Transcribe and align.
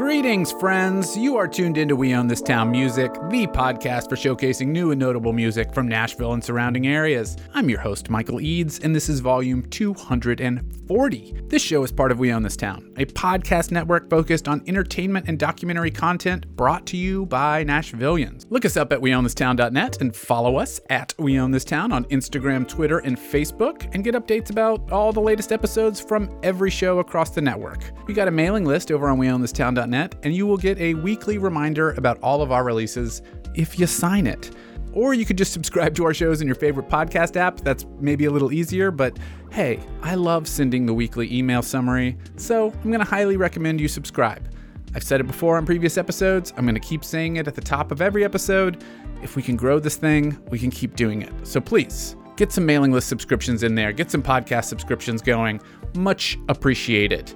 Greetings, 0.00 0.50
friends. 0.52 1.14
You 1.14 1.36
are 1.36 1.46
tuned 1.46 1.76
into 1.76 1.94
We 1.94 2.14
Own 2.14 2.26
This 2.26 2.40
Town 2.40 2.70
Music, 2.70 3.12
the 3.28 3.46
podcast 3.48 4.08
for 4.08 4.16
showcasing 4.16 4.68
new 4.68 4.92
and 4.92 4.98
notable 4.98 5.34
music 5.34 5.74
from 5.74 5.86
Nashville 5.86 6.32
and 6.32 6.42
surrounding 6.42 6.86
areas. 6.86 7.36
I'm 7.52 7.68
your 7.68 7.80
host, 7.80 8.08
Michael 8.08 8.40
Eads, 8.40 8.78
and 8.78 8.96
this 8.96 9.10
is 9.10 9.20
volume 9.20 9.62
240. 9.68 11.42
This 11.48 11.60
show 11.60 11.82
is 11.82 11.92
part 11.92 12.12
of 12.12 12.18
We 12.18 12.32
Own 12.32 12.42
This 12.42 12.56
Town, 12.56 12.94
a 12.96 13.04
podcast 13.04 13.72
network 13.72 14.08
focused 14.08 14.48
on 14.48 14.62
entertainment 14.66 15.28
and 15.28 15.38
documentary 15.38 15.90
content 15.90 16.46
brought 16.56 16.86
to 16.86 16.96
you 16.96 17.26
by 17.26 17.62
Nashvillians. 17.62 18.46
Look 18.48 18.64
us 18.64 18.78
up 18.78 18.94
at 18.94 19.00
weownthistown.net 19.00 20.00
and 20.00 20.16
follow 20.16 20.56
us 20.56 20.80
at 20.88 21.12
We 21.18 21.38
Own 21.38 21.50
This 21.50 21.66
Town 21.66 21.92
on 21.92 22.06
Instagram, 22.06 22.66
Twitter, 22.66 23.00
and 23.00 23.18
Facebook, 23.18 23.86
and 23.92 24.02
get 24.02 24.14
updates 24.14 24.48
about 24.48 24.90
all 24.90 25.12
the 25.12 25.20
latest 25.20 25.52
episodes 25.52 26.00
from 26.00 26.34
every 26.42 26.70
show 26.70 27.00
across 27.00 27.30
the 27.30 27.42
network. 27.42 27.84
We 28.06 28.14
got 28.14 28.28
a 28.28 28.32
mailing 28.32 28.64
list 28.64 28.90
over 28.90 29.06
on 29.06 29.18
weownthistown.net 29.18 29.89
and 29.94 30.34
you 30.34 30.46
will 30.46 30.56
get 30.56 30.78
a 30.78 30.94
weekly 30.94 31.38
reminder 31.38 31.92
about 31.92 32.18
all 32.22 32.42
of 32.42 32.52
our 32.52 32.64
releases 32.64 33.22
if 33.54 33.78
you 33.78 33.86
sign 33.86 34.26
it. 34.26 34.50
Or 34.92 35.14
you 35.14 35.24
could 35.24 35.38
just 35.38 35.52
subscribe 35.52 35.94
to 35.96 36.04
our 36.04 36.14
shows 36.14 36.40
in 36.40 36.48
your 36.48 36.56
favorite 36.56 36.88
podcast 36.88 37.36
app. 37.36 37.58
That's 37.58 37.86
maybe 38.00 38.24
a 38.24 38.30
little 38.30 38.52
easier, 38.52 38.90
but 38.90 39.18
hey, 39.50 39.80
I 40.02 40.14
love 40.16 40.48
sending 40.48 40.86
the 40.86 40.94
weekly 40.94 41.32
email 41.32 41.62
summary, 41.62 42.16
so 42.36 42.70
I'm 42.70 42.90
going 42.90 43.04
to 43.04 43.10
highly 43.10 43.36
recommend 43.36 43.80
you 43.80 43.88
subscribe. 43.88 44.48
I've 44.94 45.04
said 45.04 45.20
it 45.20 45.24
before 45.24 45.56
on 45.56 45.66
previous 45.66 45.96
episodes, 45.96 46.52
I'm 46.56 46.64
going 46.64 46.74
to 46.74 46.80
keep 46.80 47.04
saying 47.04 47.36
it 47.36 47.46
at 47.46 47.54
the 47.54 47.60
top 47.60 47.92
of 47.92 48.02
every 48.02 48.24
episode. 48.24 48.82
If 49.22 49.36
we 49.36 49.42
can 49.42 49.54
grow 49.54 49.78
this 49.78 49.96
thing, 49.96 50.36
we 50.50 50.58
can 50.58 50.70
keep 50.70 50.96
doing 50.96 51.22
it. 51.22 51.32
So 51.44 51.60
please, 51.60 52.16
get 52.36 52.50
some 52.50 52.66
mailing 52.66 52.90
list 52.90 53.08
subscriptions 53.08 53.62
in 53.62 53.76
there, 53.76 53.92
get 53.92 54.10
some 54.10 54.22
podcast 54.22 54.64
subscriptions 54.64 55.22
going. 55.22 55.60
Much 55.94 56.38
appreciated. 56.48 57.32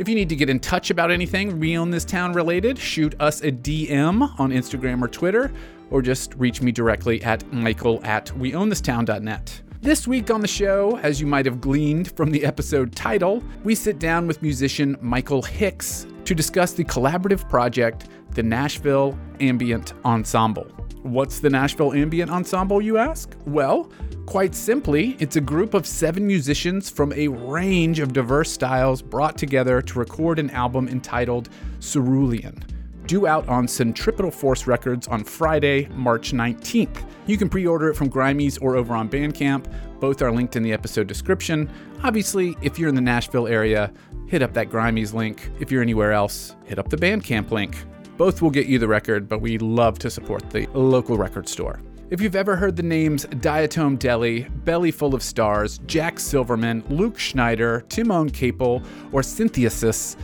If 0.00 0.08
you 0.08 0.14
need 0.14 0.30
to 0.30 0.34
get 0.34 0.48
in 0.48 0.60
touch 0.60 0.88
about 0.88 1.10
anything 1.10 1.76
Own 1.76 1.90
This 1.90 2.06
Town 2.06 2.32
related, 2.32 2.78
shoot 2.78 3.14
us 3.20 3.42
a 3.42 3.52
DM 3.52 4.40
on 4.40 4.50
Instagram 4.50 5.02
or 5.02 5.08
Twitter, 5.08 5.52
or 5.90 6.00
just 6.00 6.34
reach 6.36 6.62
me 6.62 6.72
directly 6.72 7.22
at 7.22 7.46
michael 7.52 8.00
at 8.02 8.28
weownthistown.net. 8.28 9.60
This 9.82 10.08
week 10.08 10.30
on 10.30 10.40
the 10.40 10.48
show, 10.48 10.96
as 11.02 11.20
you 11.20 11.26
might 11.26 11.44
have 11.44 11.60
gleaned 11.60 12.16
from 12.16 12.30
the 12.30 12.46
episode 12.46 12.96
title, 12.96 13.44
we 13.62 13.74
sit 13.74 13.98
down 13.98 14.26
with 14.26 14.40
musician 14.40 14.96
Michael 15.02 15.42
Hicks 15.42 16.06
to 16.30 16.34
discuss 16.36 16.74
the 16.74 16.84
collaborative 16.84 17.48
project, 17.48 18.06
the 18.36 18.42
Nashville 18.44 19.18
Ambient 19.40 19.94
Ensemble. 20.04 20.62
What's 21.02 21.40
the 21.40 21.50
Nashville 21.50 21.92
Ambient 21.92 22.30
Ensemble, 22.30 22.80
you 22.80 22.98
ask? 22.98 23.34
Well, 23.46 23.90
quite 24.26 24.54
simply, 24.54 25.16
it's 25.18 25.34
a 25.34 25.40
group 25.40 25.74
of 25.74 25.88
seven 25.88 26.24
musicians 26.24 26.88
from 26.88 27.12
a 27.14 27.26
range 27.26 27.98
of 27.98 28.12
diverse 28.12 28.48
styles 28.48 29.02
brought 29.02 29.36
together 29.38 29.82
to 29.82 29.98
record 29.98 30.38
an 30.38 30.50
album 30.50 30.86
entitled 30.86 31.48
Cerulean, 31.80 32.62
due 33.06 33.26
out 33.26 33.48
on 33.48 33.66
Centripetal 33.66 34.30
Force 34.30 34.68
Records 34.68 35.08
on 35.08 35.24
Friday, 35.24 35.88
March 35.96 36.30
19th. 36.30 37.04
You 37.26 37.38
can 37.38 37.48
pre 37.48 37.66
order 37.66 37.88
it 37.88 37.96
from 37.96 38.08
Grimey's 38.08 38.56
or 38.58 38.76
over 38.76 38.94
on 38.94 39.08
Bandcamp. 39.08 39.66
Both 39.98 40.22
are 40.22 40.30
linked 40.30 40.54
in 40.54 40.62
the 40.62 40.72
episode 40.72 41.08
description. 41.08 41.68
Obviously, 42.04 42.56
if 42.62 42.78
you're 42.78 42.88
in 42.88 42.94
the 42.94 43.00
Nashville 43.00 43.48
area, 43.48 43.92
hit 44.30 44.42
up 44.42 44.52
that 44.54 44.70
Grimey's 44.70 45.12
link. 45.12 45.50
If 45.58 45.72
you're 45.72 45.82
anywhere 45.82 46.12
else, 46.12 46.54
hit 46.64 46.78
up 46.78 46.88
the 46.88 46.96
Bandcamp 46.96 47.50
link. 47.50 47.76
Both 48.16 48.40
will 48.40 48.50
get 48.50 48.66
you 48.66 48.78
the 48.78 48.86
record, 48.86 49.28
but 49.28 49.40
we 49.40 49.58
love 49.58 49.98
to 49.98 50.10
support 50.10 50.48
the 50.50 50.68
local 50.72 51.18
record 51.18 51.48
store. 51.48 51.80
If 52.10 52.20
you've 52.20 52.36
ever 52.36 52.54
heard 52.54 52.76
the 52.76 52.82
names 52.84 53.26
Diatom 53.26 53.98
Deli, 53.98 54.42
Belly 54.64 54.92
Full 54.92 55.16
of 55.16 55.22
Stars, 55.24 55.78
Jack 55.86 56.20
Silverman, 56.20 56.84
Luke 56.88 57.18
Schneider, 57.18 57.84
Timon 57.88 58.30
Capel, 58.30 58.84
or 59.10 59.24
Synthesis, 59.24 60.16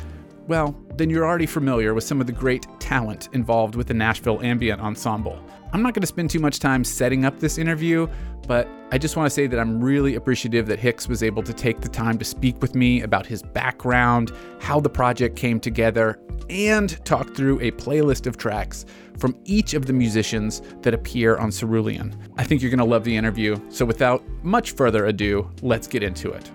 well, 0.47 0.81
then 0.95 1.11
you're 1.11 1.27
already 1.27 1.47
familiar 1.47 1.93
with 1.93 2.05
some 2.05 2.21
of 2.21 2.29
the 2.29 2.33
great 2.33 2.65
talent 2.79 3.29
involved 3.33 3.75
with 3.75 3.89
the 3.89 3.95
Nashville 3.95 4.41
Ambient 4.41 4.81
Ensemble. 4.81 5.43
I'm 5.77 5.83
not 5.83 5.93
going 5.93 6.01
to 6.01 6.07
spend 6.07 6.31
too 6.31 6.41
much 6.41 6.59
time 6.59 6.85
setting 6.85 7.27
up 7.27 7.39
this 7.39 7.59
interview, 7.59 8.09
but 8.49 8.67
I 8.93 8.97
just 8.97 9.15
want 9.15 9.27
to 9.27 9.31
say 9.31 9.47
that 9.47 9.61
I'm 9.61 9.79
really 9.85 10.15
appreciative 10.15 10.67
that 10.69 10.79
Hicks 10.79 11.07
was 11.07 11.23
able 11.23 11.43
to 11.43 11.53
take 11.53 11.83
the 11.83 11.89
time 11.91 12.17
to 12.17 12.25
speak 12.25 12.63
with 12.63 12.75
me 12.75 13.03
about 13.03 13.27
his 13.27 13.43
background, 13.43 14.33
how 14.59 14.81
the 14.81 14.89
project 14.89 15.37
came 15.37 15.61
together, 15.61 16.19
and 16.49 17.05
talk 17.05 17.35
through 17.35 17.61
a 17.61 17.73
playlist 17.73 18.27
of 18.27 18.39
tracks 18.39 18.87
from 19.19 19.37
each 19.45 19.75
of 19.75 19.85
the 19.85 19.93
musicians 19.93 20.63
that 20.81 20.95
appear 20.95 21.37
on 21.37 21.51
Cerulean. 21.51 22.17
I 22.39 22.45
think 22.45 22.63
you're 22.63 22.71
going 22.71 22.79
to 22.79 22.87
love 22.87 23.05
the 23.05 23.15
interview, 23.15 23.61
so 23.69 23.85
without 23.85 24.25
much 24.43 24.71
further 24.71 25.05
ado, 25.05 25.51
let's 25.61 25.87
get 25.87 26.03
into 26.03 26.31
it. 26.31 26.51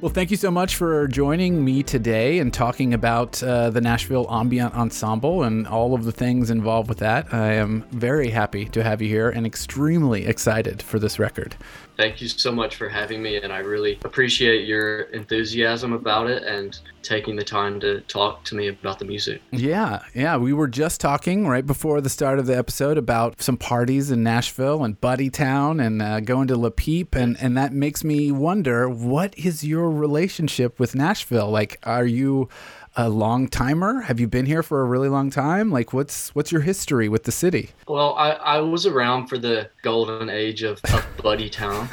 Well, 0.00 0.10
thank 0.10 0.30
you 0.30 0.38
so 0.38 0.50
much 0.50 0.76
for 0.76 1.06
joining 1.08 1.62
me 1.62 1.82
today 1.82 2.38
and 2.38 2.54
talking 2.54 2.94
about 2.94 3.42
uh, 3.42 3.68
the 3.68 3.82
Nashville 3.82 4.26
Ambient 4.30 4.74
Ensemble 4.74 5.42
and 5.42 5.68
all 5.68 5.92
of 5.92 6.04
the 6.04 6.12
things 6.12 6.48
involved 6.48 6.88
with 6.88 6.98
that. 6.98 7.34
I 7.34 7.52
am 7.52 7.84
very 7.90 8.30
happy 8.30 8.64
to 8.70 8.82
have 8.82 9.02
you 9.02 9.08
here 9.10 9.28
and 9.28 9.46
extremely 9.46 10.24
excited 10.24 10.80
for 10.80 10.98
this 10.98 11.18
record. 11.18 11.54
Thank 11.98 12.22
you 12.22 12.28
so 12.28 12.50
much 12.50 12.76
for 12.76 12.88
having 12.88 13.22
me, 13.22 13.36
and 13.36 13.52
I 13.52 13.58
really 13.58 13.98
appreciate 14.02 14.66
your 14.66 15.02
enthusiasm 15.12 15.92
about 15.92 16.30
it 16.30 16.44
and 16.44 16.78
taking 17.02 17.36
the 17.36 17.44
time 17.44 17.80
to 17.80 18.00
talk 18.02 18.44
to 18.44 18.54
me 18.54 18.68
about 18.68 18.98
the 18.98 19.04
music. 19.04 19.42
Yeah, 19.50 20.02
yeah. 20.14 20.36
We 20.36 20.52
were 20.52 20.68
just 20.68 21.00
talking 21.00 21.46
right 21.46 21.66
before 21.66 22.00
the 22.00 22.08
start 22.08 22.38
of 22.38 22.46
the 22.46 22.56
episode 22.56 22.98
about 22.98 23.40
some 23.42 23.56
parties 23.56 24.10
in 24.10 24.22
Nashville 24.22 24.84
and 24.84 25.00
Buddy 25.00 25.30
Town 25.30 25.80
and 25.80 26.02
uh, 26.02 26.20
going 26.20 26.48
to 26.48 26.56
La 26.56 26.70
Peep, 26.70 27.14
and, 27.14 27.36
and 27.40 27.56
that 27.56 27.72
makes 27.72 28.04
me 28.04 28.30
wonder 28.32 28.88
what 28.88 29.36
is 29.38 29.64
your 29.64 29.90
relationship 29.90 30.78
with 30.78 30.94
Nashville? 30.94 31.50
Like, 31.50 31.78
are 31.84 32.06
you 32.06 32.48
a 32.96 33.08
long 33.08 33.48
timer? 33.48 34.02
Have 34.02 34.18
you 34.18 34.26
been 34.26 34.46
here 34.46 34.62
for 34.62 34.80
a 34.80 34.84
really 34.84 35.08
long 35.08 35.30
time? 35.30 35.70
Like, 35.70 35.92
what's 35.92 36.34
what's 36.34 36.50
your 36.50 36.60
history 36.62 37.08
with 37.08 37.24
the 37.24 37.32
city? 37.32 37.70
Well, 37.86 38.14
I, 38.14 38.30
I 38.30 38.60
was 38.60 38.86
around 38.86 39.28
for 39.28 39.38
the 39.38 39.70
golden 39.82 40.28
age 40.28 40.62
of, 40.62 40.80
of 40.92 41.06
Buddy 41.22 41.48
Town, 41.48 41.88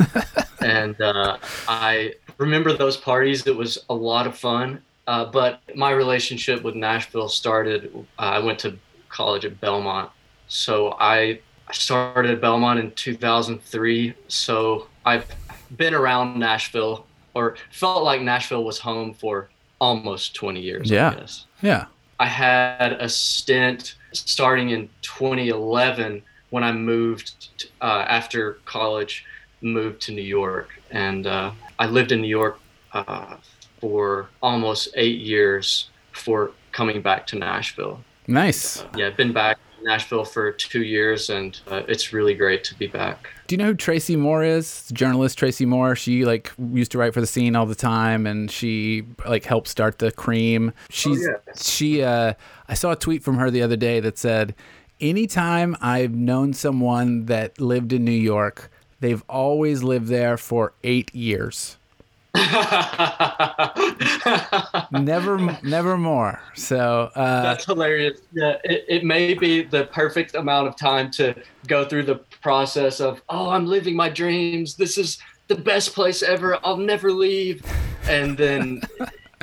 and 0.61 0.99
uh, 0.99 1.37
I 1.67 2.15
remember 2.37 2.73
those 2.73 2.97
parties. 2.97 3.45
It 3.45 3.55
was 3.55 3.77
a 3.89 3.93
lot 3.93 4.27
of 4.27 4.37
fun. 4.37 4.81
Uh, 5.07 5.25
but 5.25 5.61
my 5.75 5.91
relationship 5.91 6.63
with 6.63 6.75
Nashville 6.75 7.29
started. 7.29 7.91
Uh, 8.19 8.21
I 8.21 8.39
went 8.39 8.59
to 8.59 8.77
college 9.09 9.45
at 9.45 9.59
Belmont, 9.61 10.11
so 10.47 10.97
I 10.99 11.39
started 11.71 12.31
at 12.31 12.41
Belmont 12.41 12.79
in 12.79 12.91
2003. 12.91 14.13
So 14.27 14.87
I've 15.05 15.25
been 15.77 15.93
around 15.93 16.37
Nashville, 16.37 17.05
or 17.33 17.55
felt 17.71 18.03
like 18.03 18.21
Nashville 18.21 18.63
was 18.63 18.79
home 18.79 19.13
for 19.13 19.49
almost 19.79 20.35
20 20.35 20.59
years. 20.59 20.89
Yeah. 20.89 21.25
Yeah. 21.61 21.85
I 22.19 22.27
had 22.27 22.93
a 22.93 23.07
stint 23.07 23.95
starting 24.11 24.71
in 24.71 24.89
2011 25.01 26.23
when 26.49 26.63
I 26.63 26.71
moved 26.71 27.69
uh, 27.81 28.05
after 28.07 28.53
college, 28.65 29.25
moved 29.61 30.01
to 30.03 30.11
New 30.11 30.21
York, 30.21 30.69
and 30.91 31.27
uh, 31.27 31.51
I 31.77 31.87
lived 31.87 32.11
in 32.11 32.21
New 32.21 32.27
York 32.27 32.59
uh, 32.93 33.37
for 33.79 34.29
almost 34.41 34.89
eight 34.95 35.19
years 35.19 35.89
before 36.11 36.51
coming 36.71 37.01
back 37.01 37.27
to 37.27 37.35
Nashville. 37.37 37.99
Nice. 38.27 38.83
yeah, 38.95 39.07
I've 39.07 39.17
been 39.17 39.31
back 39.31 39.57
in 39.79 39.85
Nashville 39.85 40.25
for 40.25 40.51
two 40.51 40.83
years, 40.83 41.29
and 41.29 41.59
uh, 41.67 41.83
it's 41.87 42.11
really 42.11 42.33
great 42.33 42.63
to 42.65 42.75
be 42.75 42.87
back. 42.87 43.29
Do 43.47 43.55
you 43.55 43.57
know 43.57 43.67
who 43.67 43.73
Tracy 43.73 44.17
Moore 44.17 44.43
is? 44.43 44.89
Journalist 44.91 45.37
Tracy 45.37 45.65
Moore. 45.65 45.95
She 45.95 46.25
like 46.25 46.51
used 46.73 46.91
to 46.91 46.97
write 46.97 47.13
for 47.13 47.21
the 47.21 47.27
scene 47.27 47.55
all 47.55 47.65
the 47.65 47.75
time, 47.75 48.27
and 48.27 48.51
she 48.51 49.05
like 49.25 49.45
helped 49.45 49.69
start 49.69 49.99
the 49.99 50.11
Cream. 50.11 50.73
She's 50.89 51.25
oh, 51.25 51.31
yeah. 51.31 51.53
she. 51.55 52.03
Uh, 52.03 52.33
I 52.67 52.73
saw 52.73 52.91
a 52.91 52.95
tweet 52.95 53.23
from 53.23 53.37
her 53.37 53.49
the 53.49 53.61
other 53.61 53.77
day 53.77 54.01
that 54.01 54.17
said, 54.17 54.53
"Anytime 54.99 55.77
I've 55.79 56.13
known 56.13 56.53
someone 56.53 57.25
that 57.27 57.61
lived 57.61 57.93
in 57.93 58.03
New 58.03 58.11
York, 58.11 58.69
they've 58.99 59.23
always 59.29 59.83
lived 59.83 60.07
there 60.07 60.35
for 60.35 60.73
eight 60.83 61.15
years." 61.15 61.77
never, 64.91 65.37
never 65.63 65.97
more. 65.97 66.39
So 66.55 67.09
uh, 67.15 67.41
that's 67.41 67.65
hilarious. 67.65 68.21
Yeah, 68.33 68.57
it, 68.63 68.85
it 68.87 69.03
may 69.03 69.33
be 69.33 69.63
the 69.63 69.85
perfect 69.85 70.35
amount 70.35 70.67
of 70.67 70.75
time 70.75 71.11
to 71.11 71.33
go 71.67 71.85
through 71.85 72.03
the 72.03 72.15
process 72.41 72.99
of, 72.99 73.21
oh, 73.29 73.49
I'm 73.49 73.65
living 73.65 73.95
my 73.95 74.09
dreams. 74.09 74.75
This 74.75 74.97
is 74.97 75.19
the 75.47 75.55
best 75.55 75.93
place 75.93 76.23
ever. 76.23 76.59
I'll 76.63 76.77
never 76.77 77.11
leave. 77.11 77.63
And 78.07 78.37
then 78.37 78.81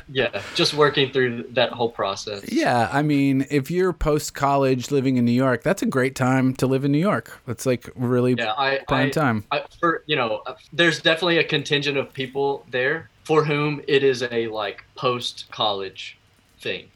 yeah, 0.08 0.42
just 0.54 0.74
working 0.74 1.10
through 1.10 1.44
that 1.50 1.70
whole 1.72 1.90
process. 1.90 2.44
Yeah, 2.50 2.88
I 2.92 3.02
mean, 3.02 3.46
if 3.50 3.70
you're 3.70 3.92
post 3.92 4.34
college 4.34 4.90
living 4.90 5.16
in 5.16 5.24
New 5.24 5.32
York, 5.32 5.62
that's 5.62 5.82
a 5.82 5.86
great 5.86 6.14
time 6.14 6.54
to 6.56 6.66
live 6.66 6.84
in 6.84 6.92
New 6.92 6.98
York. 6.98 7.40
That's 7.46 7.66
like 7.66 7.88
really 7.94 8.34
yeah, 8.34 8.52
I, 8.56 8.80
prime 8.86 9.08
I, 9.08 9.10
time. 9.10 9.44
I, 9.50 9.64
for 9.80 10.02
you 10.06 10.16
know, 10.16 10.42
uh, 10.46 10.54
there's 10.72 11.00
definitely 11.00 11.38
a 11.38 11.44
contingent 11.44 11.96
of 11.96 12.12
people 12.12 12.66
there 12.70 13.10
for 13.24 13.44
whom 13.44 13.80
it 13.88 14.02
is 14.02 14.22
a 14.22 14.48
like 14.48 14.84
post 14.94 15.46
college 15.50 16.18
thing. 16.60 16.88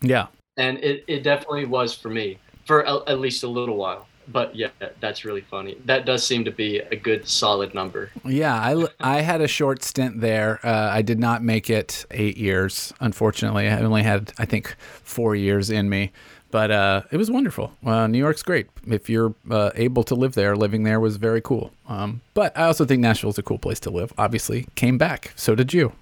Yeah, 0.00 0.26
and 0.56 0.78
it, 0.78 1.04
it 1.06 1.22
definitely 1.22 1.64
was 1.64 1.94
for 1.94 2.10
me 2.10 2.38
for 2.64 2.82
a, 2.82 2.96
at 3.08 3.18
least 3.18 3.42
a 3.42 3.48
little 3.48 3.76
while. 3.76 4.06
But 4.28 4.54
yeah, 4.54 4.68
that's 5.00 5.24
really 5.24 5.40
funny. 5.40 5.76
That 5.84 6.06
does 6.06 6.26
seem 6.26 6.44
to 6.44 6.50
be 6.50 6.78
a 6.78 6.96
good 6.96 7.28
solid 7.28 7.74
number. 7.74 8.10
Yeah, 8.24 8.54
I, 8.54 8.86
I 9.00 9.20
had 9.20 9.40
a 9.40 9.48
short 9.48 9.82
stint 9.82 10.20
there. 10.20 10.60
Uh, 10.64 10.90
I 10.90 11.02
did 11.02 11.18
not 11.18 11.42
make 11.42 11.70
it 11.70 12.06
eight 12.10 12.36
years, 12.36 12.92
unfortunately. 13.00 13.68
I 13.68 13.80
only 13.80 14.02
had, 14.02 14.32
I 14.38 14.44
think, 14.44 14.76
four 15.02 15.34
years 15.34 15.70
in 15.70 15.88
me. 15.88 16.12
But 16.50 16.70
uh, 16.70 17.02
it 17.10 17.16
was 17.16 17.30
wonderful. 17.30 17.72
Uh, 17.84 18.06
New 18.06 18.18
York's 18.18 18.42
great. 18.42 18.66
If 18.86 19.08
you're 19.08 19.34
uh, 19.50 19.70
able 19.74 20.04
to 20.04 20.14
live 20.14 20.34
there, 20.34 20.54
living 20.54 20.82
there 20.82 21.00
was 21.00 21.16
very 21.16 21.40
cool. 21.40 21.72
Um, 21.88 22.20
but 22.34 22.56
I 22.56 22.64
also 22.64 22.84
think 22.84 23.00
Nashville's 23.00 23.38
a 23.38 23.42
cool 23.42 23.58
place 23.58 23.80
to 23.80 23.90
live. 23.90 24.12
Obviously, 24.18 24.66
came 24.74 24.98
back. 24.98 25.32
So 25.34 25.54
did 25.54 25.72
you. 25.72 25.92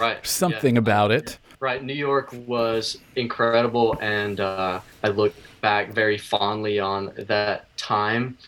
Right. 0.00 0.18
Something 0.26 0.74
yeah. 0.74 0.80
about 0.80 1.12
it. 1.12 1.38
Right. 1.60 1.84
New 1.84 1.92
York 1.92 2.32
was 2.46 2.96
incredible, 3.16 3.98
and 4.00 4.40
uh, 4.40 4.80
I 5.04 5.08
look 5.08 5.34
back 5.60 5.92
very 5.92 6.16
fondly 6.16 6.80
on 6.80 7.12
that 7.18 7.76
time. 7.76 8.38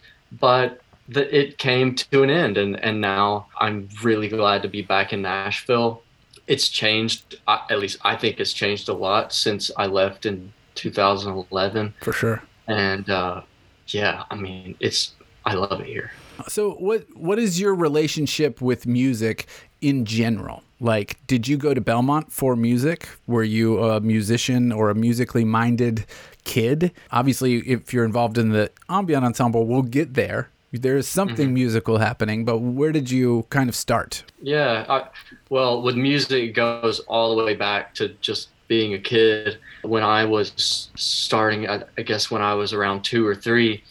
But 0.40 0.80
the, 1.08 1.38
it 1.38 1.58
came 1.58 1.94
to 1.94 2.22
an 2.22 2.30
end, 2.30 2.56
and, 2.56 2.82
and 2.82 3.02
now 3.02 3.48
I'm 3.58 3.90
really 4.02 4.28
glad 4.28 4.62
to 4.62 4.68
be 4.68 4.80
back 4.80 5.12
in 5.12 5.20
Nashville. 5.20 6.02
It's 6.46 6.70
changed, 6.70 7.36
at 7.46 7.78
least 7.78 7.98
I 8.02 8.16
think 8.16 8.40
it's 8.40 8.54
changed 8.54 8.88
a 8.88 8.94
lot 8.94 9.32
since 9.34 9.70
I 9.76 9.86
left 9.86 10.24
in 10.24 10.52
2011. 10.74 11.94
For 12.00 12.12
sure. 12.12 12.42
And 12.66 13.10
uh, 13.10 13.42
yeah, 13.88 14.24
I 14.30 14.36
mean, 14.36 14.74
it's 14.80 15.12
I 15.44 15.54
love 15.54 15.80
it 15.80 15.86
here. 15.86 16.12
So 16.48 16.72
what 16.72 17.04
what 17.14 17.38
is 17.38 17.60
your 17.60 17.74
relationship 17.74 18.60
with 18.60 18.86
music 18.86 19.46
in 19.80 20.04
general? 20.04 20.62
Like, 20.82 21.24
did 21.28 21.46
you 21.46 21.56
go 21.56 21.74
to 21.74 21.80
Belmont 21.80 22.32
for 22.32 22.56
music? 22.56 23.08
Were 23.28 23.44
you 23.44 23.80
a 23.84 24.00
musician 24.00 24.72
or 24.72 24.90
a 24.90 24.96
musically 24.96 25.44
minded 25.44 26.04
kid? 26.42 26.90
Obviously, 27.12 27.58
if 27.58 27.94
you're 27.94 28.04
involved 28.04 28.36
in 28.36 28.48
the 28.48 28.68
ambient 28.88 29.24
ensemble, 29.24 29.64
we'll 29.64 29.82
get 29.82 30.14
there. 30.14 30.50
There 30.72 30.96
is 30.96 31.06
something 31.06 31.46
mm-hmm. 31.46 31.54
musical 31.54 31.98
happening, 31.98 32.44
but 32.44 32.58
where 32.58 32.90
did 32.90 33.12
you 33.12 33.46
kind 33.48 33.68
of 33.68 33.76
start? 33.76 34.24
Yeah, 34.42 34.84
I, 34.88 35.06
well, 35.50 35.82
with 35.82 35.94
music, 35.94 36.42
it 36.42 36.52
goes 36.54 36.98
all 37.00 37.36
the 37.36 37.44
way 37.44 37.54
back 37.54 37.94
to 37.96 38.08
just 38.20 38.48
being 38.66 38.92
a 38.94 38.98
kid. 38.98 39.58
When 39.82 40.02
I 40.02 40.24
was 40.24 40.90
starting, 40.96 41.68
I, 41.68 41.84
I 41.96 42.02
guess 42.02 42.28
when 42.28 42.42
I 42.42 42.54
was 42.54 42.72
around 42.72 43.04
two 43.04 43.24
or 43.24 43.36
three, 43.36 43.84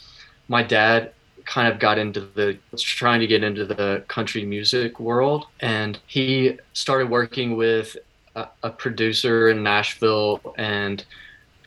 my 0.49 0.61
dad 0.61 1.13
kind 1.45 1.71
of 1.71 1.79
got 1.79 1.97
into 1.97 2.21
the 2.21 2.57
trying 2.77 3.19
to 3.19 3.27
get 3.27 3.43
into 3.43 3.65
the 3.65 4.03
country 4.07 4.45
music 4.45 4.99
world. 4.99 5.45
And 5.59 5.99
he 6.07 6.59
started 6.73 7.09
working 7.09 7.55
with 7.55 7.97
a, 8.35 8.47
a, 8.63 8.69
producer 8.69 9.49
in 9.49 9.63
Nashville 9.63 10.41
and 10.57 11.03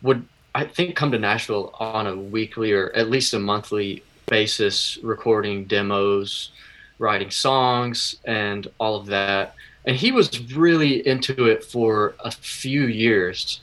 would 0.03 0.27
I 0.55 0.65
think 0.65 0.97
come 0.97 1.11
to 1.13 1.19
Nashville 1.19 1.75
on 1.79 2.07
a 2.07 2.17
weekly 2.17 2.73
or 2.73 2.91
at 2.95 3.11
least 3.11 3.35
a 3.35 3.39
monthly 3.39 4.03
basis 4.27 4.99
recording 5.03 5.65
demos 5.65 6.51
writing 6.99 7.31
songs 7.31 8.17
and 8.25 8.69
all 8.79 8.97
of 8.97 9.07
that. 9.07 9.55
And 9.85 9.97
he 9.97 10.13
was 10.13 10.53
really 10.55 11.07
into 11.07 11.47
it 11.47 11.65
for 11.65 12.15
a 12.21 12.31
few 12.31 12.87
years. 12.87 13.61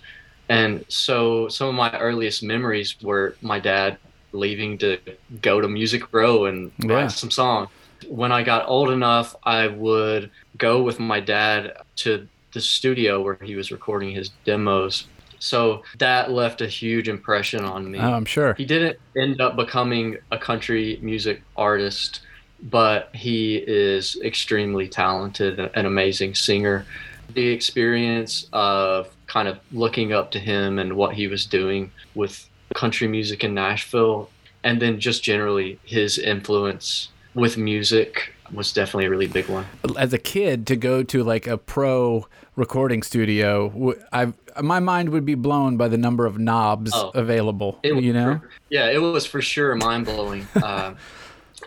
And 0.50 0.86
so 0.90 1.48
some 1.48 1.70
of 1.70 1.76
my 1.76 1.98
earliest 1.98 2.44
memories 2.44 2.96
were 3.02 3.36
my 3.42 3.60
dad 3.60 3.98
leaving 4.32 4.78
to 4.80 5.00
go 5.42 5.62
to 5.62 5.68
Music 5.68 6.14
Row 6.14 6.46
and 6.46 6.72
yeah. 6.80 6.94
write 6.94 7.12
some 7.12 7.32
songs. 7.32 7.70
When 8.08 8.32
I 8.32 8.44
got 8.44 8.68
old 8.68 8.90
enough, 8.90 9.36
I 9.44 9.68
would 9.68 10.32
go 10.58 10.82
with 10.82 11.00
my 11.00 11.20
dad 11.20 11.78
to 11.98 12.28
the 12.54 12.62
studio 12.62 13.22
where 13.22 13.38
he 13.42 13.56
was 13.56 13.72
recording 13.72 14.12
his 14.12 14.30
demos. 14.46 15.08
So 15.40 15.84
that 15.98 16.32
left 16.32 16.62
a 16.62 16.68
huge 16.68 17.10
impression 17.10 17.64
on 17.64 17.90
me. 17.90 18.00
Oh, 18.00 18.14
I'm 18.14 18.26
sure. 18.26 18.54
He 18.54 18.66
didn't 18.66 19.00
end 19.18 19.42
up 19.42 19.56
becoming 19.56 20.18
a 20.32 20.38
country 20.38 21.00
music 21.02 21.42
artist, 21.58 22.22
but 22.62 23.10
he 23.16 23.56
is 23.56 24.20
extremely 24.24 24.88
talented, 24.88 25.60
and 25.60 25.72
an 25.74 25.86
amazing 25.86 26.36
singer. 26.36 26.86
The 27.34 27.48
experience 27.48 28.48
of 28.54 29.10
kind 29.26 29.48
of 29.48 29.60
looking 29.72 30.14
up 30.14 30.32
to 30.32 30.40
him 30.40 30.78
and 30.78 30.94
what 30.94 31.16
he 31.16 31.28
was 31.28 31.46
doing 31.46 31.92
with 32.14 32.48
country 32.74 33.08
music 33.08 33.44
in 33.44 33.54
Nashville, 33.54 34.30
and 34.64 34.82
then 34.82 35.00
just 35.00 35.24
generally 35.24 35.80
his 35.84 36.18
influence 36.18 37.10
with 37.34 37.58
music 37.58 38.34
was 38.52 38.74
definitely 38.74 39.06
a 39.06 39.10
really 39.10 39.28
big 39.28 39.48
one. 39.48 39.66
As 39.98 40.14
a 40.14 40.18
kid, 40.18 40.68
to 40.68 40.76
go 40.76 41.04
to 41.04 41.24
like 41.24 41.48
a 41.48 41.58
pro 41.58 42.28
recording 42.56 43.02
studio, 43.04 43.94
I 44.12 44.34
my 44.62 44.80
mind 44.80 45.10
would 45.10 45.26
be 45.26 45.36
blown 45.36 45.78
by 45.78 45.88
the 45.88 45.98
number 45.98 46.26
of 46.26 46.38
knobs 46.38 46.92
oh, 46.94 47.12
available. 47.16 47.80
you 47.84 48.14
know, 48.14 48.40
for, 48.40 48.50
yeah, 48.70 48.90
it 48.90 49.02
was 49.02 49.26
for 49.26 49.42
sure 49.42 49.76
mind 49.76 50.06
blowing 50.06 50.48
uh, 50.56 50.96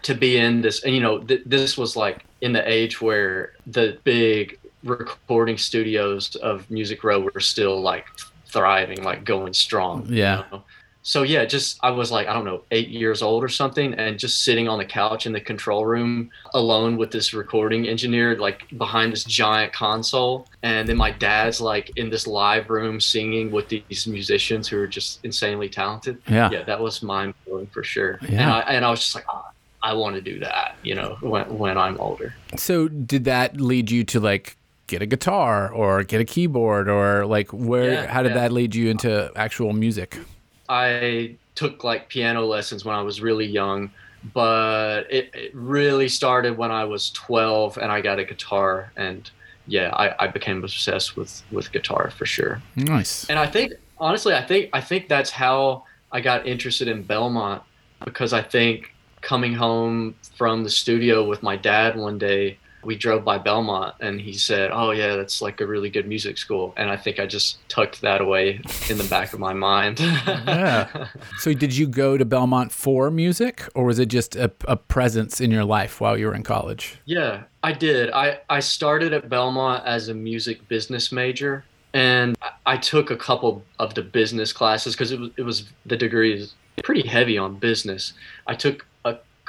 to 0.02 0.14
be 0.14 0.36
in 0.36 0.60
this. 0.60 0.84
And 0.84 0.94
you 0.94 1.00
know, 1.00 1.18
th- 1.18 1.42
this 1.46 1.78
was 1.78 1.96
like 1.96 2.24
in 2.40 2.52
the 2.52 2.68
age 2.70 3.00
where 3.00 3.52
the 3.66 3.98
big 4.04 4.58
recording 4.82 5.56
studios 5.56 6.36
of 6.36 6.70
Music 6.70 7.02
Row 7.02 7.20
were 7.20 7.40
still 7.40 7.80
like 7.80 8.06
thriving, 8.46 9.02
like 9.02 9.24
going 9.24 9.54
strong. 9.54 10.06
Yeah. 10.08 10.44
You 10.44 10.44
know? 10.52 10.64
So 11.06 11.22
yeah, 11.22 11.44
just 11.44 11.78
I 11.82 11.90
was 11.90 12.10
like 12.10 12.28
I 12.28 12.32
don't 12.32 12.46
know 12.46 12.62
eight 12.70 12.88
years 12.88 13.20
old 13.20 13.44
or 13.44 13.48
something, 13.48 13.92
and 13.92 14.18
just 14.18 14.42
sitting 14.42 14.68
on 14.68 14.78
the 14.78 14.86
couch 14.86 15.26
in 15.26 15.32
the 15.32 15.40
control 15.40 15.84
room 15.84 16.30
alone 16.54 16.96
with 16.96 17.10
this 17.10 17.34
recording 17.34 17.86
engineer, 17.86 18.38
like 18.38 18.66
behind 18.78 19.12
this 19.12 19.22
giant 19.22 19.74
console, 19.74 20.48
and 20.62 20.88
then 20.88 20.96
my 20.96 21.10
dad's 21.10 21.60
like 21.60 21.90
in 21.96 22.08
this 22.08 22.26
live 22.26 22.70
room 22.70 23.02
singing 23.02 23.50
with 23.50 23.68
these 23.68 24.06
musicians 24.06 24.66
who 24.66 24.78
are 24.78 24.86
just 24.86 25.22
insanely 25.26 25.68
talented. 25.68 26.22
Yeah, 26.26 26.50
yeah, 26.50 26.62
that 26.62 26.80
was 26.80 27.02
mind 27.02 27.34
blowing 27.46 27.66
for 27.66 27.84
sure. 27.84 28.18
Yeah, 28.22 28.40
and 28.40 28.50
I, 28.50 28.60
and 28.60 28.84
I 28.84 28.90
was 28.90 29.00
just 29.00 29.14
like. 29.14 29.26
Oh, 29.28 29.44
I 29.82 29.92
want 29.92 30.14
to 30.14 30.22
do 30.22 30.40
that, 30.40 30.76
you 30.82 30.94
know, 30.94 31.18
when 31.20 31.58
when 31.58 31.76
I'm 31.76 32.00
older. 32.00 32.34
So, 32.56 32.88
did 32.88 33.24
that 33.24 33.60
lead 33.60 33.90
you 33.90 34.02
to 34.04 34.18
like 34.18 34.56
get 34.86 35.02
a 35.02 35.06
guitar 35.06 35.70
or 35.70 36.04
get 36.04 36.22
a 36.22 36.24
keyboard 36.24 36.88
or 36.88 37.26
like 37.26 37.52
where? 37.52 37.92
Yeah, 37.92 38.06
how 38.06 38.22
did 38.22 38.30
yeah. 38.30 38.38
that 38.38 38.52
lead 38.52 38.74
you 38.74 38.88
into 38.88 39.30
actual 39.36 39.74
music? 39.74 40.18
I 40.68 41.36
took 41.54 41.84
like 41.84 42.08
piano 42.08 42.44
lessons 42.44 42.84
when 42.84 42.96
I 42.96 43.02
was 43.02 43.20
really 43.20 43.46
young, 43.46 43.90
but 44.32 45.02
it, 45.10 45.30
it, 45.34 45.54
really 45.54 46.08
started 46.08 46.56
when 46.56 46.70
I 46.70 46.84
was 46.84 47.10
12 47.10 47.78
and 47.78 47.92
I 47.92 48.00
got 48.00 48.18
a 48.18 48.24
guitar 48.24 48.92
and 48.96 49.30
yeah, 49.66 49.90
I, 49.94 50.24
I 50.24 50.26
became 50.28 50.62
obsessed 50.62 51.16
with 51.16 51.42
with 51.50 51.72
guitar 51.72 52.10
for 52.10 52.26
sure. 52.26 52.62
Nice. 52.76 53.28
And 53.30 53.38
I 53.38 53.46
think 53.46 53.72
honestly, 53.98 54.34
I 54.34 54.42
think 54.42 54.70
I 54.72 54.80
think 54.80 55.08
that's 55.08 55.30
how 55.30 55.84
I 56.12 56.20
got 56.20 56.46
interested 56.46 56.88
in 56.88 57.02
Belmont 57.02 57.62
because 58.04 58.32
I 58.32 58.42
think 58.42 58.94
coming 59.20 59.54
home 59.54 60.14
from 60.36 60.64
the 60.64 60.70
studio 60.70 61.26
with 61.26 61.42
my 61.42 61.56
dad 61.56 61.96
one 61.96 62.18
day 62.18 62.58
we 62.84 62.96
drove 62.96 63.24
by 63.24 63.38
Belmont 63.38 63.94
and 64.00 64.20
he 64.20 64.32
said, 64.32 64.70
"Oh 64.72 64.90
yeah, 64.90 65.16
that's 65.16 65.40
like 65.42 65.60
a 65.60 65.66
really 65.66 65.90
good 65.90 66.06
music 66.06 66.38
school." 66.38 66.74
And 66.76 66.90
I 66.90 66.96
think 66.96 67.18
I 67.18 67.26
just 67.26 67.66
tucked 67.68 68.00
that 68.02 68.20
away 68.20 68.60
in 68.88 68.98
the 68.98 69.06
back 69.10 69.32
of 69.32 69.40
my 69.40 69.52
mind. 69.52 70.00
yeah. 70.00 71.08
So 71.38 71.52
did 71.52 71.76
you 71.76 71.86
go 71.86 72.16
to 72.16 72.24
Belmont 72.24 72.72
for 72.72 73.10
music 73.10 73.68
or 73.74 73.84
was 73.84 73.98
it 73.98 74.06
just 74.06 74.36
a, 74.36 74.50
a 74.66 74.76
presence 74.76 75.40
in 75.40 75.50
your 75.50 75.64
life 75.64 76.00
while 76.00 76.16
you 76.16 76.26
were 76.26 76.34
in 76.34 76.42
college? 76.42 76.96
Yeah, 77.04 77.44
I 77.62 77.72
did. 77.72 78.10
I 78.12 78.40
I 78.48 78.60
started 78.60 79.12
at 79.12 79.28
Belmont 79.28 79.84
as 79.84 80.08
a 80.08 80.14
music 80.14 80.66
business 80.68 81.12
major 81.12 81.64
and 81.92 82.36
I 82.66 82.76
took 82.76 83.10
a 83.10 83.16
couple 83.16 83.62
of 83.78 83.94
the 83.94 84.02
business 84.02 84.52
classes 84.52 84.94
because 84.94 85.12
it 85.12 85.20
was 85.20 85.30
it 85.36 85.42
was 85.42 85.64
the 85.86 85.96
degree 85.96 86.34
is 86.34 86.54
pretty 86.82 87.06
heavy 87.06 87.38
on 87.38 87.56
business. 87.56 88.12
I 88.46 88.54
took 88.54 88.86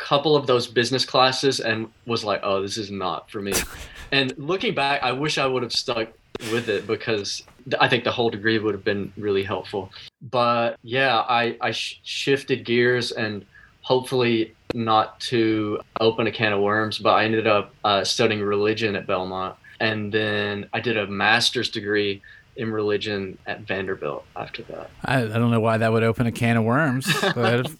couple 0.05 0.35
of 0.35 0.45
those 0.45 0.67
business 0.67 1.03
classes 1.03 1.59
and 1.59 1.89
was 2.05 2.23
like, 2.23 2.39
oh, 2.43 2.61
this 2.61 2.77
is 2.77 2.91
not 2.91 3.29
for 3.31 3.41
me. 3.41 3.51
and 4.11 4.31
looking 4.37 4.75
back, 4.75 5.01
I 5.01 5.11
wish 5.11 5.39
I 5.39 5.47
would 5.47 5.63
have 5.63 5.73
stuck 5.73 6.09
with 6.51 6.69
it 6.69 6.85
because 6.85 7.41
I 7.79 7.87
think 7.87 8.03
the 8.03 8.11
whole 8.11 8.29
degree 8.29 8.59
would 8.59 8.75
have 8.75 8.83
been 8.83 9.11
really 9.17 9.41
helpful. 9.41 9.91
But 10.21 10.77
yeah, 10.83 11.17
I, 11.27 11.57
I 11.59 11.71
sh- 11.71 11.99
shifted 12.03 12.65
gears 12.65 13.13
and 13.13 13.45
hopefully 13.81 14.53
not 14.75 15.19
to 15.21 15.79
open 15.99 16.27
a 16.27 16.31
can 16.31 16.53
of 16.53 16.61
worms, 16.61 16.99
but 16.99 17.15
I 17.15 17.25
ended 17.25 17.47
up 17.47 17.73
uh, 17.83 18.03
studying 18.03 18.41
religion 18.43 18.95
at 18.95 19.07
Belmont. 19.07 19.55
And 19.79 20.11
then 20.11 20.69
I 20.71 20.81
did 20.81 20.97
a 20.97 21.07
master's 21.07 21.69
degree 21.69 22.21
in 22.55 22.71
religion 22.71 23.37
at 23.45 23.61
Vanderbilt 23.61 24.25
after 24.35 24.63
that. 24.63 24.89
I, 25.03 25.23
I 25.23 25.27
don't 25.27 25.51
know 25.51 25.59
why 25.59 25.77
that 25.77 25.91
would 25.91 26.03
open 26.03 26.25
a 26.25 26.31
can 26.31 26.57
of 26.57 26.63
worms, 26.63 27.07
but, 27.35 27.69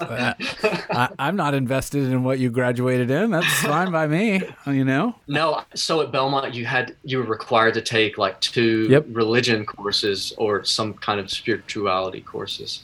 I, 0.00 1.10
am 1.18 1.36
not 1.36 1.54
invested 1.54 2.04
in 2.04 2.24
what 2.24 2.38
you 2.38 2.50
graduated 2.50 3.10
in. 3.10 3.30
That's 3.30 3.60
fine 3.60 3.92
by 3.92 4.06
me, 4.06 4.42
you 4.66 4.84
know. 4.84 5.14
No, 5.26 5.62
so 5.74 6.00
at 6.00 6.10
Belmont 6.10 6.54
you 6.54 6.64
had 6.64 6.96
you 7.04 7.18
were 7.18 7.24
required 7.24 7.74
to 7.74 7.82
take 7.82 8.18
like 8.18 8.40
two 8.40 8.86
yep. 8.88 9.04
religion 9.10 9.66
courses 9.66 10.32
or 10.38 10.64
some 10.64 10.94
kind 10.94 11.20
of 11.20 11.30
spirituality 11.30 12.20
courses. 12.20 12.82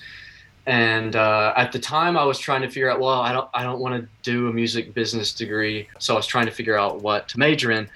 And 0.67 1.15
uh, 1.15 1.53
at 1.57 1.73
the 1.73 1.79
time, 1.79 2.17
I 2.17 2.25
was 2.25 2.39
trying 2.39 2.63
to 2.63 2.69
figure 2.69 2.91
out. 2.91 2.99
Well, 2.99 3.21
I 3.21 3.33
don't, 3.33 3.49
I 3.53 3.63
don't 3.63 3.81
want 3.81 4.01
to 4.01 4.09
do 4.23 4.49
a 4.49 4.53
music 4.53 4.95
business 4.95 5.33
degree, 5.33 5.89
so 5.99 6.15
I 6.15 6.17
was 6.17 6.27
trying 6.27 6.47
to 6.47 6.53
figure 6.53 6.79
out 6.79 7.03
what 7.03 7.29
to 7.29 7.39
major 7.39 7.71
in. 7.71 7.89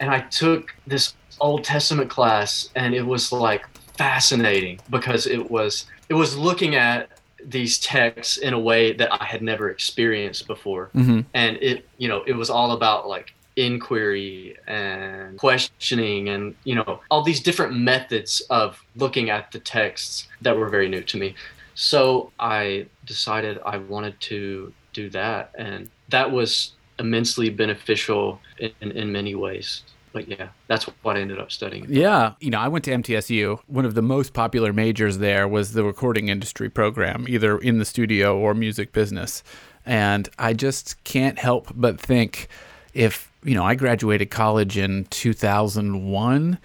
And 0.00 0.10
I 0.10 0.20
took 0.20 0.74
this 0.86 1.14
Old 1.40 1.64
Testament 1.64 2.10
class, 2.10 2.70
and 2.74 2.94
it 2.94 3.02
was 3.02 3.32
like 3.32 3.64
fascinating 3.96 4.80
because 4.90 5.26
it 5.26 5.50
was 5.50 5.86
it 6.08 6.14
was 6.14 6.36
looking 6.36 6.74
at 6.74 7.10
these 7.44 7.78
texts 7.78 8.36
in 8.38 8.52
a 8.52 8.58
way 8.58 8.92
that 8.92 9.08
I 9.12 9.24
had 9.24 9.42
never 9.42 9.70
experienced 9.70 10.46
before. 10.46 10.90
Mm-hmm. 10.94 11.20
And 11.34 11.56
it, 11.60 11.86
you 11.98 12.08
know, 12.08 12.22
it 12.26 12.32
was 12.32 12.50
all 12.50 12.72
about 12.72 13.08
like 13.08 13.32
inquiry 13.56 14.56
and 14.66 15.38
questioning 15.38 16.28
and, 16.28 16.54
you 16.64 16.74
know, 16.74 17.00
all 17.10 17.22
these 17.22 17.40
different 17.40 17.76
methods 17.76 18.40
of 18.50 18.82
looking 18.96 19.30
at 19.30 19.52
the 19.52 19.58
texts 19.60 20.28
that 20.42 20.56
were 20.56 20.68
very 20.68 20.88
new 20.88 21.02
to 21.02 21.16
me. 21.16 21.34
So 21.74 22.32
I 22.40 22.86
decided 23.06 23.58
I 23.64 23.78
wanted 23.78 24.20
to 24.22 24.72
do 24.92 25.10
that. 25.10 25.52
And 25.56 25.90
that 26.08 26.30
was 26.30 26.72
immensely 26.98 27.50
beneficial 27.50 28.40
in, 28.58 28.72
in 28.80 29.12
many 29.12 29.34
ways 29.36 29.82
but 30.12 30.28
yeah, 30.28 30.48
that's 30.66 30.84
what 31.02 31.16
I 31.16 31.20
ended 31.20 31.38
up 31.38 31.50
studying. 31.50 31.86
Yeah. 31.88 32.34
You 32.40 32.50
know, 32.50 32.58
I 32.58 32.68
went 32.68 32.84
to 32.86 32.90
MTSU. 32.90 33.60
One 33.66 33.84
of 33.84 33.94
the 33.94 34.02
most 34.02 34.32
popular 34.32 34.72
majors 34.72 35.18
there 35.18 35.46
was 35.48 35.72
the 35.72 35.84
recording 35.84 36.28
industry 36.28 36.68
program, 36.68 37.26
either 37.28 37.58
in 37.58 37.78
the 37.78 37.84
studio 37.84 38.38
or 38.38 38.54
music 38.54 38.92
business. 38.92 39.42
And 39.86 40.28
I 40.38 40.52
just 40.52 41.02
can't 41.04 41.38
help 41.38 41.68
but 41.74 42.00
think 42.00 42.48
if, 42.94 43.32
you 43.42 43.54
know, 43.54 43.64
I 43.64 43.74
graduated 43.74 44.30
college 44.30 44.76
in 44.76 45.06
2001, 45.06 46.58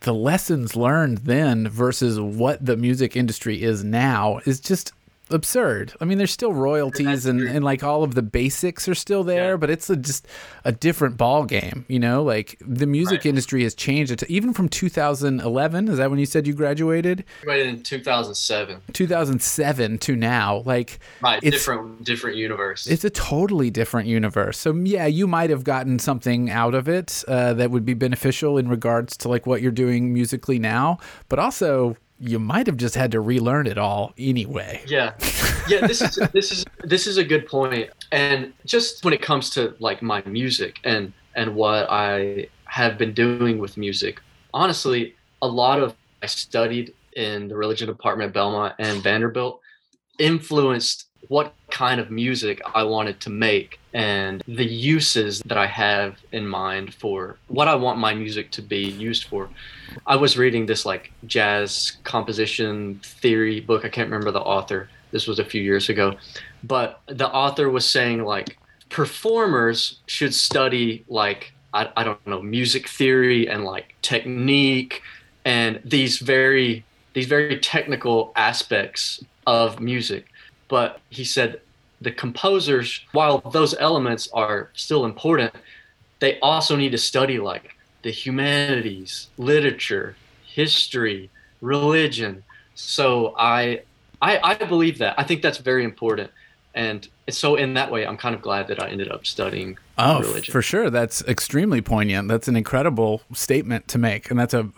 the 0.00 0.14
lessons 0.14 0.76
learned 0.76 1.18
then 1.18 1.68
versus 1.68 2.20
what 2.20 2.64
the 2.64 2.76
music 2.76 3.16
industry 3.16 3.62
is 3.62 3.82
now 3.82 4.40
is 4.44 4.60
just 4.60 4.92
absurd. 5.30 5.92
I 6.00 6.04
mean, 6.04 6.18
there's 6.18 6.30
still 6.30 6.52
royalties 6.52 7.26
and, 7.26 7.40
and 7.42 7.64
like 7.64 7.82
all 7.82 8.02
of 8.02 8.14
the 8.14 8.22
basics 8.22 8.88
are 8.88 8.94
still 8.94 9.24
there, 9.24 9.52
yeah. 9.52 9.56
but 9.56 9.70
it's 9.70 9.90
a, 9.90 9.96
just 9.96 10.26
a 10.64 10.72
different 10.72 11.16
ball 11.16 11.44
game. 11.44 11.84
You 11.88 11.98
know, 11.98 12.22
like 12.22 12.56
the 12.60 12.86
music 12.86 13.18
right. 13.18 13.26
industry 13.26 13.62
has 13.62 13.74
changed. 13.74 14.24
Even 14.28 14.52
from 14.52 14.68
2011. 14.68 15.88
Is 15.88 15.98
that 15.98 16.10
when 16.10 16.18
you 16.18 16.26
said 16.26 16.46
you 16.46 16.52
graduated? 16.52 17.24
Graduated 17.42 17.74
in 17.74 17.82
2007. 17.82 18.82
2007 18.92 19.98
to 19.98 20.16
now, 20.16 20.62
like 20.64 20.98
right, 21.20 21.40
different 21.40 22.04
different 22.04 22.36
universe. 22.36 22.86
It's 22.86 23.04
a 23.04 23.10
totally 23.10 23.70
different 23.70 24.08
universe. 24.08 24.58
So 24.58 24.74
yeah, 24.74 25.06
you 25.06 25.26
might 25.26 25.50
have 25.50 25.64
gotten 25.64 25.98
something 25.98 26.50
out 26.50 26.74
of 26.74 26.88
it 26.88 27.24
uh, 27.28 27.54
that 27.54 27.70
would 27.70 27.84
be 27.84 27.94
beneficial 27.94 28.58
in 28.58 28.68
regards 28.68 29.16
to 29.18 29.28
like 29.28 29.46
what 29.46 29.62
you're 29.62 29.72
doing 29.72 30.12
musically 30.12 30.58
now, 30.58 30.98
but 31.28 31.38
also 31.38 31.96
you 32.18 32.38
might 32.38 32.66
have 32.66 32.76
just 32.76 32.94
had 32.94 33.12
to 33.12 33.20
relearn 33.20 33.66
it 33.66 33.78
all 33.78 34.12
anyway. 34.18 34.82
Yeah, 34.86 35.12
yeah. 35.68 35.86
This 35.86 36.00
is 36.02 36.16
this 36.32 36.52
is 36.52 36.64
this 36.82 37.06
is 37.06 37.18
a 37.18 37.24
good 37.24 37.46
point. 37.46 37.90
And 38.12 38.52
just 38.64 39.04
when 39.04 39.12
it 39.12 39.22
comes 39.22 39.50
to 39.50 39.74
like 39.78 40.02
my 40.02 40.22
music 40.24 40.78
and 40.84 41.12
and 41.34 41.54
what 41.54 41.86
I 41.90 42.48
have 42.64 42.98
been 42.98 43.12
doing 43.12 43.58
with 43.58 43.76
music, 43.76 44.20
honestly, 44.54 45.14
a 45.42 45.48
lot 45.48 45.80
of 45.80 45.94
I 46.22 46.26
studied 46.26 46.94
in 47.14 47.48
the 47.48 47.56
religion 47.56 47.86
department 47.88 48.28
at 48.28 48.34
Belmont 48.34 48.74
and 48.78 49.02
Vanderbilt 49.02 49.60
influenced 50.18 51.06
what 51.28 51.54
kind 51.70 52.00
of 52.00 52.10
music 52.10 52.60
I 52.74 52.84
wanted 52.84 53.20
to 53.20 53.30
make 53.30 53.80
and 53.92 54.42
the 54.46 54.64
uses 54.64 55.40
that 55.46 55.58
I 55.58 55.66
have 55.66 56.18
in 56.32 56.46
mind 56.46 56.94
for 56.94 57.36
what 57.48 57.68
I 57.68 57.74
want 57.74 57.98
my 57.98 58.14
music 58.14 58.50
to 58.52 58.62
be 58.62 58.78
used 58.78 59.24
for. 59.24 59.48
I 60.06 60.16
was 60.16 60.36
reading 60.36 60.66
this 60.66 60.84
like 60.84 61.12
jazz 61.26 61.98
composition 62.04 63.00
theory 63.02 63.60
book. 63.60 63.84
I 63.84 63.88
can't 63.88 64.10
remember 64.10 64.30
the 64.30 64.40
author. 64.40 64.88
This 65.10 65.26
was 65.26 65.38
a 65.38 65.44
few 65.44 65.62
years 65.62 65.88
ago. 65.88 66.16
But 66.64 67.00
the 67.06 67.28
author 67.28 67.70
was 67.70 67.88
saying 67.88 68.24
like 68.24 68.58
performers 68.88 70.00
should 70.06 70.34
study 70.34 71.04
like 71.08 71.52
I, 71.74 71.90
I 71.96 72.04
don't 72.04 72.24
know 72.26 72.40
music 72.42 72.88
theory 72.88 73.48
and 73.48 73.64
like 73.64 73.94
technique 74.02 75.02
and 75.44 75.80
these 75.84 76.18
very 76.18 76.84
these 77.12 77.26
very 77.26 77.58
technical 77.58 78.32
aspects 78.36 79.24
of 79.46 79.80
music 79.80 80.26
but 80.68 81.00
he 81.10 81.24
said 81.24 81.60
the 82.00 82.12
composers, 82.12 83.00
while 83.12 83.38
those 83.38 83.74
elements 83.78 84.28
are 84.32 84.70
still 84.74 85.04
important, 85.04 85.54
they 86.20 86.38
also 86.40 86.76
need 86.76 86.92
to 86.92 86.98
study 86.98 87.38
like 87.38 87.75
the 88.06 88.12
humanities, 88.12 89.30
literature, 89.36 90.14
history, 90.46 91.28
religion. 91.60 92.44
So 92.76 93.34
I, 93.36 93.82
I, 94.22 94.38
I 94.44 94.54
believe 94.54 94.98
that. 94.98 95.16
I 95.18 95.24
think 95.24 95.42
that's 95.42 95.58
very 95.58 95.82
important. 95.82 96.30
And 96.72 97.08
so 97.28 97.56
in 97.56 97.74
that 97.74 97.90
way, 97.90 98.06
I'm 98.06 98.16
kind 98.16 98.36
of 98.36 98.42
glad 98.42 98.68
that 98.68 98.80
I 98.80 98.90
ended 98.90 99.10
up 99.10 99.26
studying 99.26 99.76
oh, 99.98 100.20
religion. 100.20 100.52
For 100.52 100.62
sure. 100.62 100.88
That's 100.88 101.20
extremely 101.22 101.80
poignant. 101.80 102.28
That's 102.28 102.46
an 102.46 102.54
incredible 102.54 103.22
statement 103.32 103.88
to 103.88 103.98
make. 103.98 104.30
And 104.30 104.38
that's 104.38 104.54
a, 104.54 104.70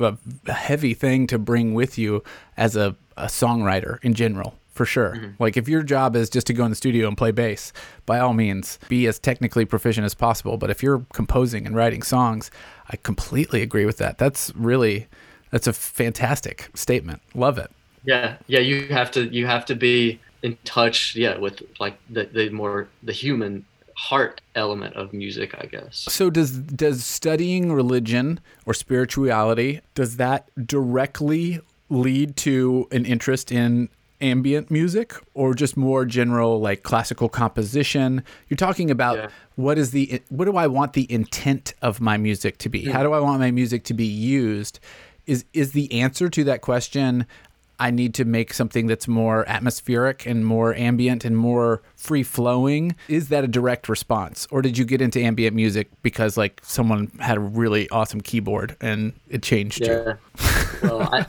a 0.46 0.52
heavy 0.54 0.94
thing 0.94 1.26
to 1.26 1.38
bring 1.38 1.74
with 1.74 1.98
you 1.98 2.24
as 2.56 2.76
a, 2.76 2.96
a 3.18 3.26
songwriter 3.26 4.02
in 4.02 4.14
general 4.14 4.54
for 4.78 4.86
sure. 4.86 5.16
Mm-hmm. 5.16 5.42
Like 5.42 5.56
if 5.56 5.68
your 5.68 5.82
job 5.82 6.14
is 6.14 6.30
just 6.30 6.46
to 6.46 6.54
go 6.54 6.64
in 6.64 6.70
the 6.70 6.76
studio 6.76 7.08
and 7.08 7.18
play 7.18 7.32
bass, 7.32 7.72
by 8.06 8.20
all 8.20 8.32
means, 8.32 8.78
be 8.88 9.08
as 9.08 9.18
technically 9.18 9.64
proficient 9.64 10.04
as 10.04 10.14
possible. 10.14 10.56
But 10.56 10.70
if 10.70 10.84
you're 10.84 11.04
composing 11.12 11.66
and 11.66 11.74
writing 11.74 12.02
songs, 12.02 12.52
I 12.88 12.96
completely 12.96 13.62
agree 13.62 13.84
with 13.84 13.98
that. 13.98 14.18
That's 14.18 14.52
really 14.54 15.06
that's 15.50 15.66
a 15.66 15.72
fantastic 15.72 16.70
statement. 16.74 17.22
Love 17.34 17.58
it. 17.58 17.70
Yeah, 18.04 18.36
yeah. 18.46 18.60
You 18.60 18.88
have 18.88 19.10
to 19.12 19.26
you 19.26 19.46
have 19.46 19.64
to 19.66 19.74
be 19.74 20.20
in 20.42 20.56
touch, 20.64 21.14
yeah, 21.16 21.36
with 21.36 21.62
like 21.80 21.98
the 22.08 22.24
the 22.24 22.50
more 22.50 22.88
the 23.02 23.12
human 23.12 23.64
heart 23.96 24.40
element 24.54 24.94
of 24.94 25.12
music, 25.12 25.54
I 25.58 25.66
guess. 25.66 26.06
So 26.08 26.30
does 26.30 26.52
does 26.58 27.04
studying 27.04 27.72
religion 27.72 28.40
or 28.64 28.74
spirituality 28.74 29.80
does 29.94 30.16
that 30.16 30.48
directly 30.66 31.60
lead 31.90 32.36
to 32.36 32.86
an 32.92 33.04
interest 33.04 33.50
in 33.50 33.88
ambient 34.20 34.70
music 34.70 35.14
or 35.34 35.54
just 35.54 35.76
more 35.76 36.04
general 36.04 36.60
like 36.60 36.82
classical 36.82 37.28
composition 37.28 38.22
you're 38.48 38.56
talking 38.56 38.90
about 38.90 39.16
yeah. 39.16 39.28
what 39.54 39.78
is 39.78 39.92
the 39.92 40.20
what 40.28 40.44
do 40.44 40.56
i 40.56 40.66
want 40.66 40.92
the 40.92 41.10
intent 41.12 41.74
of 41.82 42.00
my 42.00 42.16
music 42.16 42.58
to 42.58 42.68
be 42.68 42.80
yeah. 42.80 42.92
how 42.92 43.02
do 43.02 43.12
i 43.12 43.20
want 43.20 43.38
my 43.38 43.50
music 43.50 43.84
to 43.84 43.94
be 43.94 44.06
used 44.06 44.80
is 45.26 45.44
is 45.52 45.72
the 45.72 45.92
answer 45.92 46.28
to 46.28 46.42
that 46.42 46.62
question 46.62 47.26
I 47.78 47.90
need 47.90 48.14
to 48.14 48.24
make 48.24 48.52
something 48.52 48.86
that's 48.86 49.06
more 49.06 49.48
atmospheric 49.48 50.26
and 50.26 50.44
more 50.44 50.74
ambient 50.74 51.24
and 51.24 51.36
more 51.36 51.82
free 51.96 52.22
flowing. 52.22 52.96
Is 53.08 53.28
that 53.28 53.44
a 53.44 53.48
direct 53.48 53.88
response? 53.88 54.48
Or 54.50 54.62
did 54.62 54.76
you 54.76 54.84
get 54.84 55.00
into 55.00 55.20
ambient 55.20 55.54
music 55.54 55.88
because 56.02 56.36
like 56.36 56.60
someone 56.64 57.10
had 57.20 57.36
a 57.36 57.40
really 57.40 57.88
awesome 57.90 58.20
keyboard 58.20 58.76
and 58.80 59.12
it 59.28 59.42
changed 59.42 59.86
yeah. 59.86 60.14
you? 60.82 60.88
well, 60.88 61.02
I, 61.02 61.26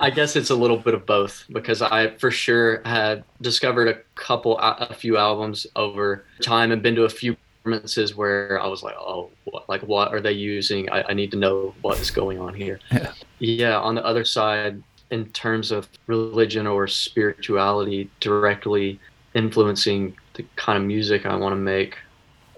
I 0.00 0.10
guess 0.10 0.36
it's 0.36 0.50
a 0.50 0.54
little 0.54 0.76
bit 0.76 0.94
of 0.94 1.06
both 1.06 1.44
because 1.50 1.80
I 1.80 2.10
for 2.18 2.30
sure 2.30 2.82
had 2.84 3.24
discovered 3.40 3.88
a 3.88 3.94
couple, 4.14 4.58
a 4.58 4.94
few 4.94 5.16
albums 5.16 5.66
over 5.76 6.24
time 6.42 6.70
and 6.70 6.82
been 6.82 6.94
to 6.96 7.04
a 7.04 7.08
few 7.08 7.36
performances 7.62 8.14
where 8.14 8.60
I 8.60 8.66
was 8.66 8.82
like, 8.82 8.94
oh, 8.98 9.30
what, 9.44 9.68
like 9.68 9.82
what 9.82 10.12
are 10.12 10.20
they 10.20 10.32
using? 10.32 10.90
I, 10.90 11.04
I 11.08 11.12
need 11.14 11.30
to 11.32 11.36
know 11.36 11.74
what 11.80 11.98
is 11.98 12.10
going 12.10 12.38
on 12.38 12.54
here. 12.54 12.78
Yeah. 12.92 13.12
yeah. 13.38 13.80
On 13.80 13.94
the 13.94 14.04
other 14.04 14.24
side, 14.24 14.82
in 15.12 15.26
terms 15.26 15.70
of 15.70 15.88
religion 16.06 16.66
or 16.66 16.88
spirituality 16.88 18.10
directly 18.18 18.98
influencing 19.34 20.16
the 20.34 20.44
kind 20.56 20.78
of 20.78 20.84
music 20.84 21.26
I 21.26 21.36
want 21.36 21.52
to 21.52 21.56
make. 21.56 21.98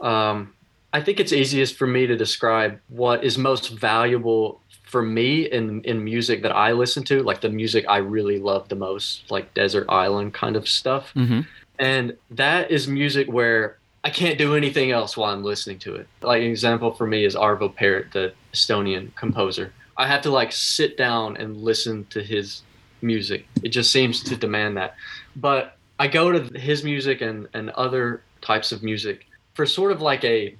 Um, 0.00 0.54
I 0.92 1.02
think 1.02 1.18
it's 1.18 1.32
easiest 1.32 1.76
for 1.76 1.88
me 1.88 2.06
to 2.06 2.16
describe 2.16 2.78
what 2.88 3.24
is 3.24 3.36
most 3.36 3.70
valuable 3.70 4.60
for 4.84 5.02
me 5.02 5.50
in 5.50 5.82
in 5.82 6.04
music 6.04 6.42
that 6.42 6.52
I 6.52 6.70
listen 6.70 7.02
to, 7.04 7.22
like 7.24 7.40
the 7.40 7.48
music 7.48 7.84
I 7.88 7.96
really 7.96 8.38
love 8.38 8.68
the 8.68 8.76
most, 8.76 9.30
like 9.30 9.52
desert 9.54 9.86
island 9.88 10.34
kind 10.34 10.54
of 10.54 10.68
stuff. 10.68 11.12
Mm-hmm. 11.14 11.40
And 11.80 12.16
that 12.30 12.70
is 12.70 12.86
music 12.86 13.26
where 13.26 13.78
I 14.04 14.10
can't 14.10 14.38
do 14.38 14.54
anything 14.54 14.92
else 14.92 15.16
while 15.16 15.32
I'm 15.32 15.42
listening 15.42 15.80
to 15.80 15.96
it. 15.96 16.06
Like 16.22 16.42
an 16.42 16.48
example 16.48 16.92
for 16.94 17.06
me 17.06 17.24
is 17.24 17.34
Arvo 17.34 17.74
Pärt, 17.74 18.12
the 18.12 18.32
Estonian 18.52 19.12
composer. 19.16 19.72
I 19.96 20.06
have 20.06 20.22
to 20.22 20.30
like 20.30 20.52
sit 20.52 20.96
down 20.96 21.36
and 21.36 21.56
listen 21.56 22.06
to 22.10 22.22
his 22.22 22.62
music. 23.02 23.46
It 23.62 23.68
just 23.68 23.92
seems 23.92 24.22
to 24.24 24.36
demand 24.36 24.76
that. 24.76 24.94
But 25.36 25.76
I 25.98 26.08
go 26.08 26.32
to 26.32 26.58
his 26.58 26.82
music 26.82 27.20
and, 27.20 27.48
and 27.54 27.70
other 27.70 28.22
types 28.40 28.72
of 28.72 28.82
music 28.82 29.26
for 29.54 29.66
sort 29.66 29.92
of 29.92 30.00
like 30.00 30.24
a, 30.24 30.56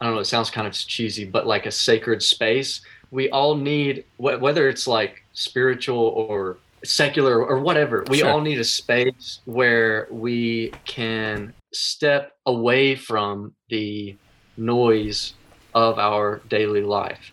I 0.00 0.04
don't 0.04 0.14
know, 0.14 0.20
it 0.20 0.26
sounds 0.26 0.50
kind 0.50 0.66
of 0.66 0.74
cheesy, 0.74 1.24
but 1.24 1.46
like 1.46 1.66
a 1.66 1.70
sacred 1.70 2.22
space. 2.22 2.80
We 3.10 3.30
all 3.30 3.56
need, 3.56 4.04
wh- 4.18 4.40
whether 4.40 4.68
it's 4.68 4.86
like 4.86 5.24
spiritual 5.32 5.98
or 5.98 6.58
secular 6.84 7.44
or 7.44 7.60
whatever, 7.60 8.04
we 8.08 8.18
sure. 8.18 8.30
all 8.30 8.40
need 8.40 8.58
a 8.58 8.64
space 8.64 9.40
where 9.44 10.06
we 10.10 10.72
can 10.84 11.52
step 11.72 12.32
away 12.46 12.94
from 12.94 13.54
the 13.68 14.16
noise 14.56 15.34
of 15.74 15.98
our 15.98 16.40
daily 16.48 16.82
life 16.82 17.32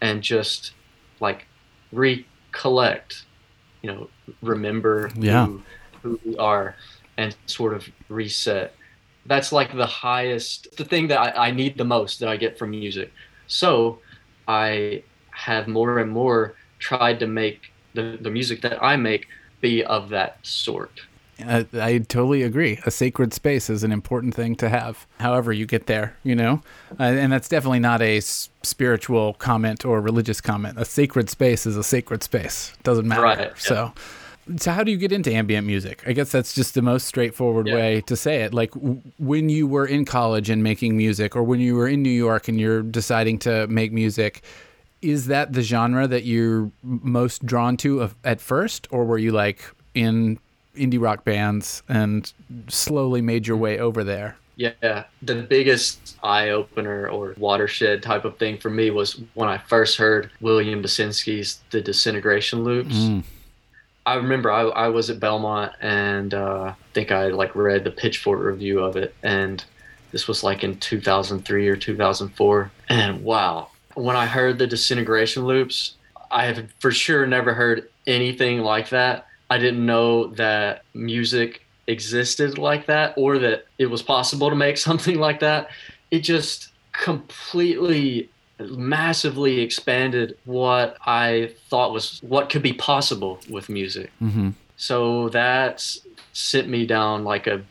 and 0.00 0.22
just 0.22 0.72
like 1.20 1.46
recollect, 1.92 3.24
you 3.82 3.92
know, 3.92 4.08
remember 4.42 5.10
yeah. 5.16 5.46
who, 5.46 5.62
who 6.02 6.20
we 6.24 6.36
are 6.36 6.74
and 7.16 7.36
sort 7.46 7.74
of 7.74 7.88
reset. 8.08 8.74
That's 9.26 9.52
like 9.52 9.76
the 9.76 9.86
highest, 9.86 10.76
the 10.76 10.84
thing 10.84 11.08
that 11.08 11.18
I, 11.18 11.48
I 11.48 11.50
need 11.50 11.76
the 11.76 11.84
most 11.84 12.20
that 12.20 12.28
I 12.28 12.36
get 12.36 12.58
from 12.58 12.70
music. 12.70 13.12
So 13.46 13.98
I 14.48 15.02
have 15.30 15.68
more 15.68 15.98
and 15.98 16.10
more 16.10 16.56
tried 16.78 17.20
to 17.20 17.26
make 17.26 17.72
the, 17.94 18.18
the 18.20 18.30
music 18.30 18.62
that 18.62 18.82
I 18.82 18.96
make 18.96 19.26
be 19.60 19.84
of 19.84 20.08
that 20.10 20.38
sort. 20.42 21.02
I, 21.46 21.66
I, 21.74 21.98
totally 21.98 22.42
agree. 22.42 22.78
A 22.86 22.90
sacred 22.90 23.32
space 23.32 23.70
is 23.70 23.82
an 23.84 23.92
important 23.92 24.34
thing 24.34 24.56
to 24.56 24.68
have. 24.68 25.06
However, 25.18 25.52
you 25.52 25.66
get 25.66 25.86
there, 25.86 26.16
you 26.22 26.34
know, 26.34 26.62
uh, 26.98 27.04
and 27.04 27.32
that's 27.32 27.48
definitely 27.48 27.80
not 27.80 28.02
a 28.02 28.18
s- 28.18 28.48
spiritual 28.62 29.34
comment 29.34 29.84
or 29.84 30.00
religious 30.00 30.40
comment. 30.40 30.78
A 30.78 30.84
sacred 30.84 31.30
space 31.30 31.66
is 31.66 31.76
a 31.76 31.84
sacred 31.84 32.22
space. 32.22 32.72
It 32.78 32.82
doesn't 32.84 33.06
matter. 33.06 33.22
Right, 33.22 33.52
so, 33.58 33.92
so 34.56 34.72
how 34.72 34.82
do 34.82 34.90
you 34.90 34.96
get 34.96 35.12
into 35.12 35.32
ambient 35.32 35.66
music? 35.66 36.02
I 36.06 36.12
guess 36.12 36.32
that's 36.32 36.54
just 36.54 36.74
the 36.74 36.82
most 36.82 37.06
straightforward 37.06 37.66
yeah. 37.66 37.74
way 37.74 38.00
to 38.02 38.16
say 38.16 38.42
it. 38.42 38.54
Like 38.54 38.72
w- 38.72 39.00
when 39.18 39.48
you 39.48 39.66
were 39.66 39.86
in 39.86 40.04
college 40.04 40.50
and 40.50 40.62
making 40.62 40.96
music, 40.96 41.36
or 41.36 41.42
when 41.42 41.60
you 41.60 41.76
were 41.76 41.88
in 41.88 42.02
New 42.02 42.10
York 42.10 42.48
and 42.48 42.60
you're 42.60 42.82
deciding 42.82 43.38
to 43.40 43.66
make 43.68 43.92
music. 43.92 44.42
Is 45.02 45.28
that 45.28 45.54
the 45.54 45.62
genre 45.62 46.06
that 46.06 46.24
you're 46.24 46.70
most 46.82 47.46
drawn 47.46 47.78
to 47.78 48.10
at 48.22 48.38
first, 48.38 48.86
or 48.90 49.06
were 49.06 49.16
you 49.16 49.32
like 49.32 49.64
in 49.94 50.38
indie 50.76 51.00
rock 51.00 51.24
bands 51.24 51.82
and 51.88 52.32
slowly 52.68 53.20
made 53.20 53.46
your 53.46 53.56
way 53.56 53.78
over 53.78 54.04
there? 54.04 54.36
Yeah, 54.56 55.04
the 55.22 55.36
biggest 55.36 56.18
eye 56.22 56.50
opener 56.50 57.08
or 57.08 57.34
watershed 57.38 58.02
type 58.02 58.26
of 58.26 58.36
thing 58.36 58.58
for 58.58 58.68
me 58.68 58.90
was 58.90 59.18
when 59.32 59.48
I 59.48 59.56
first 59.56 59.96
heard 59.96 60.30
William 60.42 60.82
Basinski's 60.82 61.60
The 61.70 61.80
Disintegration 61.80 62.62
Loops. 62.62 62.94
Mm. 62.94 63.22
I 64.04 64.14
remember 64.16 64.50
I, 64.50 64.62
I 64.62 64.88
was 64.88 65.08
at 65.08 65.18
Belmont 65.18 65.72
and 65.80 66.34
uh, 66.34 66.74
I 66.74 66.74
think 66.92 67.10
I 67.10 67.28
like 67.28 67.54
read 67.54 67.84
the 67.84 67.90
Pitchfork 67.90 68.40
review 68.40 68.80
of 68.80 68.96
it, 68.96 69.14
and 69.22 69.64
this 70.12 70.28
was 70.28 70.42
like 70.42 70.62
in 70.62 70.78
2003 70.78 71.68
or 71.68 71.76
2004. 71.76 72.70
And 72.90 73.24
wow, 73.24 73.70
when 73.94 74.16
I 74.16 74.26
heard 74.26 74.58
the 74.58 74.66
Disintegration 74.66 75.46
Loops, 75.46 75.94
I 76.30 76.44
have 76.44 76.70
for 76.80 76.90
sure 76.90 77.26
never 77.26 77.54
heard 77.54 77.88
anything 78.06 78.60
like 78.60 78.90
that. 78.90 79.26
I 79.50 79.58
didn't 79.58 79.84
know 79.84 80.28
that 80.34 80.84
music 80.94 81.66
existed 81.86 82.56
like 82.56 82.86
that 82.86 83.14
or 83.16 83.38
that 83.38 83.66
it 83.78 83.86
was 83.86 84.02
possible 84.02 84.48
to 84.48 84.56
make 84.56 84.78
something 84.88 85.18
like 85.18 85.40
that. 85.40 85.70
It 86.10 86.20
just 86.20 86.68
completely 86.92 88.30
massively 88.58 89.60
expanded 89.60 90.36
what 90.44 90.96
I 91.06 91.54
thought 91.68 91.92
was 91.92 92.20
what 92.22 92.50
could 92.50 92.62
be 92.62 92.72
possible 92.72 93.40
with 93.48 93.68
music. 93.68 94.10
Mm-hmm. 94.20 94.50
So 94.76 95.28
that 95.30 95.84
sent 96.32 96.68
me 96.68 96.86
down 96.86 97.24
like 97.24 97.46
a 97.46 97.62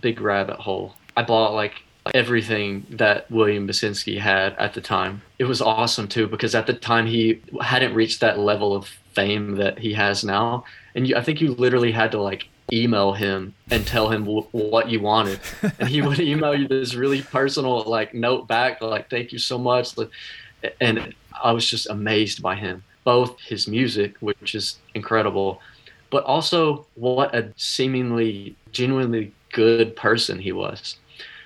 big 0.00 0.20
rabbit 0.20 0.56
hole. 0.56 0.94
I 1.16 1.22
bought 1.22 1.54
like 1.54 1.82
everything 2.14 2.86
that 2.90 3.30
William 3.30 3.66
Basinski 3.66 4.18
had 4.18 4.54
at 4.54 4.74
the 4.74 4.80
time. 4.80 5.22
It 5.38 5.44
was 5.44 5.60
awesome 5.60 6.08
too 6.08 6.28
because 6.28 6.54
at 6.54 6.66
the 6.66 6.74
time 6.74 7.06
he 7.06 7.40
hadn't 7.60 7.94
reached 7.94 8.20
that 8.20 8.38
level 8.38 8.74
of 8.74 8.88
fame 9.12 9.56
that 9.56 9.78
he 9.78 9.94
has 9.94 10.22
now 10.22 10.64
and 10.96 11.06
you, 11.06 11.14
I 11.14 11.22
think 11.22 11.40
you 11.40 11.54
literally 11.54 11.92
had 11.92 12.10
to 12.12 12.20
like 12.20 12.48
email 12.72 13.12
him 13.12 13.54
and 13.70 13.86
tell 13.86 14.08
him 14.08 14.24
w- 14.24 14.46
what 14.50 14.88
you 14.88 15.00
wanted, 15.00 15.38
and 15.78 15.88
he 15.88 16.02
would 16.02 16.18
email 16.18 16.58
you 16.58 16.66
this 16.66 16.94
really 16.94 17.22
personal 17.22 17.84
like 17.84 18.14
note 18.14 18.48
back, 18.48 18.80
like 18.80 19.08
"Thank 19.10 19.32
you 19.32 19.38
so 19.38 19.58
much," 19.58 19.94
and 20.80 21.14
I 21.40 21.52
was 21.52 21.68
just 21.68 21.88
amazed 21.90 22.42
by 22.42 22.56
him, 22.56 22.82
both 23.04 23.38
his 23.40 23.68
music, 23.68 24.16
which 24.20 24.54
is 24.54 24.78
incredible, 24.94 25.60
but 26.10 26.24
also 26.24 26.86
what 26.94 27.34
a 27.34 27.52
seemingly 27.56 28.56
genuinely 28.72 29.32
good 29.52 29.94
person 29.94 30.38
he 30.38 30.52
was. 30.52 30.96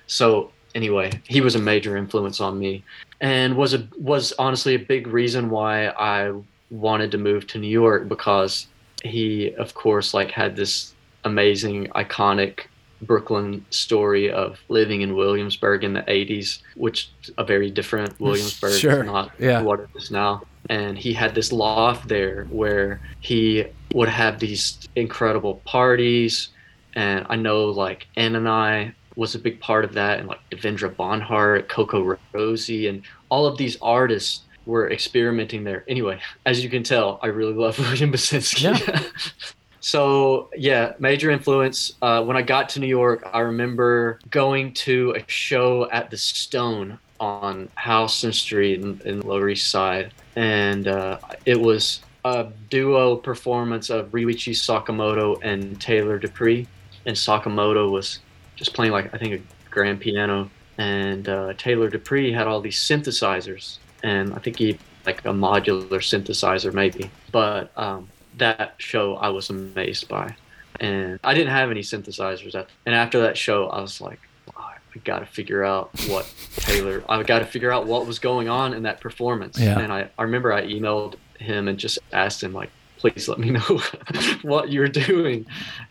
So 0.07 0.53
anyway, 0.75 1.11
he 1.27 1.41
was 1.41 1.57
a 1.57 1.59
major 1.59 1.97
influence 1.97 2.41
on 2.41 2.59
me 2.59 2.85
and 3.21 3.57
was 3.57 3.75
a 3.75 3.87
was 3.99 4.33
honestly 4.39 4.75
a 4.75 4.79
big 4.79 5.07
reason 5.07 5.51
why 5.51 5.89
I 5.89 6.33
wanted 6.71 7.11
to 7.11 7.19
move 7.19 7.47
to 7.49 7.59
New 7.59 7.69
York 7.69 8.09
because 8.09 8.69
he 9.03 9.55
of 9.55 9.75
course 9.75 10.15
like 10.15 10.31
had 10.31 10.57
this 10.57 10.95
amazing 11.25 11.87
iconic 11.89 12.67
Brooklyn 13.03 13.65
story 13.71 14.31
of 14.31 14.59
living 14.69 15.01
in 15.01 15.15
Williamsburg 15.15 15.85
in 15.85 15.95
the 15.95 16.03
80s, 16.03 16.61
which 16.77 17.11
a 17.39 17.45
very 17.45 17.71
different 17.71 18.19
Williamsburg, 18.21 18.79
sure. 18.79 19.03
not 19.03 19.33
yeah. 19.39 19.63
what 19.63 19.81
it 19.81 19.89
is 19.97 20.11
now. 20.11 20.43
And 20.69 20.99
he 20.99 21.13
had 21.13 21.35
this 21.35 21.53
loft 21.53 22.09
there 22.09 22.45
where 22.51 23.01
he 23.21 23.65
would 23.95 24.09
have 24.09 24.39
these 24.39 24.87
incredible 24.97 25.57
parties. 25.65 26.51
And 26.95 27.27
I 27.31 27.37
know 27.37 27.67
like 27.67 28.07
Anohni 28.17 28.93
was 29.17 29.35
a 29.35 29.39
big 29.39 29.61
part 29.61 29.85
of 29.85 29.95
that, 29.95 30.19
and 30.19 30.29
like 30.29 30.39
Devendra 30.51 30.95
Banhart, 30.95 31.69
Coco 31.69 32.17
Rosie, 32.33 32.87
and 32.87 33.03
all 33.29 33.47
of 33.47 33.59
these 33.59 33.77
artists 33.83 34.43
were 34.67 34.91
experimenting 34.91 35.65
there. 35.65 35.85
Anyway, 35.89 36.21
as 36.47 36.63
you 36.63 36.71
can 36.71 36.83
tell, 36.83 37.19
I 37.23 37.29
really 37.29 37.55
love 37.55 37.79
William 37.79 38.13
Basinski. 38.13 38.63
Yeah. 38.63 39.03
so 39.81 40.51
yeah, 40.57 40.95
major 40.99 41.31
influence. 41.31 41.95
Uh, 42.03 42.23
when 42.23 42.37
I 42.37 42.43
got 42.43 42.69
to 42.71 42.81
New 42.81 42.87
York, 42.87 43.29
I 43.33 43.41
remember 43.41 44.19
going 44.31 44.73
to 44.75 45.15
a 45.17 45.25
show 45.31 45.91
at 45.91 46.11
the 46.11 46.17
Stone 46.17 46.99
on 47.19 47.69
Houston 47.85 48.33
Street 48.33 48.81
in, 48.81 49.01
in 49.05 49.21
Lower 49.21 49.49
East 49.49 49.71
Side, 49.71 50.13
and 50.37 50.89
uh, 50.89 51.19
it 51.45 51.61
was 51.61 52.01
a 52.25 52.49
duo 52.69 53.17
performance 53.17 53.91
of 53.91 54.11
Ryuichi 54.11 54.55
Sakamoto 54.55 55.39
and 55.43 55.81
Taylor 55.81 56.19
Deupree, 56.19 56.67
and 57.07 57.17
Sakamoto 57.17 57.91
was 57.91 58.21
just 58.57 58.75
playing 58.75 58.93
like 58.93 59.13
I 59.15 59.19
think 59.19 59.35
a 59.35 59.71
grand 59.71 60.01
piano, 60.01 60.51
and 60.79 61.29
uh, 61.29 61.55
Taylor 61.55 61.91
Deupree 61.91 62.33
had 62.33 62.47
all 62.47 62.61
these 62.61 62.79
synthesizers 62.79 63.79
and 64.03 64.35
I 64.35 64.39
think 64.39 64.59
he 64.59 64.79
like 65.07 65.25
a 65.25 65.33
modular 65.33 65.89
synthesizer 65.89 66.73
maybe. 66.73 67.11
But 67.33 67.73
um, 67.77 68.09
that 68.39 68.75
show 68.79 69.17
I 69.17 69.29
was 69.31 69.51
amazed 69.51 70.09
by, 70.09 70.35
and 70.79 71.19
I 71.25 71.35
didn't 71.35 71.53
have 71.53 71.71
any 71.71 71.83
synthesizers. 71.83 72.55
At, 72.55 72.69
and 72.87 72.95
after 72.95 73.21
that 73.23 73.37
show, 73.37 73.69
I 73.69 73.81
was 73.81 74.01
like, 74.01 74.21
oh, 74.57 74.61
I 74.61 74.99
got 75.05 75.21
to 75.21 75.27
figure 75.27 75.65
out 75.65 75.91
what 76.09 76.33
Taylor. 76.57 77.03
I 77.09 77.23
got 77.23 77.41
to 77.41 77.47
figure 77.47 77.73
out 77.73 77.87
what 77.87 78.07
was 78.07 78.19
going 78.19 78.49
on 78.49 78.75
in 78.75 78.83
that 78.85 79.01
performance. 79.01 79.59
Yeah. 79.59 79.79
And 79.79 79.93
I, 79.93 80.11
I 80.19 80.23
remember 80.23 80.53
I 80.53 80.63
emailed 80.63 81.15
him 81.39 81.69
and 81.69 81.79
just 81.79 81.99
asked 82.13 82.43
him 82.43 82.53
like, 82.53 82.71
please 83.01 83.29
let 83.29 83.39
me 83.39 83.51
know 83.51 83.61
what 84.43 84.71
you're 84.71 84.89
doing. 84.89 85.47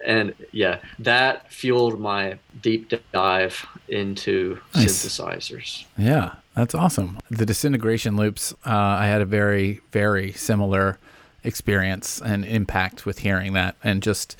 And 0.05 0.33
yeah, 0.51 0.79
that 0.99 1.51
fueled 1.51 1.99
my 1.99 2.37
deep 2.61 2.93
dive 3.11 3.65
into 3.87 4.59
nice. 4.75 5.05
synthesizers. 5.05 5.85
Yeah. 5.97 6.35
That's 6.55 6.75
awesome. 6.75 7.19
The 7.31 7.45
disintegration 7.45 8.17
loops, 8.17 8.53
uh, 8.65 8.69
I 8.75 9.07
had 9.07 9.21
a 9.21 9.25
very, 9.25 9.79
very 9.91 10.33
similar 10.33 10.97
experience 11.43 12.21
and 12.21 12.43
impact 12.43 13.05
with 13.05 13.19
hearing 13.19 13.53
that. 13.53 13.75
And 13.81 14.03
just, 14.03 14.35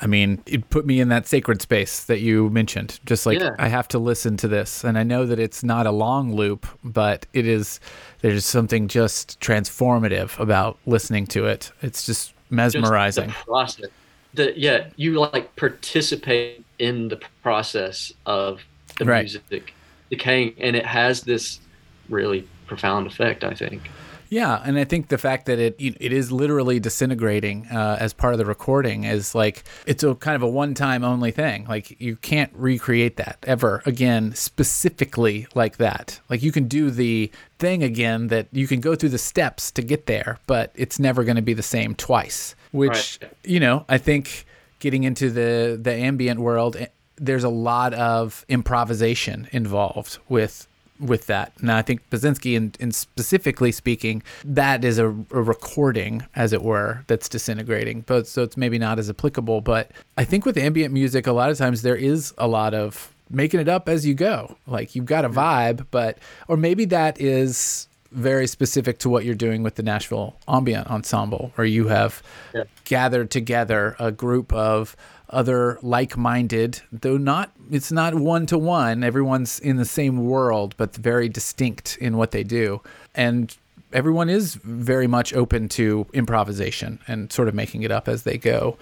I 0.00 0.06
mean, 0.06 0.42
it 0.46 0.70
put 0.70 0.86
me 0.86 1.00
in 1.00 1.08
that 1.08 1.26
sacred 1.26 1.60
space 1.60 2.04
that 2.04 2.20
you 2.20 2.50
mentioned. 2.50 3.00
Just 3.04 3.26
like, 3.26 3.40
yeah. 3.40 3.56
I 3.58 3.68
have 3.68 3.88
to 3.88 3.98
listen 3.98 4.36
to 4.38 4.48
this. 4.48 4.84
And 4.84 4.96
I 4.98 5.02
know 5.02 5.26
that 5.26 5.38
it's 5.38 5.64
not 5.64 5.86
a 5.86 5.90
long 5.90 6.34
loop, 6.34 6.66
but 6.84 7.26
it 7.32 7.46
is, 7.46 7.80
there's 8.20 8.44
something 8.44 8.88
just 8.88 9.40
transformative 9.40 10.38
about 10.38 10.78
listening 10.86 11.26
to 11.28 11.46
it. 11.46 11.72
It's 11.82 12.06
just 12.06 12.32
mesmerizing. 12.50 13.30
Just 13.30 13.38
the 13.38 13.44
process. 13.44 13.90
The, 14.34 14.58
yeah, 14.58 14.88
you 14.96 15.18
like 15.18 15.56
participate 15.56 16.64
in 16.78 17.08
the 17.08 17.20
process 17.42 18.12
of 18.26 18.60
the 18.98 19.04
right. 19.04 19.22
music 19.22 19.74
decaying, 20.10 20.54
and 20.58 20.76
it 20.76 20.86
has 20.86 21.22
this 21.22 21.60
really 22.08 22.46
profound 22.66 23.06
effect. 23.06 23.42
I 23.42 23.54
think. 23.54 23.90
Yeah, 24.30 24.60
and 24.64 24.78
I 24.78 24.84
think 24.84 25.08
the 25.08 25.18
fact 25.18 25.46
that 25.46 25.58
it 25.58 25.76
it 25.78 26.12
is 26.12 26.30
literally 26.30 26.78
disintegrating 26.78 27.66
uh, 27.68 27.96
as 27.98 28.12
part 28.12 28.34
of 28.34 28.38
the 28.38 28.44
recording 28.44 29.04
is 29.04 29.34
like 29.34 29.64
it's 29.86 30.02
a 30.02 30.14
kind 30.14 30.36
of 30.36 30.42
a 30.42 30.48
one 30.48 30.74
time 30.74 31.02
only 31.02 31.30
thing. 31.30 31.66
Like 31.66 32.00
you 32.00 32.16
can't 32.16 32.52
recreate 32.54 33.16
that 33.16 33.38
ever 33.46 33.82
again, 33.86 34.34
specifically 34.34 35.46
like 35.54 35.78
that. 35.78 36.20
Like 36.28 36.42
you 36.42 36.52
can 36.52 36.68
do 36.68 36.90
the 36.90 37.30
thing 37.58 37.82
again 37.82 38.28
that 38.28 38.48
you 38.52 38.66
can 38.66 38.80
go 38.80 38.94
through 38.94 39.10
the 39.10 39.18
steps 39.18 39.70
to 39.72 39.82
get 39.82 40.06
there, 40.06 40.38
but 40.46 40.72
it's 40.74 40.98
never 40.98 41.24
going 41.24 41.36
to 41.36 41.42
be 41.42 41.54
the 41.54 41.62
same 41.62 41.94
twice. 41.94 42.54
Which 42.72 43.18
right. 43.22 43.32
you 43.44 43.60
know, 43.60 43.86
I 43.88 43.98
think 43.98 44.44
getting 44.78 45.04
into 45.04 45.30
the 45.30 45.78
the 45.80 45.92
ambient 45.92 46.40
world 46.40 46.76
there's 47.20 47.44
a 47.44 47.48
lot 47.48 47.94
of 47.94 48.44
improvisation 48.48 49.48
involved 49.50 50.18
with 50.28 50.67
with 51.00 51.26
that. 51.26 51.52
Now, 51.62 51.76
I 51.76 51.82
think 51.82 52.08
Basinski, 52.10 52.54
in, 52.54 52.72
in 52.80 52.92
specifically 52.92 53.72
speaking, 53.72 54.22
that 54.44 54.84
is 54.84 54.98
a, 54.98 55.06
a, 55.06 55.42
recording, 55.42 56.26
as 56.34 56.52
it 56.52 56.62
were, 56.62 57.04
that's 57.06 57.28
disintegrating. 57.28 58.02
But 58.02 58.26
so 58.26 58.42
it's 58.42 58.56
maybe 58.56 58.78
not 58.78 58.98
as 58.98 59.08
applicable. 59.08 59.60
But 59.60 59.90
I 60.16 60.24
think 60.24 60.44
with 60.44 60.56
ambient 60.56 60.92
music, 60.92 61.26
a 61.26 61.32
lot 61.32 61.50
of 61.50 61.58
times 61.58 61.82
there 61.82 61.96
is 61.96 62.34
a 62.38 62.48
lot 62.48 62.74
of 62.74 63.14
making 63.30 63.60
it 63.60 63.68
up 63.68 63.88
as 63.88 64.06
you 64.06 64.14
go. 64.14 64.56
Like 64.66 64.94
you've 64.94 65.06
got 65.06 65.24
a 65.24 65.28
vibe, 65.28 65.86
but 65.90 66.18
or 66.48 66.56
maybe 66.56 66.84
that 66.86 67.20
is 67.20 67.88
very 68.10 68.46
specific 68.46 68.98
to 68.98 69.08
what 69.08 69.24
you're 69.24 69.34
doing 69.34 69.62
with 69.62 69.74
the 69.74 69.82
Nashville 69.82 70.36
Ambient 70.48 70.88
Ensemble, 70.88 71.52
where 71.56 71.66
you 71.66 71.88
have 71.88 72.22
yeah. 72.54 72.64
gathered 72.84 73.30
together 73.30 73.96
a 73.98 74.10
group 74.10 74.52
of 74.52 74.96
other 75.30 75.78
like-minded 75.82 76.80
though 76.90 77.18
not 77.18 77.52
it's 77.70 77.92
not 77.92 78.14
one 78.14 78.46
to 78.46 78.56
one 78.56 79.04
everyone's 79.04 79.58
in 79.60 79.76
the 79.76 79.84
same 79.84 80.24
world 80.26 80.74
but 80.76 80.94
very 80.94 81.28
distinct 81.28 81.98
in 82.00 82.16
what 82.16 82.30
they 82.30 82.42
do 82.42 82.80
and 83.14 83.56
everyone 83.92 84.28
is 84.28 84.54
very 84.56 85.06
much 85.06 85.32
open 85.34 85.68
to 85.68 86.06
improvisation 86.12 86.98
and 87.06 87.32
sort 87.32 87.48
of 87.48 87.54
making 87.54 87.82
it 87.82 87.90
up 87.90 88.08
as 88.08 88.22
they 88.22 88.36
go 88.36 88.76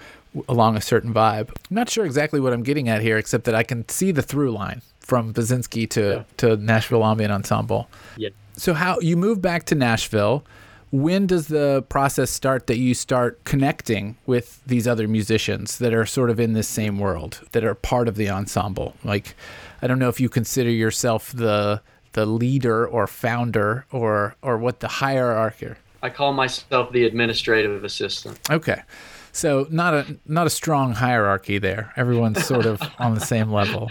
along 0.47 0.75
a 0.75 0.81
certain 0.81 1.13
vibe. 1.13 1.49
I'm 1.49 1.75
not 1.75 1.89
sure 1.89 2.05
exactly 2.05 2.39
what 2.39 2.53
I'm 2.53 2.63
getting 2.63 2.89
at 2.89 3.01
here, 3.01 3.17
except 3.17 3.45
that 3.45 3.55
I 3.55 3.63
can 3.63 3.87
see 3.89 4.11
the 4.11 4.21
through 4.21 4.51
line 4.51 4.81
from 4.99 5.33
Basinski 5.33 5.89
to, 5.91 6.01
yeah. 6.01 6.23
to 6.37 6.57
Nashville 6.57 7.03
Ambient 7.03 7.31
Ensemble. 7.31 7.89
Yeah. 8.17 8.29
So 8.57 8.73
how 8.73 8.99
you 8.99 9.15
move 9.15 9.41
back 9.41 9.65
to 9.65 9.75
Nashville? 9.75 10.43
When 10.91 11.27
does 11.27 11.47
the 11.47 11.83
process 11.89 12.31
start 12.31 12.67
that 12.67 12.77
you 12.77 12.93
start 12.93 13.43
connecting 13.43 14.15
with 14.25 14.63
these 14.65 14.87
other 14.87 15.07
musicians 15.07 15.79
that 15.79 15.93
are 15.93 16.05
sort 16.05 16.29
of 16.29 16.39
in 16.39 16.53
this 16.53 16.67
same 16.67 16.97
world 16.97 17.41
that 17.51 17.65
are 17.65 17.75
part 17.75 18.07
of 18.07 18.15
the 18.15 18.29
ensemble? 18.29 18.95
Like, 19.03 19.35
I 19.81 19.87
don't 19.87 19.99
know 19.99 20.09
if 20.09 20.19
you 20.19 20.29
consider 20.29 20.69
yourself 20.69 21.31
the 21.31 21.81
the 22.13 22.25
leader 22.25 22.87
or 22.87 23.05
founder 23.05 23.85
or 23.91 24.35
or 24.41 24.57
what 24.57 24.79
the 24.79 24.87
hierarchy. 24.87 25.73
I 26.01 26.09
call 26.09 26.33
myself 26.33 26.91
the 26.91 27.05
administrative 27.05 27.83
assistant. 27.83 28.39
Okay. 28.49 28.81
So 29.31 29.67
not 29.69 29.93
a 29.93 30.17
not 30.25 30.47
a 30.47 30.49
strong 30.49 30.93
hierarchy 30.93 31.57
there. 31.59 31.93
Everyone's 31.95 32.43
sort 32.45 32.65
of 32.65 32.81
on 32.99 33.13
the 33.13 33.19
same 33.19 33.51
level. 33.51 33.89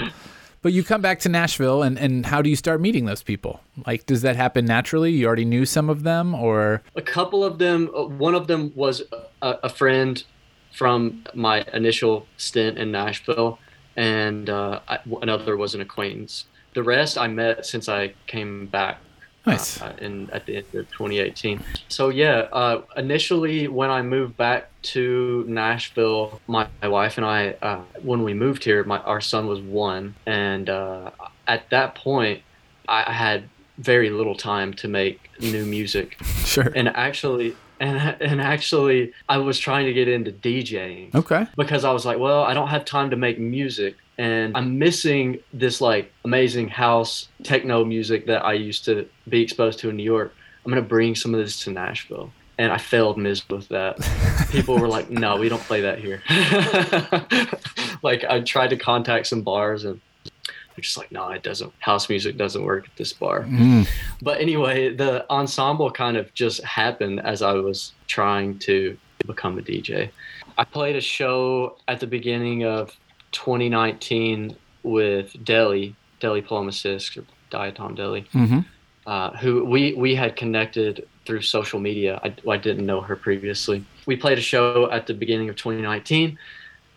But 0.67 0.73
you 0.73 0.83
come 0.83 1.01
back 1.01 1.21
to 1.21 1.29
Nashville, 1.29 1.85
and, 1.85 1.97
and 1.97 2.27
how 2.27 2.43
do 2.43 2.51
you 2.51 2.57
start 2.57 2.81
meeting 2.81 3.05
those 3.05 3.23
people? 3.23 3.61
Like, 3.87 4.05
does 4.05 4.23
that 4.23 4.35
happen 4.35 4.65
naturally? 4.65 5.13
You 5.13 5.29
already 5.29 5.45
knew 5.45 5.65
some 5.65 5.89
of 5.89 6.03
them, 6.03 6.35
or 6.35 6.83
a 6.97 7.03
couple 7.03 7.45
of 7.45 7.59
them. 7.59 7.89
Uh, 7.97 8.07
one 8.07 8.35
of 8.35 8.49
them 8.49 8.73
was 8.75 9.01
a, 9.43 9.51
a 9.63 9.69
friend 9.69 10.25
from 10.73 11.23
my 11.35 11.65
initial 11.73 12.27
stint 12.37 12.79
in 12.79 12.91
Nashville, 12.91 13.61
and 13.95 14.51
uh, 14.51 14.81
I, 14.89 14.99
another 15.23 15.57
was 15.57 15.77
an 15.77 15.81
acquaintance. 15.83 16.47
The 16.75 16.83
rest 16.83 17.17
I 17.17 17.29
met 17.29 17.65
since 17.65 17.89
I 17.89 18.15
came 18.27 18.67
back 18.67 18.99
Nice. 19.47 19.81
Uh, 19.81 19.95
in 20.01 20.29
at 20.31 20.45
the 20.47 20.57
end 20.57 20.67
of 20.75 20.91
2018. 20.91 21.63
So 21.89 22.09
yeah, 22.09 22.49
uh, 22.53 22.83
initially 22.97 23.69
when 23.69 23.91
I 23.91 24.03
moved 24.03 24.37
back 24.37 24.71
to 24.83 25.45
Nashville, 25.47 26.41
my, 26.49 26.67
my 26.83 26.89
wife 26.89 27.17
and 27.17 27.25
I, 27.25 27.57
uh, 27.63 27.81
when 28.03 28.23
we 28.25 28.35
moved 28.35 28.65
here, 28.65 28.83
my 28.85 28.99
our 29.01 29.21
son 29.21 29.47
was 29.47 29.61
one, 29.61 30.15
and 30.27 30.69
uh, 30.69 31.11
at 31.47 31.71
that 31.71 31.95
point, 31.95 32.43
I 32.89 33.13
had 33.13 33.49
very 33.79 34.11
little 34.11 34.35
time 34.35 34.73
to 34.75 34.89
make 34.89 35.31
new 35.41 35.65
music. 35.65 36.19
Sure. 36.47 36.73
And 36.77 36.89
actually, 36.89 37.57
and 37.81 37.99
and 38.23 38.41
actually 38.41 39.13
I 39.29 39.39
was 39.39 39.59
trying 39.59 39.87
to 39.87 39.93
get 39.93 40.07
into 40.07 40.31
DJing. 40.31 41.13
Okay. 41.13 41.47
Because 41.57 41.85
I 41.85 41.91
was 41.91 42.07
like, 42.07 42.19
well, 42.21 42.45
I 42.45 42.55
don't 42.55 42.69
have 42.69 42.85
time 42.85 43.11
to 43.11 43.17
make 43.17 43.39
music 43.39 43.97
and 44.19 44.57
I'm 44.57 44.79
missing 44.79 45.41
this 45.53 45.81
like 45.81 46.13
amazing 46.25 46.69
house 46.69 47.29
techno 47.43 47.85
music 47.85 48.27
that 48.27 48.45
I 48.45 48.55
used 48.55 48.85
to 48.87 49.09
be 49.29 49.43
exposed 49.43 49.79
to 49.81 49.91
in 49.91 49.97
New 49.97 50.03
York. 50.03 50.35
I'm 50.65 50.71
gonna 50.71 50.83
bring 50.83 51.15
some 51.15 51.35
of 51.35 51.41
this 51.41 51.61
to 51.65 51.71
Nashville. 51.71 52.33
And 52.59 52.73
I 52.73 52.79
failed 52.79 53.19
miserably 53.19 53.59
with 53.59 53.69
that. 53.69 54.49
People 54.51 54.79
were 54.79 54.89
like, 54.89 55.11
"No, 55.11 55.37
we 55.37 55.51
don't 55.51 55.63
play 55.63 55.83
that 55.83 55.99
here." 55.99 56.23
like 58.03 58.25
I 58.25 58.41
tried 58.41 58.71
to 58.71 58.79
contact 58.79 59.27
some 59.27 59.43
bars, 59.43 59.85
and 59.85 60.01
they're 60.25 60.83
just 60.83 60.97
like, 60.97 61.13
"No, 61.13 61.29
it 61.29 61.43
doesn't. 61.43 61.71
House 61.81 62.09
music 62.09 62.39
doesn't 62.39 62.65
work 62.65 62.87
at 62.87 62.97
this 62.97 63.13
bar." 63.13 63.43
Mm. 63.43 63.87
But 64.23 64.41
anyway, 64.41 64.95
the 64.95 65.31
ensemble 65.31 65.91
kind 65.91 66.17
of 66.17 66.33
just 66.33 66.65
happened 66.65 67.21
as 67.21 67.43
I 67.43 67.53
was 67.53 67.93
trying 68.07 68.59
to 68.61 68.97
become 69.27 69.59
a 69.59 69.63
DJ. 69.63 70.09
I 70.57 70.65
played 70.65 70.97
a 70.97 71.01
show 71.03 71.77
at 71.89 72.01
the 72.01 72.07
beginning 72.07 72.65
of 72.65 72.97
2019 73.37 74.57
with 74.83 75.45
Deli, 75.45 75.95
Deli 76.21 76.43
Palomasis, 76.43 77.17
or 77.17 77.25
Diatom 77.51 77.95
Deli, 77.95 78.23
mm-hmm. 78.33 78.61
uh, 79.07 79.37
who 79.37 79.65
we, 79.65 79.93
we 79.95 80.15
had 80.15 80.37
connected 80.37 81.07
through 81.27 81.43
social 81.43 81.79
media. 81.79 82.19
I, 82.25 82.35
I 82.51 82.57
didn't 82.57 82.87
know 82.87 83.03
her 83.03 83.15
previously. 83.15 83.85
We 84.07 84.17
played 84.17 84.39
a 84.39 84.43
show 84.43 84.91
at 84.91 85.07
the 85.07 85.15
beginning 85.15 85.51
of 85.51 85.57
2019, 85.57 86.39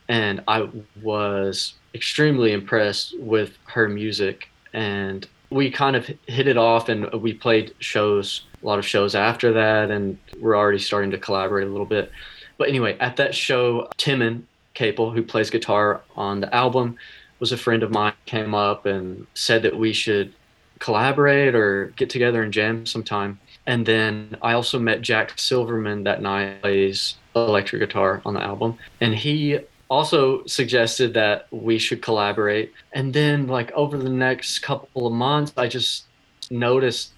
and 0.07 0.41
I 0.47 0.69
was 1.01 1.73
extremely 1.93 2.53
impressed 2.53 3.19
with 3.19 3.57
her 3.65 3.89
music. 3.89 4.49
And 4.71 5.27
we 5.49 5.69
kind 5.69 5.95
of 5.95 6.09
hit 6.27 6.47
it 6.47 6.57
off, 6.57 6.87
and 6.87 7.11
we 7.13 7.33
played 7.33 7.75
shows, 7.79 8.45
a 8.63 8.65
lot 8.65 8.79
of 8.79 8.85
shows 8.85 9.13
after 9.13 9.51
that, 9.53 9.91
and 9.91 10.17
we're 10.39 10.55
already 10.55 10.79
starting 10.79 11.11
to 11.11 11.17
collaborate 11.17 11.67
a 11.67 11.71
little 11.71 11.85
bit. 11.85 12.11
But 12.57 12.69
anyway, 12.69 12.97
at 12.99 13.17
that 13.17 13.35
show, 13.35 13.89
Timon 13.97 14.47
Capel, 14.79 15.11
who 15.11 15.21
plays 15.21 15.49
guitar 15.49 16.01
on 16.15 16.39
the 16.39 16.55
album, 16.55 16.95
was 17.39 17.51
a 17.51 17.57
friend 17.57 17.83
of 17.83 17.91
mine, 17.91 18.13
came 18.25 18.55
up 18.55 18.85
and 18.85 19.27
said 19.33 19.61
that 19.63 19.77
we 19.77 19.91
should 19.91 20.33
collaborate 20.79 21.53
or 21.53 21.87
get 21.97 22.09
together 22.09 22.41
and 22.43 22.53
jam 22.53 22.85
sometime. 22.85 23.37
And 23.67 23.85
then 23.85 24.37
I 24.41 24.53
also 24.53 24.79
met 24.79 25.01
Jack 25.01 25.37
Silverman 25.37 26.05
that 26.05 26.21
night, 26.21 26.61
plays 26.61 27.15
electric 27.35 27.81
guitar 27.81 28.21
on 28.25 28.33
the 28.35 28.41
album. 28.41 28.77
And 29.01 29.13
he 29.13 29.59
also 29.89 30.45
suggested 30.45 31.13
that 31.13 31.47
we 31.51 31.77
should 31.77 32.01
collaborate. 32.01 32.71
And 32.93 33.13
then, 33.13 33.47
like, 33.47 33.73
over 33.73 33.97
the 33.97 34.09
next 34.09 34.59
couple 34.59 35.05
of 35.05 35.11
months, 35.11 35.51
I 35.57 35.67
just 35.67 36.05
noticed 36.49 37.11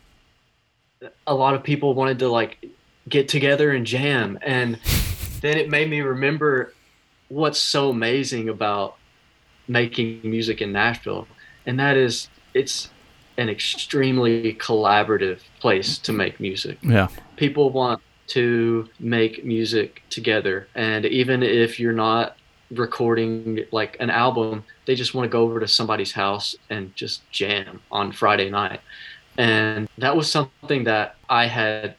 a 1.28 1.36
lot 1.36 1.54
of 1.54 1.62
people 1.62 1.93
wanted 1.93 2.17
to, 2.19 2.28
like, 2.28 2.65
get 3.08 3.28
together 3.28 3.69
and 3.69 3.86
jam. 3.86 4.39
And 4.41 4.80
then 5.41 5.58
it 5.58 5.69
made 5.69 5.91
me 5.91 6.02
remember 6.02 6.74
what's 7.31 7.59
so 7.59 7.89
amazing 7.89 8.49
about 8.49 8.97
making 9.67 10.19
music 10.23 10.61
in 10.61 10.71
Nashville, 10.73 11.27
and 11.65 11.79
that 11.79 11.95
is 11.95 12.27
it's 12.53 12.89
an 13.37 13.49
extremely 13.49 14.53
collaborative 14.55 15.39
place 15.59 15.97
to 15.99 16.11
make 16.11 16.39
music. 16.39 16.77
Yeah. 16.81 17.07
People 17.37 17.69
want 17.69 18.01
to 18.27 18.89
make 18.99 19.45
music 19.45 20.03
together, 20.09 20.67
and 20.75 21.05
even 21.05 21.41
if 21.41 21.79
you're 21.79 21.93
not 21.93 22.35
recording 22.71 23.65
like 23.71 23.97
an 23.99 24.09
album, 24.09 24.63
they 24.85 24.95
just 24.95 25.13
want 25.13 25.25
to 25.25 25.29
go 25.29 25.43
over 25.43 25.59
to 25.59 25.67
somebody's 25.67 26.11
house 26.11 26.55
and 26.69 26.93
just 26.95 27.29
jam 27.31 27.81
on 27.91 28.11
Friday 28.11 28.49
night. 28.49 28.81
And 29.37 29.89
that 29.97 30.15
was 30.15 30.29
something 30.29 30.83
that 30.85 31.15
I 31.29 31.47
had 31.47 31.95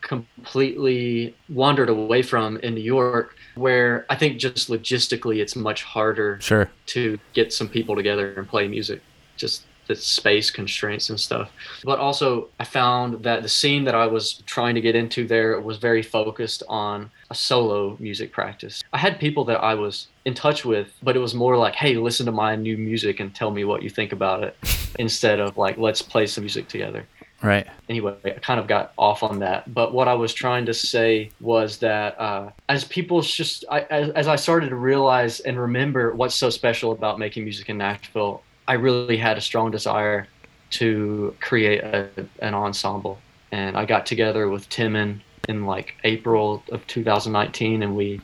completely 0.00 1.34
wandered 1.48 1.88
away 1.88 2.22
from 2.22 2.56
in 2.58 2.74
New 2.74 2.80
York, 2.80 3.36
where 3.54 4.06
I 4.08 4.16
think 4.16 4.38
just 4.38 4.68
logistically 4.68 5.40
it's 5.40 5.56
much 5.56 5.82
harder 5.82 6.38
sure. 6.40 6.70
to 6.86 7.18
get 7.32 7.52
some 7.52 7.68
people 7.68 7.96
together 7.96 8.34
and 8.34 8.48
play 8.48 8.68
music. 8.68 9.02
Just 9.36 9.64
the 9.90 9.96
space 9.96 10.52
constraints 10.52 11.10
and 11.10 11.18
stuff. 11.18 11.50
But 11.82 11.98
also, 11.98 12.48
I 12.60 12.64
found 12.64 13.24
that 13.24 13.42
the 13.42 13.48
scene 13.48 13.82
that 13.84 13.94
I 13.94 14.06
was 14.06 14.34
trying 14.46 14.76
to 14.76 14.80
get 14.80 14.94
into 14.94 15.26
there 15.26 15.60
was 15.60 15.78
very 15.78 16.00
focused 16.00 16.62
on 16.68 17.10
a 17.28 17.34
solo 17.34 17.96
music 17.98 18.30
practice. 18.30 18.84
I 18.92 18.98
had 18.98 19.18
people 19.18 19.44
that 19.46 19.56
I 19.56 19.74
was 19.74 20.06
in 20.24 20.34
touch 20.34 20.64
with, 20.64 20.92
but 21.02 21.16
it 21.16 21.18
was 21.18 21.34
more 21.34 21.56
like, 21.56 21.74
hey, 21.74 21.96
listen 21.96 22.26
to 22.26 22.32
my 22.32 22.54
new 22.54 22.78
music 22.78 23.18
and 23.18 23.34
tell 23.34 23.50
me 23.50 23.64
what 23.64 23.82
you 23.82 23.90
think 23.90 24.12
about 24.12 24.44
it, 24.44 24.56
instead 25.00 25.40
of 25.40 25.58
like, 25.58 25.76
let's 25.76 26.02
play 26.02 26.26
some 26.26 26.44
music 26.44 26.68
together. 26.68 27.04
Right. 27.42 27.66
Anyway, 27.88 28.16
I 28.24 28.30
kind 28.30 28.60
of 28.60 28.66
got 28.66 28.92
off 28.98 29.22
on 29.22 29.38
that. 29.38 29.72
But 29.72 29.94
what 29.94 30.08
I 30.08 30.14
was 30.14 30.34
trying 30.34 30.66
to 30.66 30.74
say 30.74 31.30
was 31.40 31.78
that 31.78 32.20
uh, 32.20 32.50
as 32.68 32.84
people 32.84 33.22
just, 33.22 33.64
I, 33.70 33.80
as, 33.82 34.10
as 34.10 34.28
I 34.28 34.36
started 34.36 34.70
to 34.70 34.76
realize 34.76 35.40
and 35.40 35.58
remember 35.58 36.12
what's 36.14 36.34
so 36.34 36.50
special 36.50 36.92
about 36.92 37.18
making 37.18 37.44
music 37.44 37.70
in 37.70 37.78
Nashville, 37.78 38.42
I 38.68 38.74
really 38.74 39.16
had 39.16 39.38
a 39.38 39.40
strong 39.40 39.70
desire 39.70 40.28
to 40.72 41.34
create 41.40 41.82
a, 41.82 42.08
an 42.40 42.54
ensemble. 42.54 43.18
And 43.52 43.76
I 43.76 43.86
got 43.86 44.06
together 44.06 44.48
with 44.48 44.68
Timon 44.68 45.22
in 45.48 45.64
like 45.64 45.94
April 46.04 46.62
of 46.70 46.86
2019 46.86 47.82
and 47.82 47.96
we 47.96 48.20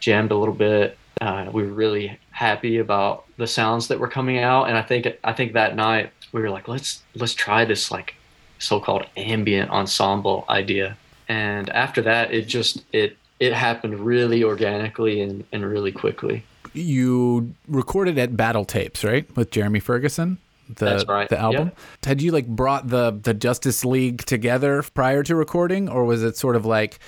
jammed 0.00 0.32
a 0.32 0.36
little 0.36 0.54
bit. 0.54 0.96
Uh, 1.20 1.48
we 1.52 1.62
were 1.62 1.72
really 1.72 2.18
happy 2.30 2.78
about 2.78 3.26
the 3.36 3.46
sounds 3.46 3.88
that 3.88 4.00
were 4.00 4.08
coming 4.08 4.38
out. 4.38 4.64
And 4.64 4.76
I 4.76 4.82
think, 4.82 5.06
I 5.22 5.34
think 5.34 5.52
that 5.52 5.76
night 5.76 6.12
we 6.32 6.40
were 6.40 6.50
like, 6.50 6.66
let's, 6.66 7.02
let's 7.14 7.34
try 7.34 7.64
this 7.64 7.90
like 7.90 8.16
so-called 8.64 9.04
ambient 9.16 9.70
ensemble 9.70 10.44
idea. 10.48 10.96
And 11.28 11.70
after 11.70 12.02
that, 12.02 12.32
it 12.32 12.46
just 12.46 12.84
it 12.92 13.16
it 13.40 13.52
happened 13.52 14.00
really 14.00 14.44
organically 14.44 15.20
and, 15.20 15.44
and 15.52 15.64
really 15.64 15.92
quickly. 15.92 16.44
You 16.72 17.54
recorded 17.68 18.18
at 18.18 18.36
Battle 18.36 18.64
Tapes, 18.64 19.04
right, 19.04 19.24
with 19.36 19.50
Jeremy 19.50 19.80
Ferguson? 19.80 20.38
The, 20.68 20.84
That's 20.86 21.06
right. 21.06 21.28
The 21.28 21.38
album. 21.38 21.68
Yep. 21.68 21.78
Had 22.04 22.22
you 22.22 22.32
like 22.32 22.46
brought 22.46 22.88
the 22.88 23.10
the 23.22 23.34
Justice 23.34 23.84
League 23.84 24.24
together 24.24 24.82
prior 24.82 25.22
to 25.22 25.36
recording, 25.36 25.88
or 25.88 26.04
was 26.04 26.22
it 26.22 26.36
sort 26.36 26.56
of 26.56 26.64
like, 26.64 26.98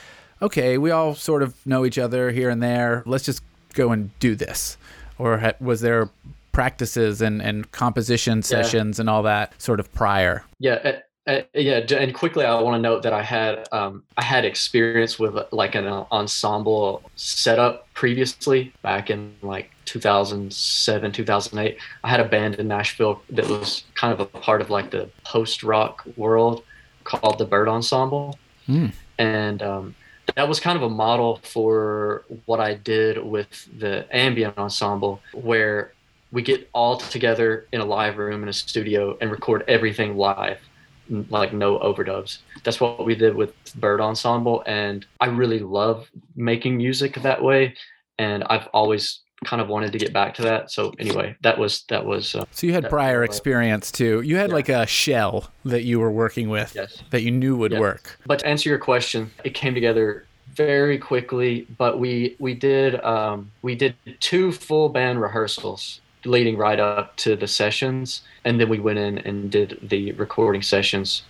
okay, 0.43 0.79
we 0.79 0.91
all 0.91 1.15
sort 1.15 1.43
of 1.43 1.55
know 1.67 1.85
each 1.85 1.99
other 1.99 2.31
here 2.31 2.51
and 2.51 2.63
there. 2.63 3.03
Let's 3.07 3.25
just 3.25 3.43
go 3.73 3.93
and 3.93 4.17
do 4.19 4.35
this, 4.35 4.77
or 5.19 5.55
was 5.61 5.81
there 5.81 6.11
practices 6.53 7.21
and 7.23 7.43
and 7.43 7.71
composition 7.73 8.43
sessions 8.43 8.99
yeah. 8.99 9.03
and 9.03 9.11
all 9.11 9.23
that 9.23 9.61
sort 9.61 9.81
of 9.81 9.93
prior? 9.95 10.45
Yeah, 10.59 11.01
uh, 11.27 11.41
yeah, 11.55 11.79
and 11.79 12.15
quickly, 12.15 12.45
I 12.45 12.61
want 12.61 12.77
to 12.77 12.81
note 12.81 13.03
that 13.03 13.13
I 13.13 13.23
had 13.23 13.67
um, 13.73 14.05
I 14.17 14.23
had 14.23 14.45
experience 14.45 15.19
with 15.19 15.37
like 15.51 15.75
an 15.75 15.87
ensemble 15.89 17.03
setup 17.17 17.93
previously 17.95 18.73
back 18.83 19.11
in 19.11 19.35
like 19.43 19.73
2007, 19.87 21.11
2008. 21.11 21.79
I 22.05 22.09
had 22.09 22.21
a 22.21 22.25
band 22.25 22.57
in 22.57 22.69
Nashville 22.69 23.23
that 23.31 23.49
was 23.49 23.83
kind 23.97 24.13
of 24.13 24.21
a 24.21 24.27
part 24.27 24.61
of 24.61 24.71
like 24.71 24.93
the 24.93 25.11
post 25.25 25.65
rock 25.65 26.07
world 26.17 26.63
called 27.03 27.39
the 27.39 27.45
Bird 27.45 27.69
Ensemble, 27.69 28.39
mm. 28.69 28.93
and 29.19 29.63
um, 29.65 29.97
that 30.37 30.49
was 30.49 30.61
kind 30.61 30.77
of 30.77 30.85
a 30.85 30.91
model 30.91 31.41
for 31.43 32.25
what 32.45 32.61
I 32.61 32.75
did 32.75 33.25
with 33.25 33.69
the 33.77 34.07
ambient 34.17 34.57
ensemble, 34.59 35.21
where 35.33 35.93
we 36.31 36.43
get 36.43 36.71
all 36.73 36.99
together 36.99 37.67
in 37.73 37.81
a 37.81 37.85
live 37.85 38.17
room 38.17 38.45
in 38.45 38.49
a 38.49 38.53
studio 38.53 39.19
and 39.21 39.33
record 39.33 39.65
everything 39.67 40.17
live 40.17 40.61
like 41.09 41.53
no 41.53 41.79
overdubs. 41.79 42.39
That's 42.65 42.81
what 42.81 43.05
we 43.05 43.15
did 43.15 43.35
with 43.35 43.53
Bird 43.77 44.01
Ensemble, 44.01 44.63
and 44.67 45.07
I 45.21 45.27
really 45.27 45.61
love 45.61 46.11
making 46.35 46.77
music 46.77 47.15
that 47.23 47.43
way. 47.43 47.75
And 48.19 48.45
I've 48.45 48.67
always 48.73 49.21
kind 49.45 49.61
of 49.61 49.69
wanted 49.69 49.93
to 49.93 49.99
get 49.99 50.13
back 50.13 50.35
to 50.35 50.43
that. 50.43 50.71
So 50.71 50.93
anyway, 50.99 51.37
that 51.43 51.59
was 51.59 51.85
that 51.89 52.05
was. 52.05 52.35
Uh, 52.35 52.45
so 52.51 52.67
you 52.67 52.73
had 52.73 52.89
prior 52.89 53.25
experience 53.25 53.93
too. 53.93 54.21
You 54.23 54.37
had 54.37 54.51
yeah. 54.51 54.55
like 54.55 54.69
a 54.69 54.87
shell 54.87 55.51
that 55.65 55.85
you 55.85 56.01
were 56.01 56.11
working 56.11 56.49
with 56.49 56.75
yes. 56.75 57.03
that 57.11 57.23
you 57.23 57.31
knew 57.31 57.57
would 57.57 57.73
yes. 57.73 57.81
work. 57.81 58.19
But 58.27 58.41
to 58.41 58.47
answer 58.47 58.69
your 58.69 58.79
question, 58.79 59.31
it 59.45 59.55
came 59.55 59.75
together 59.75 60.27
very 60.55 60.99
quickly. 60.99 61.67
But 61.77 61.99
we 61.99 62.37
we 62.39 62.55
did 62.55 63.03
um, 63.05 63.51
we 63.63 63.75
did 63.75 63.95
two 64.21 64.53
full 64.53 64.89
band 64.89 65.21
rehearsals 65.21 66.01
leading 66.27 66.57
right 66.57 66.79
up 66.79 67.17
to 67.17 67.37
the 67.37 67.47
sessions, 67.47 68.23
and 68.45 68.61
then 68.61 68.69
we 68.69 68.79
went 68.79 68.99
in 68.99 69.19
and 69.19 69.51
did 69.51 69.79
the 69.83 70.13
recording 70.13 70.63
sessions, 70.63 71.23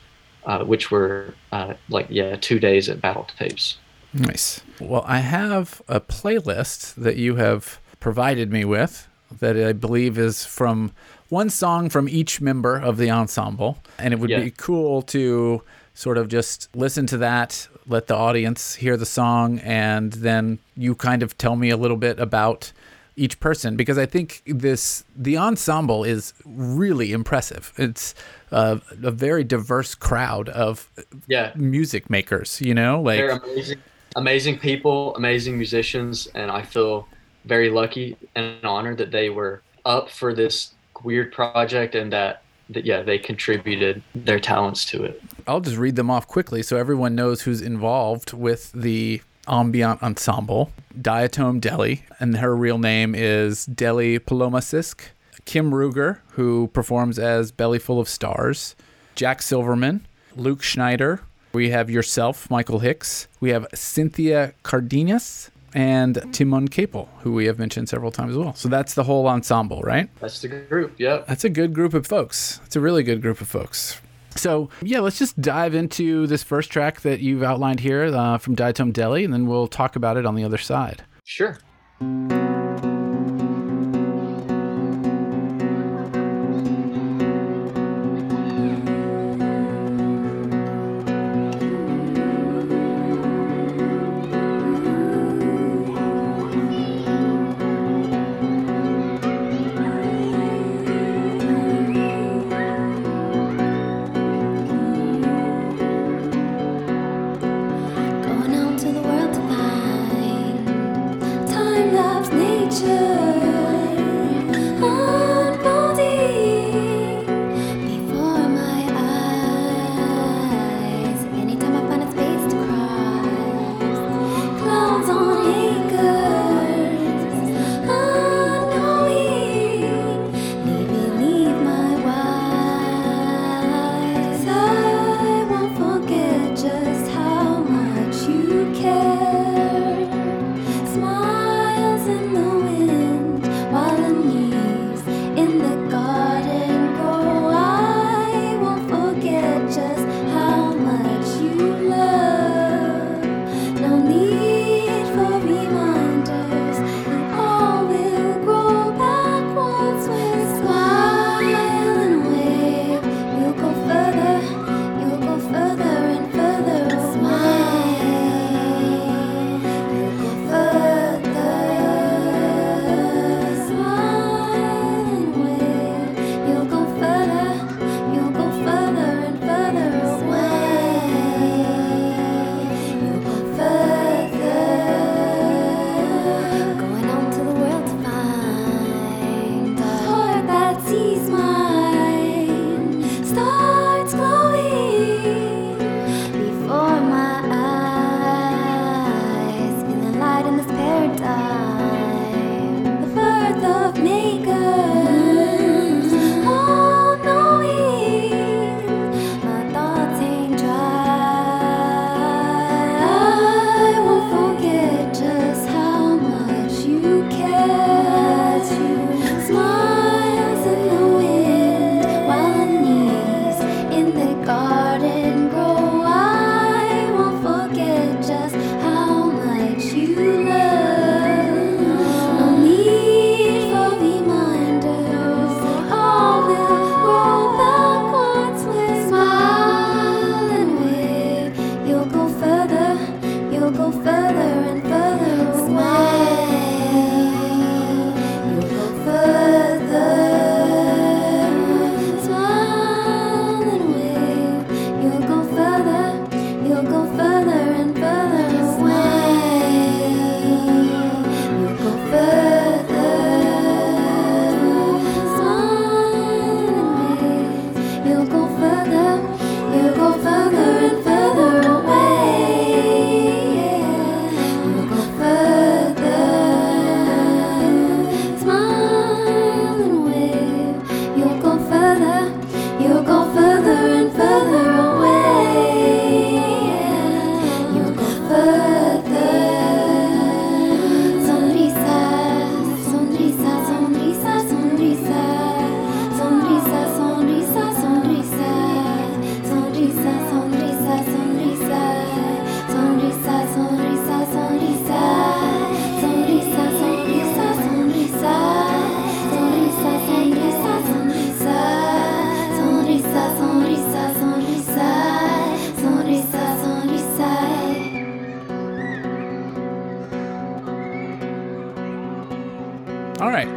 uh, 0.44 0.64
which 0.64 0.90
were 0.90 1.34
uh, 1.52 1.74
like 1.88 2.06
yeah 2.08 2.36
two 2.36 2.58
days 2.58 2.88
at 2.88 3.00
Battle 3.00 3.28
Tapes. 3.38 3.78
Nice. 4.12 4.62
Well, 4.80 5.04
I 5.06 5.18
have 5.18 5.82
a 5.88 6.00
playlist 6.00 6.94
that 6.94 7.16
you 7.16 7.36
have 7.36 7.80
provided 8.00 8.50
me 8.50 8.64
with 8.64 9.08
that 9.40 9.56
I 9.56 9.72
believe 9.72 10.18
is 10.18 10.44
from 10.44 10.92
one 11.28 11.50
song 11.50 11.90
from 11.90 12.08
each 12.08 12.40
member 12.40 12.76
of 12.76 12.96
the 12.96 13.10
ensemble. 13.10 13.78
And 13.98 14.14
it 14.14 14.20
would 14.20 14.30
yeah. 14.30 14.40
be 14.40 14.50
cool 14.50 15.02
to 15.02 15.62
sort 15.94 16.18
of 16.18 16.28
just 16.28 16.68
listen 16.74 17.06
to 17.06 17.16
that, 17.18 17.68
let 17.86 18.06
the 18.06 18.14
audience 18.14 18.74
hear 18.76 18.96
the 18.96 19.06
song, 19.06 19.58
and 19.60 20.12
then 20.12 20.58
you 20.76 20.94
kind 20.94 21.22
of 21.22 21.36
tell 21.38 21.56
me 21.56 21.70
a 21.70 21.76
little 21.76 21.96
bit 21.96 22.20
about 22.20 22.72
each 23.16 23.40
person 23.40 23.76
because 23.76 23.98
I 23.98 24.06
think 24.06 24.42
this 24.46 25.04
the 25.16 25.38
ensemble 25.38 26.04
is 26.04 26.34
really 26.44 27.12
impressive. 27.12 27.72
It's 27.78 28.14
a, 28.50 28.80
a 29.02 29.10
very 29.10 29.42
diverse 29.42 29.94
crowd 29.94 30.48
of 30.50 30.90
yeah 31.26 31.52
music 31.56 32.10
makers. 32.10 32.60
You 32.60 32.74
know, 32.74 33.00
like 33.00 33.18
they're 33.18 33.30
amazing, 33.30 33.78
amazing 34.16 34.58
people, 34.58 35.16
amazing 35.16 35.56
musicians, 35.56 36.28
and 36.34 36.50
I 36.50 36.62
feel 36.62 37.08
very 37.46 37.70
lucky 37.70 38.16
and 38.34 38.62
honored 38.64 38.98
that 38.98 39.10
they 39.10 39.30
were 39.30 39.62
up 39.84 40.10
for 40.10 40.34
this 40.34 40.74
weird 41.04 41.32
project 41.32 41.94
and 41.94 42.12
that, 42.12 42.42
that 42.70 42.84
yeah 42.84 43.02
they 43.02 43.18
contributed 43.18 44.02
their 44.14 44.40
talents 44.40 44.84
to 44.84 45.04
it 45.04 45.22
i'll 45.46 45.60
just 45.60 45.76
read 45.76 45.94
them 45.94 46.10
off 46.10 46.26
quickly 46.26 46.62
so 46.62 46.76
everyone 46.76 47.14
knows 47.14 47.42
who's 47.42 47.62
involved 47.62 48.32
with 48.32 48.72
the 48.72 49.22
ambient 49.48 50.02
ensemble 50.02 50.72
Diatom 51.00 51.60
deli 51.60 52.04
and 52.18 52.38
her 52.38 52.56
real 52.56 52.78
name 52.78 53.14
is 53.14 53.66
deli 53.66 54.18
palomasisk 54.18 55.00
kim 55.44 55.70
ruger 55.70 56.18
who 56.30 56.68
performs 56.68 57.18
as 57.18 57.52
belly 57.52 57.78
full 57.78 58.00
of 58.00 58.08
stars 58.08 58.74
jack 59.14 59.42
silverman 59.42 60.06
luke 60.34 60.62
schneider 60.62 61.20
we 61.52 61.70
have 61.70 61.90
yourself 61.90 62.50
michael 62.50 62.78
hicks 62.78 63.28
we 63.40 63.50
have 63.50 63.66
cynthia 63.74 64.54
cardenas 64.62 65.50
and 65.74 66.32
Timon 66.32 66.68
Capel, 66.68 67.06
who 67.20 67.34
we 67.34 67.44
have 67.44 67.58
mentioned 67.58 67.90
several 67.90 68.10
times 68.10 68.30
as 68.30 68.38
well. 68.38 68.54
So 68.54 68.70
that's 68.70 68.94
the 68.94 69.04
whole 69.04 69.28
ensemble, 69.28 69.82
right? 69.82 70.08
That's 70.20 70.40
the 70.40 70.48
group, 70.48 70.98
yep. 70.98 71.26
That's 71.26 71.44
a 71.44 71.50
good 71.50 71.74
group 71.74 71.92
of 71.92 72.06
folks. 72.06 72.60
It's 72.64 72.76
a 72.76 72.80
really 72.80 73.02
good 73.02 73.20
group 73.20 73.42
of 73.42 73.48
folks. 73.48 74.00
So, 74.36 74.68
yeah, 74.82 75.00
let's 75.00 75.18
just 75.18 75.40
dive 75.40 75.74
into 75.74 76.26
this 76.26 76.42
first 76.42 76.70
track 76.70 77.00
that 77.00 77.20
you've 77.20 77.42
outlined 77.42 77.80
here 77.80 78.04
uh, 78.04 78.38
from 78.38 78.54
Diatom 78.56 78.92
Deli, 78.92 79.24
and 79.24 79.32
then 79.32 79.46
we'll 79.46 79.68
talk 79.68 79.96
about 79.96 80.16
it 80.16 80.26
on 80.26 80.34
the 80.34 80.44
other 80.44 80.58
side. 80.58 81.02
Sure. 81.24 81.58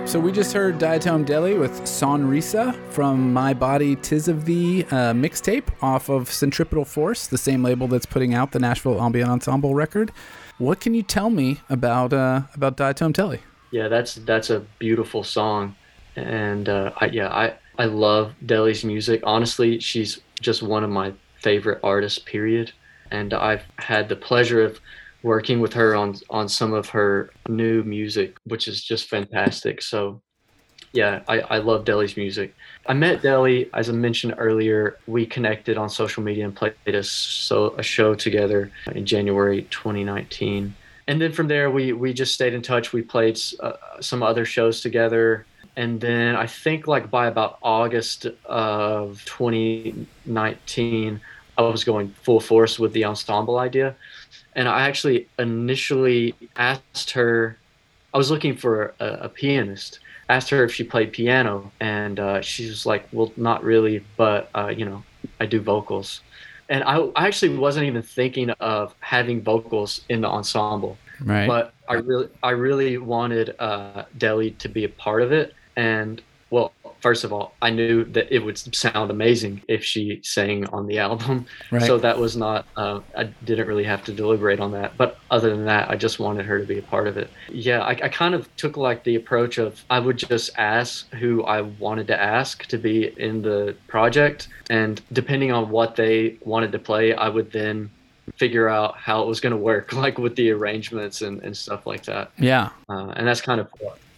So 0.09 0.19
we 0.19 0.31
just 0.31 0.53
heard 0.53 0.79
Diatom 0.79 1.23
Deli 1.23 1.55
with 1.55 1.81
Sonrisa 1.81 2.73
from 2.89 3.31
My 3.31 3.53
Body 3.53 3.95
Tis 3.95 4.27
of 4.27 4.43
Thee 4.43 4.81
uh, 4.85 5.13
mixtape 5.13 5.67
off 5.83 6.09
of 6.09 6.31
Centripetal 6.31 6.83
Force, 6.83 7.27
the 7.27 7.37
same 7.37 7.61
label 7.61 7.87
that's 7.87 8.07
putting 8.07 8.33
out 8.33 8.51
the 8.51 8.57
Nashville 8.57 8.99
Ambient 8.99 9.29
Ensemble 9.29 9.75
record. 9.75 10.11
What 10.57 10.79
can 10.79 10.95
you 10.95 11.03
tell 11.03 11.29
me 11.29 11.59
about 11.69 12.11
uh, 12.11 12.41
about 12.55 12.75
Diatom 12.75 13.13
Deli? 13.13 13.41
Yeah, 13.69 13.87
that's 13.87 14.15
that's 14.15 14.49
a 14.49 14.61
beautiful 14.79 15.23
song, 15.23 15.75
and 16.15 16.67
uh, 16.67 16.91
I, 16.97 17.05
yeah, 17.05 17.27
I 17.27 17.53
I 17.77 17.85
love 17.85 18.33
Deli's 18.43 18.83
music. 18.83 19.21
Honestly, 19.23 19.79
she's 19.79 20.21
just 20.41 20.63
one 20.63 20.83
of 20.83 20.89
my 20.89 21.13
favorite 21.35 21.81
artists. 21.83 22.17
Period. 22.17 22.71
And 23.11 23.31
I've 23.31 23.63
had 23.77 24.09
the 24.09 24.15
pleasure 24.15 24.63
of 24.63 24.79
working 25.23 25.60
with 25.60 25.73
her 25.73 25.95
on 25.95 26.15
on 26.29 26.47
some 26.47 26.73
of 26.73 26.89
her 26.89 27.32
new 27.47 27.84
music, 27.84 28.38
which 28.45 28.67
is 28.67 28.84
just 28.84 29.08
fantastic. 29.08 29.82
So 29.82 30.21
yeah, 30.91 31.21
I, 31.27 31.41
I 31.41 31.58
love 31.60 31.86
Deli's 31.86 32.17
music. 32.17 32.55
I 32.88 32.93
met 32.93 33.21
Deli, 33.21 33.69
as 33.73 33.89
I 33.89 33.91
mentioned 33.93 34.36
earlier. 34.38 34.97
We 35.05 35.25
connected 35.25 35.77
on 35.77 35.89
social 35.89 36.23
media 36.23 36.45
and 36.45 36.55
played 36.55 36.73
a, 36.88 37.03
so, 37.03 37.75
a 37.77 37.84
show 37.84 38.15
together 38.15 38.71
in 38.95 39.05
January 39.05 39.63
2019. 39.69 40.73
And 41.08 41.21
then 41.21 41.32
from 41.32 41.47
there, 41.47 41.69
we, 41.69 41.93
we 41.93 42.13
just 42.13 42.34
stayed 42.34 42.53
in 42.53 42.62
touch. 42.62 42.91
We 42.91 43.01
played 43.03 43.39
uh, 43.60 43.73
some 43.99 44.23
other 44.23 44.45
shows 44.45 44.82
together. 44.82 45.45
And 45.75 46.01
then 46.01 46.36
I 46.36 46.47
think 46.47 46.88
like 46.88 47.12
by 47.12 47.27
about 47.27 47.60
August 47.62 48.25
of 48.45 49.23
2019, 49.25 51.21
I 51.58 51.62
was 51.62 51.84
going 51.84 52.10
full 52.23 52.39
force 52.39 52.79
with 52.79 52.93
the 52.93 53.05
ensemble 53.05 53.60
idea 53.60 53.95
and 54.55 54.67
I 54.67 54.88
actually 54.88 55.27
initially 55.38 56.35
asked 56.55 57.12
her. 57.12 57.57
I 58.13 58.17
was 58.17 58.31
looking 58.31 58.55
for 58.55 58.93
a, 58.99 59.05
a 59.21 59.29
pianist. 59.29 59.99
Asked 60.29 60.49
her 60.51 60.63
if 60.63 60.71
she 60.73 60.83
played 60.83 61.12
piano, 61.12 61.71
and 61.79 62.19
uh, 62.19 62.41
she 62.41 62.67
was 62.67 62.85
like, 62.85 63.07
"Well, 63.12 63.31
not 63.35 63.63
really, 63.63 64.03
but 64.15 64.49
uh, 64.53 64.67
you 64.75 64.85
know, 64.85 65.03
I 65.39 65.45
do 65.45 65.59
vocals." 65.59 66.21
And 66.69 66.83
I, 66.83 66.97
I 67.15 67.25
actually 67.25 67.57
wasn't 67.57 67.88
even 67.88 68.03
thinking 68.03 68.51
of 68.51 68.93
having 68.99 69.41
vocals 69.41 70.01
in 70.07 70.21
the 70.21 70.27
ensemble. 70.27 70.99
Right. 71.19 71.47
But 71.47 71.73
I 71.88 71.95
really, 71.95 72.29
I 72.43 72.51
really 72.51 72.97
wanted 72.99 73.55
uh, 73.57 74.03
Deli 74.19 74.51
to 74.51 74.69
be 74.69 74.83
a 74.83 74.89
part 74.89 75.23
of 75.23 75.31
it, 75.31 75.55
and 75.75 76.21
first 77.01 77.23
of 77.23 77.31
all, 77.33 77.53
I 77.62 77.69
knew 77.69 78.03
that 78.05 78.33
it 78.33 78.39
would 78.39 78.57
sound 78.75 79.12
amazing 79.12 79.62
if 79.67 79.83
she 79.83 80.21
sang 80.23 80.65
on 80.67 80.88
the 80.88 80.99
album. 80.99 81.45
Right. 81.71 81.81
So 81.81 81.97
that 81.97 82.17
was 82.17 82.35
not, 82.35 82.65
uh, 82.75 83.01
I 83.15 83.25
didn't 83.45 83.67
really 83.67 83.83
have 83.83 84.03
to 84.05 84.13
deliberate 84.13 84.59
on 84.59 84.71
that. 84.71 84.97
But 84.97 85.17
other 85.31 85.49
than 85.49 85.65
that, 85.65 85.89
I 85.89 85.95
just 85.95 86.19
wanted 86.19 86.45
her 86.45 86.59
to 86.59 86.65
be 86.65 86.79
a 86.79 86.83
part 86.83 87.07
of 87.07 87.17
it. 87.17 87.29
Yeah, 87.49 87.81
I, 87.81 87.91
I 87.91 88.09
kind 88.09 88.35
of 88.35 88.53
took 88.57 88.77
like 88.77 89.03
the 89.03 89.15
approach 89.15 89.57
of 89.57 89.83
I 89.89 89.99
would 89.99 90.17
just 90.17 90.51
ask 90.57 91.09
who 91.13 91.43
I 91.43 91.62
wanted 91.62 92.07
to 92.07 92.21
ask 92.21 92.65
to 92.67 92.77
be 92.77 93.13
in 93.19 93.41
the 93.41 93.75
project. 93.88 94.47
And 94.69 95.01
depending 95.13 95.51
on 95.51 95.69
what 95.69 95.95
they 95.95 96.38
wanted 96.41 96.71
to 96.73 96.79
play, 96.79 97.13
I 97.13 97.29
would 97.29 97.51
then 97.51 97.89
figure 98.35 98.69
out 98.69 98.95
how 98.95 99.21
it 99.21 99.27
was 99.27 99.39
going 99.39 99.51
to 99.51 99.57
work, 99.57 99.93
like 100.05 100.17
with 100.17 100.35
the 100.35 100.51
arrangements 100.51 101.21
and, 101.21 101.41
and 101.43 101.55
stuff 101.55 101.85
like 101.85 102.03
that. 102.03 102.31
Yeah. 102.38 102.69
Uh, 102.89 103.13
and 103.15 103.27
that's 103.27 103.41
kind 103.41 103.59
of 103.59 103.69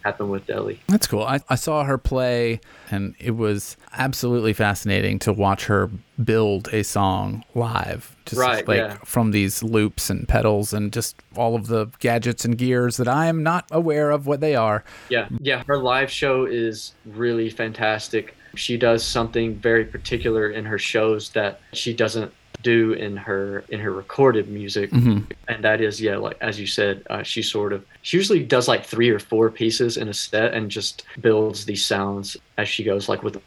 happen 0.04 0.30
with 0.30 0.46
Deli. 0.46 0.80
That's 0.88 1.06
cool. 1.06 1.22
I, 1.22 1.40
I 1.48 1.54
saw 1.54 1.84
her 1.84 1.98
play, 1.98 2.60
and 2.90 3.14
it 3.18 3.32
was 3.32 3.76
absolutely 3.92 4.52
fascinating 4.52 5.18
to 5.20 5.32
watch 5.32 5.66
her 5.66 5.90
build 6.22 6.68
a 6.72 6.84
song 6.84 7.44
live. 7.54 8.16
Just 8.26 8.40
right, 8.40 8.66
like 8.66 8.78
yeah. 8.78 8.96
from 9.04 9.30
these 9.30 9.62
loops 9.62 10.10
and 10.10 10.28
pedals 10.28 10.72
and 10.72 10.92
just 10.92 11.16
all 11.36 11.54
of 11.54 11.66
the 11.66 11.86
gadgets 11.98 12.44
and 12.44 12.56
gears 12.56 12.96
that 12.98 13.08
I 13.08 13.26
am 13.26 13.42
not 13.42 13.66
aware 13.70 14.10
of 14.10 14.26
what 14.26 14.40
they 14.40 14.54
are. 14.54 14.84
Yeah, 15.08 15.28
yeah. 15.40 15.62
Her 15.66 15.78
live 15.78 16.10
show 16.10 16.44
is 16.44 16.94
really 17.04 17.50
fantastic. 17.50 18.36
She 18.54 18.76
does 18.76 19.04
something 19.04 19.56
very 19.56 19.84
particular 19.84 20.50
in 20.50 20.64
her 20.66 20.78
shows 20.78 21.30
that 21.30 21.60
she 21.72 21.94
doesn't 21.94 22.32
do 22.62 22.92
in 22.92 23.16
her 23.16 23.64
in 23.68 23.80
her 23.80 23.92
recorded 23.92 24.48
music 24.48 24.90
mm-hmm. 24.90 25.20
and 25.48 25.64
that 25.64 25.80
is 25.80 26.00
yeah 26.00 26.16
like 26.16 26.36
as 26.40 26.60
you 26.60 26.66
said 26.66 27.02
uh, 27.10 27.22
she 27.22 27.42
sort 27.42 27.72
of 27.72 27.84
she 28.02 28.16
usually 28.16 28.42
does 28.42 28.68
like 28.68 28.84
three 28.84 29.10
or 29.10 29.18
four 29.18 29.50
pieces 29.50 29.96
in 29.96 30.08
a 30.08 30.14
set 30.14 30.54
and 30.54 30.70
just 30.70 31.04
builds 31.20 31.64
these 31.64 31.84
sounds 31.84 32.36
as 32.58 32.68
she 32.68 32.84
goes 32.84 33.08
like 33.08 33.22
with 33.22 33.40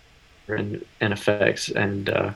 and, 0.48 0.86
and 1.02 1.12
effects 1.14 1.70
and 1.70 2.10
uh, 2.10 2.32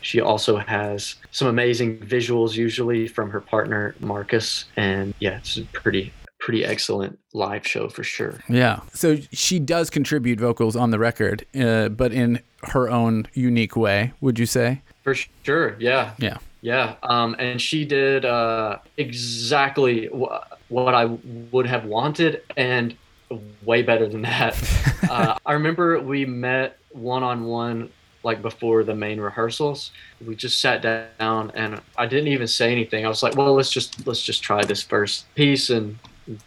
she 0.00 0.20
also 0.20 0.56
has 0.56 1.16
some 1.30 1.48
amazing 1.48 1.98
visuals 1.98 2.54
usually 2.54 3.06
from 3.06 3.30
her 3.30 3.40
partner 3.40 3.94
marcus 4.00 4.64
and 4.76 5.14
yeah 5.20 5.36
it's 5.36 5.56
a 5.56 5.64
pretty 5.66 6.12
pretty 6.42 6.64
excellent 6.64 7.16
live 7.34 7.64
show 7.64 7.88
for 7.88 8.02
sure. 8.02 8.40
Yeah. 8.48 8.80
So 8.92 9.18
she 9.30 9.60
does 9.60 9.90
contribute 9.90 10.40
vocals 10.40 10.74
on 10.74 10.90
the 10.90 10.98
record, 10.98 11.46
uh, 11.54 11.88
but 11.88 12.12
in 12.12 12.40
her 12.64 12.90
own 12.90 13.28
unique 13.32 13.76
way, 13.76 14.12
would 14.20 14.40
you 14.40 14.46
say? 14.46 14.82
For 15.02 15.14
sure. 15.42 15.76
Yeah. 15.78 16.12
Yeah. 16.18 16.38
Yeah. 16.60 16.94
Um, 17.02 17.34
and 17.38 17.60
she 17.60 17.84
did 17.84 18.24
uh, 18.24 18.78
exactly 18.96 20.06
wh- 20.06 20.42
what 20.70 20.94
I 20.94 21.06
would 21.50 21.66
have 21.66 21.84
wanted 21.84 22.42
and 22.56 22.96
way 23.64 23.82
better 23.82 24.08
than 24.08 24.22
that. 24.22 24.56
uh, 25.10 25.36
I 25.44 25.52
remember 25.54 25.98
we 26.00 26.24
met 26.24 26.78
one 26.90 27.22
on 27.22 27.44
one 27.44 27.90
like 28.24 28.40
before 28.42 28.84
the 28.84 28.94
main 28.94 29.18
rehearsals 29.20 29.90
we 30.24 30.36
just 30.36 30.60
sat 30.60 30.80
down 30.80 31.50
and 31.54 31.80
i 31.96 32.06
didn't 32.06 32.28
even 32.28 32.46
say 32.46 32.70
anything 32.70 33.04
i 33.04 33.08
was 33.08 33.22
like 33.22 33.34
well 33.34 33.52
let's 33.52 33.70
just 33.70 34.06
let's 34.06 34.22
just 34.22 34.42
try 34.42 34.62
this 34.64 34.82
first 34.82 35.32
piece 35.34 35.70
and 35.70 35.98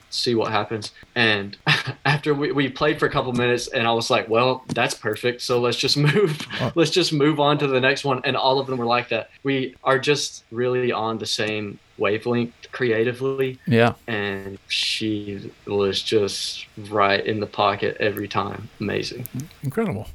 see 0.09 0.35
what 0.35 0.51
happens. 0.51 0.91
And 1.15 1.57
after 2.05 2.33
we, 2.33 2.51
we 2.51 2.69
played 2.69 2.99
for 2.99 3.05
a 3.05 3.09
couple 3.09 3.31
minutes 3.33 3.67
and 3.67 3.87
I 3.87 3.91
was 3.91 4.09
like, 4.09 4.27
well, 4.29 4.63
that's 4.67 4.93
perfect. 4.93 5.41
So 5.41 5.59
let's 5.59 5.77
just 5.77 5.97
move, 5.97 6.47
oh. 6.61 6.71
let's 6.75 6.91
just 6.91 7.13
move 7.13 7.39
on 7.39 7.57
to 7.59 7.67
the 7.67 7.79
next 7.79 8.05
one. 8.05 8.21
And 8.23 8.35
all 8.35 8.59
of 8.59 8.67
them 8.67 8.77
were 8.77 8.85
like 8.85 9.09
that. 9.09 9.29
We 9.43 9.75
are 9.83 9.99
just 9.99 10.43
really 10.51 10.91
on 10.91 11.17
the 11.17 11.25
same 11.25 11.79
wavelength 11.97 12.53
creatively. 12.71 13.59
Yeah. 13.67 13.93
And 14.07 14.57
she 14.67 15.51
was 15.65 16.01
just 16.01 16.67
right 16.89 17.25
in 17.25 17.39
the 17.39 17.47
pocket 17.47 17.97
every 17.99 18.27
time. 18.27 18.69
Amazing. 18.79 19.27
Incredible. 19.63 20.07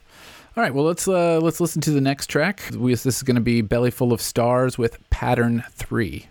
All 0.56 0.64
right, 0.64 0.74
well 0.74 0.84
let's 0.84 1.06
uh, 1.06 1.38
let's 1.40 1.60
listen 1.60 1.80
to 1.82 1.92
the 1.92 2.00
next 2.00 2.26
track. 2.26 2.60
We, 2.76 2.92
this 2.92 3.06
is 3.06 3.22
going 3.22 3.36
to 3.36 3.40
be 3.40 3.62
"Belly 3.62 3.92
Full 3.92 4.12
of 4.12 4.20
Stars" 4.20 4.76
with 4.76 4.98
Pattern 5.08 5.62
Three. 5.70 6.26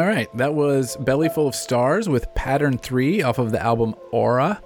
All 0.00 0.06
right, 0.06 0.34
that 0.38 0.54
was 0.54 0.96
Belly 0.96 1.28
Full 1.28 1.46
of 1.46 1.54
Stars 1.54 2.08
with 2.08 2.34
Pattern 2.34 2.78
3 2.78 3.20
off 3.20 3.38
of 3.38 3.52
the 3.52 3.62
album 3.62 3.94
Aura. 4.12 4.62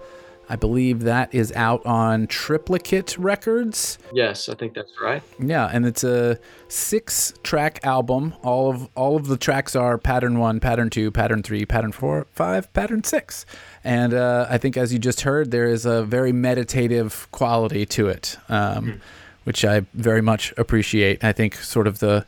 I 0.48 0.54
believe 0.54 1.00
that 1.00 1.34
is 1.34 1.50
out 1.56 1.84
on 1.84 2.28
Triplicate 2.28 3.18
Records. 3.18 3.98
Yes, 4.12 4.48
I 4.48 4.54
think 4.54 4.74
that's 4.74 4.92
right. 5.02 5.24
Yeah, 5.40 5.68
and 5.72 5.86
it's 5.86 6.04
a 6.04 6.38
six-track 6.68 7.80
album. 7.82 8.34
All 8.44 8.70
of 8.70 8.88
all 8.94 9.16
of 9.16 9.26
the 9.26 9.36
tracks 9.36 9.74
are 9.74 9.98
Pattern 9.98 10.38
1, 10.38 10.60
Pattern 10.60 10.88
2, 10.88 11.10
Pattern 11.10 11.42
3, 11.42 11.66
Pattern 11.66 11.90
4, 11.90 12.28
5, 12.30 12.72
Pattern 12.72 13.02
6. 13.02 13.44
And 13.82 14.14
uh, 14.14 14.46
I 14.48 14.56
think 14.56 14.76
as 14.76 14.92
you 14.92 15.00
just 15.00 15.22
heard 15.22 15.50
there 15.50 15.66
is 15.66 15.84
a 15.84 16.04
very 16.04 16.30
meditative 16.30 17.26
quality 17.32 17.84
to 17.86 18.06
it. 18.06 18.38
Um, 18.48 18.86
mm-hmm. 18.86 18.98
Which 19.42 19.62
I 19.64 19.80
very 19.92 20.22
much 20.22 20.54
appreciate. 20.56 21.22
I 21.22 21.32
think 21.32 21.56
sort 21.56 21.86
of 21.86 21.98
the 21.98 22.24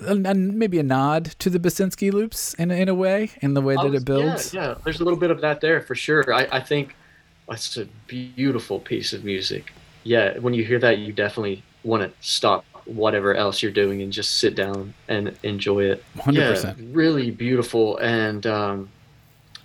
and 0.00 0.54
maybe 0.54 0.78
a 0.78 0.82
nod 0.82 1.26
to 1.38 1.50
the 1.50 1.58
Basinski 1.58 2.12
loops 2.12 2.54
in 2.54 2.70
in 2.70 2.88
a 2.88 2.94
way, 2.94 3.30
in 3.40 3.54
the 3.54 3.60
way 3.60 3.76
that 3.76 3.94
it 3.94 4.04
builds. 4.04 4.52
Yeah, 4.54 4.68
yeah. 4.68 4.74
There's 4.84 5.00
a 5.00 5.04
little 5.04 5.18
bit 5.18 5.30
of 5.30 5.40
that 5.40 5.60
there 5.60 5.80
for 5.80 5.94
sure. 5.94 6.32
I, 6.32 6.48
I 6.52 6.60
think 6.60 6.94
it's 7.48 7.76
a 7.76 7.86
beautiful 8.06 8.80
piece 8.80 9.12
of 9.12 9.24
music. 9.24 9.72
Yeah, 10.04 10.38
when 10.38 10.54
you 10.54 10.64
hear 10.64 10.78
that, 10.80 10.98
you 10.98 11.12
definitely 11.12 11.62
want 11.84 12.02
to 12.02 12.12
stop 12.26 12.64
whatever 12.84 13.34
else 13.34 13.62
you're 13.62 13.72
doing 13.72 14.02
and 14.02 14.12
just 14.12 14.38
sit 14.38 14.54
down 14.54 14.94
and 15.08 15.36
enjoy 15.42 15.84
it. 15.84 16.04
100%. 16.16 16.34
Yeah, 16.64 16.74
really 16.92 17.30
beautiful. 17.30 17.96
And 17.98 18.44
um, 18.46 18.88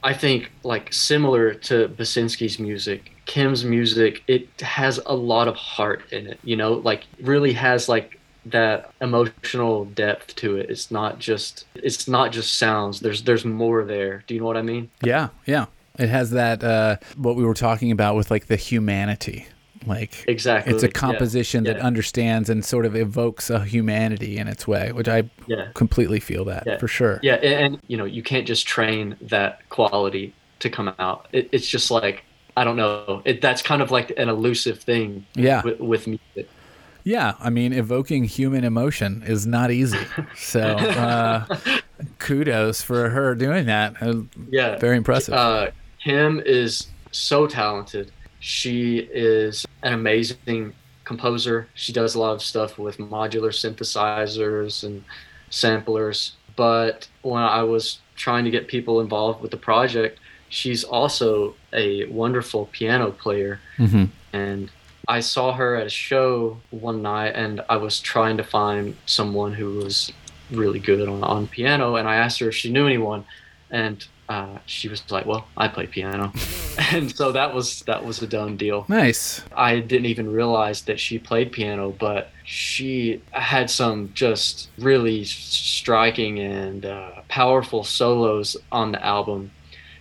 I 0.04 0.14
think, 0.14 0.52
like, 0.64 0.94
similar 0.94 1.54
to 1.54 1.90
Basinski's 1.90 2.60
music, 2.60 3.12
Kim's 3.26 3.66
music, 3.66 4.24
it 4.28 4.48
has 4.62 5.00
a 5.06 5.16
lot 5.16 5.48
of 5.48 5.56
heart 5.56 6.04
in 6.12 6.28
it, 6.28 6.40
you 6.44 6.56
know, 6.56 6.74
like, 6.74 7.06
really 7.22 7.54
has, 7.54 7.90
like, 7.90 8.17
that 8.52 8.92
emotional 9.02 9.86
depth 9.86 10.36
to 10.38 10.58
it. 10.58 10.70
It's 10.70 10.92
not 10.92 11.20
just 11.20 11.66
it's 11.76 12.08
not 12.08 12.32
just 12.32 12.58
sounds. 12.58 13.00
There's 13.00 13.24
there's 13.24 13.46
more 13.46 13.84
there. 13.84 14.24
Do 14.28 14.34
you 14.34 14.40
know 14.40 14.48
what 14.48 14.58
I 14.58 14.62
mean? 14.62 14.90
Yeah, 15.04 15.30
yeah. 15.46 15.66
It 15.98 16.10
has 16.10 16.32
that 16.32 16.64
uh, 16.64 16.98
what 17.16 17.36
we 17.36 17.44
were 17.44 17.54
talking 17.54 17.92
about 17.92 18.16
with 18.16 18.30
like 18.30 18.48
the 18.48 18.56
humanity. 18.56 19.48
Like 19.86 20.26
exactly, 20.28 20.74
it's 20.74 20.84
a 20.84 20.90
composition 20.90 21.64
yeah. 21.64 21.74
that 21.74 21.80
yeah. 21.80 21.88
understands 21.88 22.50
and 22.50 22.64
sort 22.66 22.86
of 22.86 22.96
evokes 22.96 23.50
a 23.50 23.64
humanity 23.64 24.38
in 24.38 24.48
its 24.48 24.68
way, 24.68 24.92
which 24.92 25.08
I 25.08 25.30
yeah. 25.46 25.70
completely 25.76 26.20
feel 26.20 26.44
that 26.46 26.80
for 26.80 26.88
sure. 26.90 27.20
Yeah, 27.24 27.36
and, 27.36 27.76
and, 27.76 27.82
you 27.88 27.96
know 27.96 28.06
you 28.06 28.22
can't 28.22 28.46
just 28.46 28.68
train 28.68 29.16
that 29.22 29.68
quality 29.70 30.34
to 30.60 30.70
come 30.70 30.94
out. 31.00 31.28
It, 31.32 31.48
it's 31.54 31.68
just 31.68 31.90
like 31.90 32.26
I 32.58 32.64
don't 32.64 32.76
know. 32.76 33.22
It, 33.24 33.40
that's 33.40 33.62
kind 33.62 33.82
of 33.82 33.92
like 33.92 34.12
an 34.18 34.30
elusive 34.30 34.80
thing. 34.80 35.26
Yeah. 35.36 35.62
with, 35.64 35.80
with 35.80 36.08
music. 36.08 36.50
Yeah, 37.08 37.36
I 37.40 37.50
mean, 37.50 37.72
evoking 37.72 38.26
human 38.26 38.66
emotion 38.66 39.24
is 39.26 39.48
not 39.48 39.72
easy. 39.72 39.98
So, 40.36 40.60
uh, 40.62 41.46
kudos 42.20 42.82
for 42.82 43.10
her 43.10 43.34
doing 43.34 43.68
that. 43.68 43.96
Uh, 44.02 44.24
yeah, 44.50 44.76
very 44.78 44.98
impressive. 44.98 45.34
Uh, 45.34 45.68
Kim 46.04 46.42
is 46.46 46.88
so 47.14 47.48
talented. 47.48 48.12
She 48.42 48.98
is 48.98 49.66
an 49.84 49.94
amazing 49.94 50.74
composer. 51.06 51.70
She 51.76 51.94
does 51.94 52.16
a 52.16 52.20
lot 52.20 52.34
of 52.34 52.42
stuff 52.42 52.78
with 52.78 52.98
modular 52.98 53.54
synthesizers 53.54 54.84
and 54.84 55.02
samplers. 55.50 56.34
But 56.58 57.08
when 57.22 57.42
I 57.42 57.64
was 57.64 58.00
trying 58.18 58.44
to 58.44 58.52
get 58.52 58.68
people 58.68 59.00
involved 59.00 59.42
with 59.42 59.52
the 59.52 59.58
project, 59.58 60.20
she's 60.50 60.84
also 60.84 61.56
a 61.72 62.04
wonderful 62.08 62.66
piano 62.74 63.12
player. 63.12 63.62
Mm-hmm. 63.78 64.06
And 64.34 64.70
I 65.08 65.22
saw 65.22 65.54
her 65.54 65.76
at 65.76 65.88
a 65.88 65.90
show 65.90 66.60
one 66.70 67.02
night 67.02 67.34
and 67.36 67.62
I 67.70 67.78
was 67.78 68.00
trying 68.00 68.38
to 68.38 68.44
find 68.44 68.96
someone 69.06 69.54
who 69.54 69.76
was 69.76 70.12
really 70.52 70.80
good 70.80 71.08
on, 71.08 71.24
on 71.24 71.48
piano. 71.48 71.96
And 71.96 72.08
I 72.08 72.16
asked 72.16 72.40
her 72.40 72.50
if 72.50 72.56
she 72.56 72.72
knew 72.72 72.86
anyone. 72.86 73.26
And 73.70 74.06
uh, 74.30 74.58
she 74.66 74.90
was 74.90 75.10
like, 75.10 75.26
"Well, 75.26 75.48
I 75.56 75.68
play 75.68 75.88
piano," 75.88 76.34
and 76.92 77.14
so 77.16 77.32
that 77.32 77.54
was 77.54 77.82
that 77.82 78.04
was 78.04 78.22
a 78.22 78.28
done 78.28 78.58
deal. 78.58 78.86
Nice. 78.90 79.42
I 79.56 79.80
didn't 79.80 80.08
even 80.08 80.32
realize 80.32 80.82
that 80.84 81.00
she 81.00 81.18
played 81.18 81.52
piano, 81.52 81.92
but 81.98 82.30
she 82.44 83.22
had 83.32 83.70
some 83.70 84.12
just 84.14 84.70
really 84.78 85.24
striking 85.24 86.40
and 86.40 86.86
uh, 86.86 87.12
powerful 87.30 87.84
solos 87.84 88.58
on 88.72 88.92
the 88.92 89.06
album. 89.06 89.52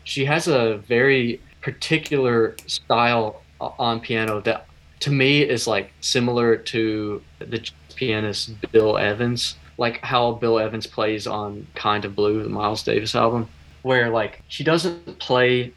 She 0.02 0.24
has 0.24 0.48
a 0.48 0.78
very 0.78 1.40
particular 1.60 2.56
style 2.66 3.42
on 3.60 4.00
piano 4.00 4.40
that, 4.42 4.65
to 5.00 5.10
me, 5.10 5.42
is 5.42 5.66
like 5.66 5.92
similar 6.00 6.56
to 6.56 7.22
the 7.38 7.70
pianist 7.94 8.52
Bill 8.72 8.98
Evans, 8.98 9.56
like 9.78 10.00
how 10.02 10.32
Bill 10.32 10.58
Evans 10.58 10.86
plays 10.86 11.26
on 11.26 11.66
"Kind 11.74 12.04
of 12.04 12.14
Blue," 12.14 12.42
the 12.42 12.48
Miles 12.48 12.82
Davis 12.82 13.14
album 13.14 13.48
where 13.86 14.10
like 14.10 14.42
she 14.48 14.64
doesn't 14.64 15.20
play 15.20 15.72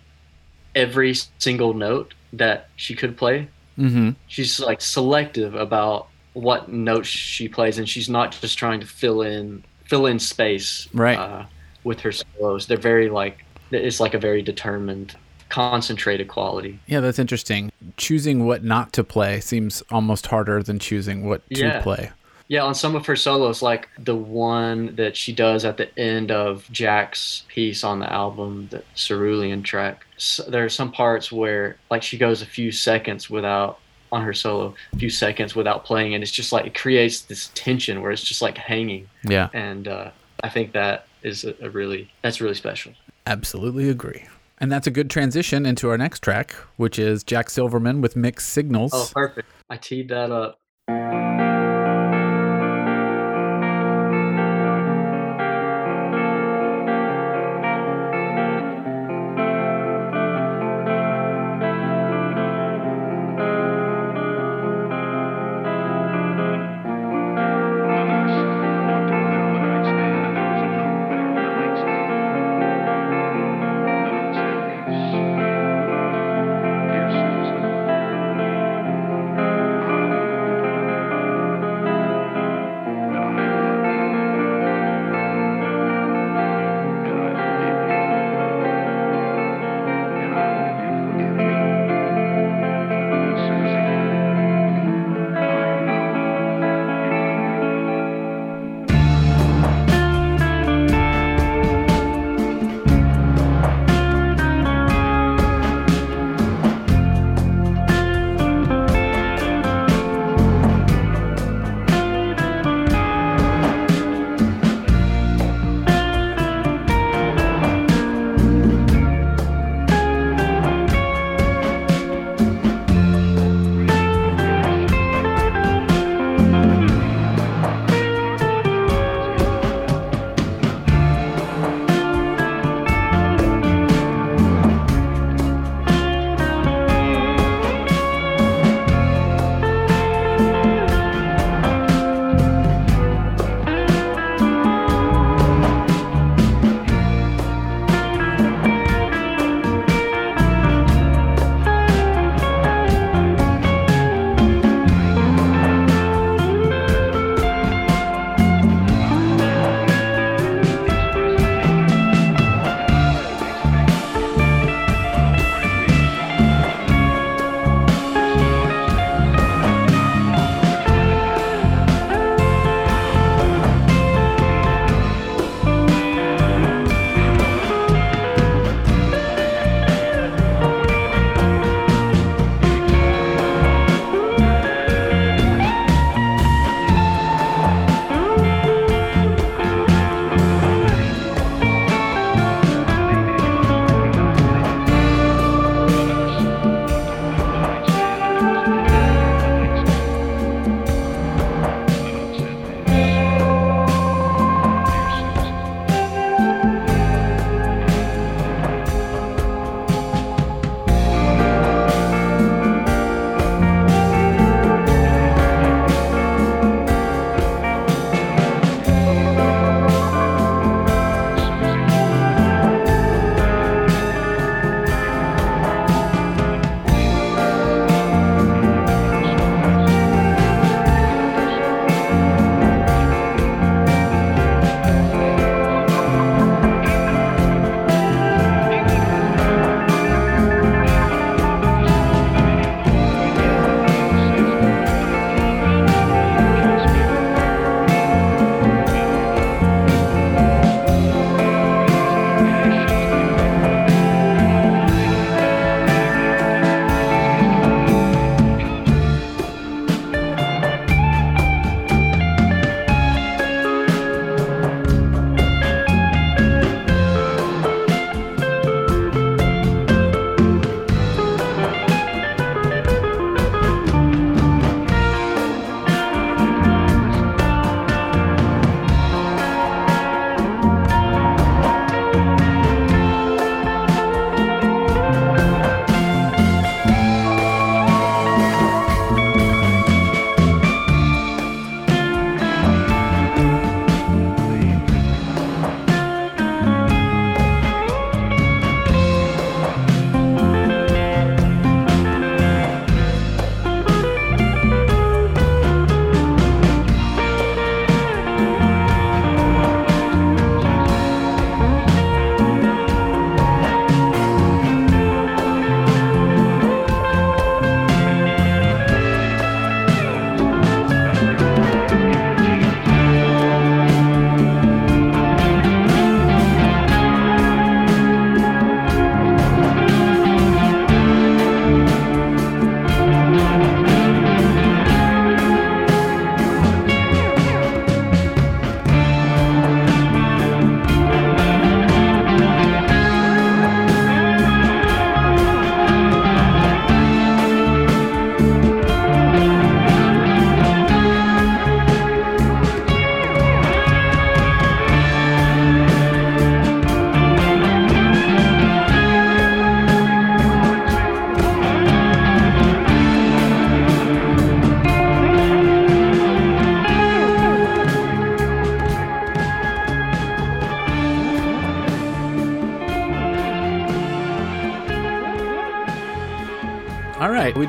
every 0.74 1.14
single 1.38 1.76
note 1.76 2.16
that 2.34 2.70
she 2.76 2.96
could 2.96 3.16
play. 3.16 3.48
Mm-hmm. 3.78 4.12
She's 4.26 4.60
like 4.60 4.82
selective 4.82 5.54
about 5.54 6.08
what 6.34 6.70
notes 6.70 7.08
she 7.08 7.48
plays, 7.48 7.78
and 7.78 7.88
she's 7.88 8.10
not 8.10 8.32
just 8.32 8.58
trying 8.58 8.80
to 8.80 8.88
fill 8.88 9.22
in 9.22 9.64
fill 9.86 10.08
in 10.08 10.18
space 10.18 10.90
right 10.92 11.20
uh, 11.20 11.46
with 11.84 12.00
her 12.00 12.12
solos. 12.12 12.66
They're 12.66 12.78
very 12.78 13.12
like 13.12 13.46
it's 13.70 14.00
like 14.00 14.16
a 14.16 14.20
very 14.20 14.42
determined, 14.42 15.16
concentrated 15.50 16.28
quality. 16.28 16.80
Yeah, 16.88 17.00
that's 17.00 17.20
interesting. 17.20 17.72
Choosing 17.98 18.46
what 18.46 18.64
not 18.64 18.94
to 18.94 19.04
play 19.04 19.40
seems 19.40 19.84
almost 19.92 20.28
harder 20.28 20.64
than 20.64 20.80
choosing 20.80 21.28
what 21.28 21.48
to 21.50 21.60
yeah. 21.60 21.82
play. 21.82 22.12
Yeah, 22.48 22.64
on 22.64 22.74
some 22.74 22.96
of 22.96 23.06
her 23.06 23.16
solos, 23.16 23.62
like 23.62 23.90
the 24.00 24.16
one 24.16 24.96
that 24.96 25.16
she 25.16 25.34
does 25.34 25.66
at 25.66 25.78
the 25.78 25.98
end 26.00 26.32
of 26.32 26.68
Jack's 26.72 27.44
piece 27.48 27.84
on 27.84 28.00
the 28.00 28.12
album, 28.12 28.68
the 28.72 28.84
Cerulean 28.96 29.62
track, 29.62 30.04
so 30.18 30.44
there 30.44 30.66
are 30.66 30.70
some 30.70 30.92
parts 30.92 31.32
where 31.32 31.78
like 31.92 32.02
she 32.02 32.18
goes 32.18 32.42
a 32.42 32.48
few 32.48 32.72
seconds 32.72 33.30
without 33.30 33.80
on 34.12 34.24
her 34.24 34.34
solo, 34.34 34.74
a 34.94 34.98
few 34.98 35.12
seconds 35.12 35.56
without 35.56 35.86
playing, 35.86 36.16
and 36.16 36.24
it's 36.24 36.32
just 36.32 36.52
like 36.52 36.66
it 36.66 36.74
creates 36.74 37.22
this 37.22 37.52
tension 37.54 38.02
where 38.02 38.12
it's 38.12 38.24
just 38.24 38.42
like 38.42 38.58
hanging. 38.58 39.08
Yeah, 39.24 39.50
and 39.54 39.88
uh, 39.88 40.10
I 40.44 40.50
think 40.50 40.74
that 40.74 41.06
is 41.22 41.44
a, 41.44 41.54
a 41.62 41.70
really 41.70 42.12
that's 42.24 42.42
really 42.42 42.56
special. 42.56 42.94
Absolutely 43.28 43.90
agree. 43.90 44.26
And 44.62 44.72
that's 44.72 44.88
a 44.88 44.92
good 44.92 45.10
transition 45.10 45.66
into 45.66 45.90
our 45.90 45.98
next 45.98 46.22
track, 46.22 46.52
which 46.76 47.00
is 47.00 47.24
Jack 47.24 47.50
Silverman 47.50 48.02
with 48.02 48.16
Mixed 48.16 48.50
Signals. 48.50 48.92
Oh, 48.94 49.10
perfect. 49.14 49.48
I 49.70 49.78
teed 49.78 50.10
that 50.10 50.32
up. 50.32 50.60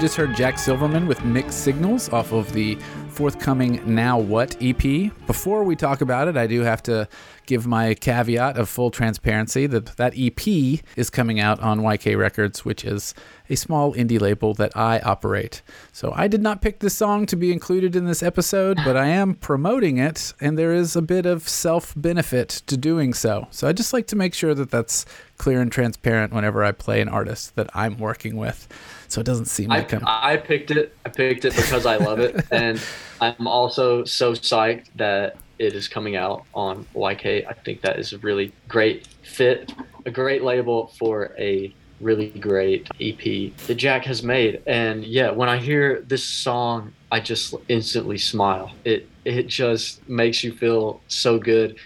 Just 0.00 0.16
heard 0.16 0.34
Jack 0.34 0.58
Silverman 0.58 1.06
with 1.06 1.22
Mixed 1.26 1.62
Signals 1.62 2.08
off 2.08 2.32
of 2.32 2.50
the 2.54 2.76
forthcoming 3.10 3.82
Now 3.84 4.18
What 4.18 4.56
EP. 4.58 5.12
Before 5.26 5.62
we 5.62 5.76
talk 5.76 6.00
about 6.00 6.26
it, 6.26 6.38
I 6.38 6.46
do 6.46 6.62
have 6.62 6.82
to 6.84 7.06
give 7.44 7.66
my 7.66 7.92
caveat 7.92 8.56
of 8.56 8.70
full 8.70 8.90
transparency 8.90 9.66
that 9.66 9.98
that 9.98 10.14
EP 10.16 10.80
is 10.96 11.10
coming 11.10 11.38
out 11.38 11.60
on 11.60 11.80
YK 11.80 12.16
Records, 12.16 12.64
which 12.64 12.82
is 12.82 13.12
a 13.50 13.56
small 13.56 13.92
indie 13.92 14.18
label 14.18 14.54
that 14.54 14.74
I 14.74 15.00
operate. 15.00 15.60
So 15.92 16.14
I 16.16 16.28
did 16.28 16.40
not 16.40 16.62
pick 16.62 16.78
this 16.78 16.94
song 16.94 17.26
to 17.26 17.36
be 17.36 17.52
included 17.52 17.94
in 17.94 18.06
this 18.06 18.22
episode, 18.22 18.78
but 18.82 18.96
I 18.96 19.08
am 19.08 19.34
promoting 19.34 19.98
it, 19.98 20.32
and 20.40 20.56
there 20.56 20.72
is 20.72 20.96
a 20.96 21.02
bit 21.02 21.26
of 21.26 21.46
self 21.46 21.92
benefit 21.94 22.48
to 22.68 22.78
doing 22.78 23.12
so. 23.12 23.48
So 23.50 23.68
I 23.68 23.74
just 23.74 23.92
like 23.92 24.06
to 24.06 24.16
make 24.16 24.32
sure 24.32 24.54
that 24.54 24.70
that's 24.70 25.04
clear 25.36 25.60
and 25.60 25.70
transparent 25.70 26.32
whenever 26.32 26.64
I 26.64 26.72
play 26.72 27.02
an 27.02 27.08
artist 27.08 27.54
that 27.56 27.68
I'm 27.74 27.98
working 27.98 28.36
with. 28.36 28.66
So 29.10 29.20
it 29.20 29.24
doesn't 29.24 29.46
seem 29.46 29.70
like 29.70 29.92
I. 29.92 30.34
I 30.34 30.36
picked 30.36 30.70
it. 30.70 30.94
I 31.04 31.08
picked 31.08 31.44
it 31.44 31.56
because 31.56 31.84
I 31.84 31.96
love 31.96 32.20
it, 32.20 32.46
and 32.52 32.80
I'm 33.20 33.48
also 33.48 34.04
so 34.04 34.34
psyched 34.34 34.86
that 34.96 35.36
it 35.58 35.74
is 35.74 35.88
coming 35.88 36.14
out 36.14 36.44
on 36.54 36.86
YK. 36.94 37.44
I 37.44 37.52
think 37.52 37.80
that 37.82 37.98
is 37.98 38.12
a 38.12 38.18
really 38.18 38.52
great 38.68 39.08
fit, 39.22 39.74
a 40.06 40.12
great 40.12 40.44
label 40.44 40.92
for 40.96 41.34
a 41.38 41.74
really 42.00 42.28
great 42.30 42.88
EP 43.00 43.52
that 43.66 43.74
Jack 43.74 44.04
has 44.04 44.22
made. 44.22 44.62
And 44.68 45.04
yeah, 45.04 45.30
when 45.32 45.48
I 45.48 45.58
hear 45.58 46.02
this 46.02 46.24
song, 46.24 46.92
I 47.10 47.18
just 47.18 47.52
instantly 47.68 48.16
smile. 48.16 48.70
It 48.84 49.08
it 49.24 49.48
just 49.48 50.08
makes 50.08 50.44
you 50.44 50.52
feel 50.52 51.00
so 51.08 51.36
good, 51.36 51.80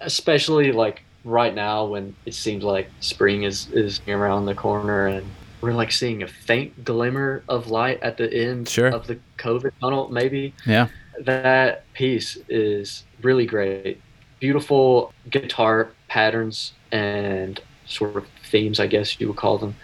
especially 0.00 0.72
like 0.72 1.02
right 1.22 1.54
now 1.54 1.84
when 1.84 2.16
it 2.24 2.32
seems 2.32 2.64
like 2.64 2.88
spring 3.00 3.42
is 3.42 3.70
is 3.72 4.00
around 4.08 4.46
the 4.46 4.54
corner 4.54 5.08
and 5.08 5.26
we're 5.66 5.72
like 5.72 5.90
seeing 5.92 6.22
a 6.22 6.28
faint 6.28 6.84
glimmer 6.84 7.42
of 7.48 7.68
light 7.70 8.00
at 8.02 8.16
the 8.16 8.32
end 8.32 8.68
Sure. 8.68 8.88
of 8.88 9.06
the 9.08 9.18
COVID 9.38 9.72
tunnel, 9.80 10.08
maybe 10.10 10.54
Yeah. 10.64 10.86
that 11.20 11.92
piece 11.92 12.38
is 12.48 13.04
really 13.22 13.46
great. 13.46 14.00
Beautiful 14.38 15.12
guitar 15.30 15.88
patterns 16.08 16.72
and 16.92 17.60
sort 17.86 18.16
of 18.16 18.26
themes, 18.48 18.78
I 18.78 18.86
guess 18.86 19.18
you 19.20 19.26
would 19.28 19.36
call 19.36 19.58
them. 19.58 19.74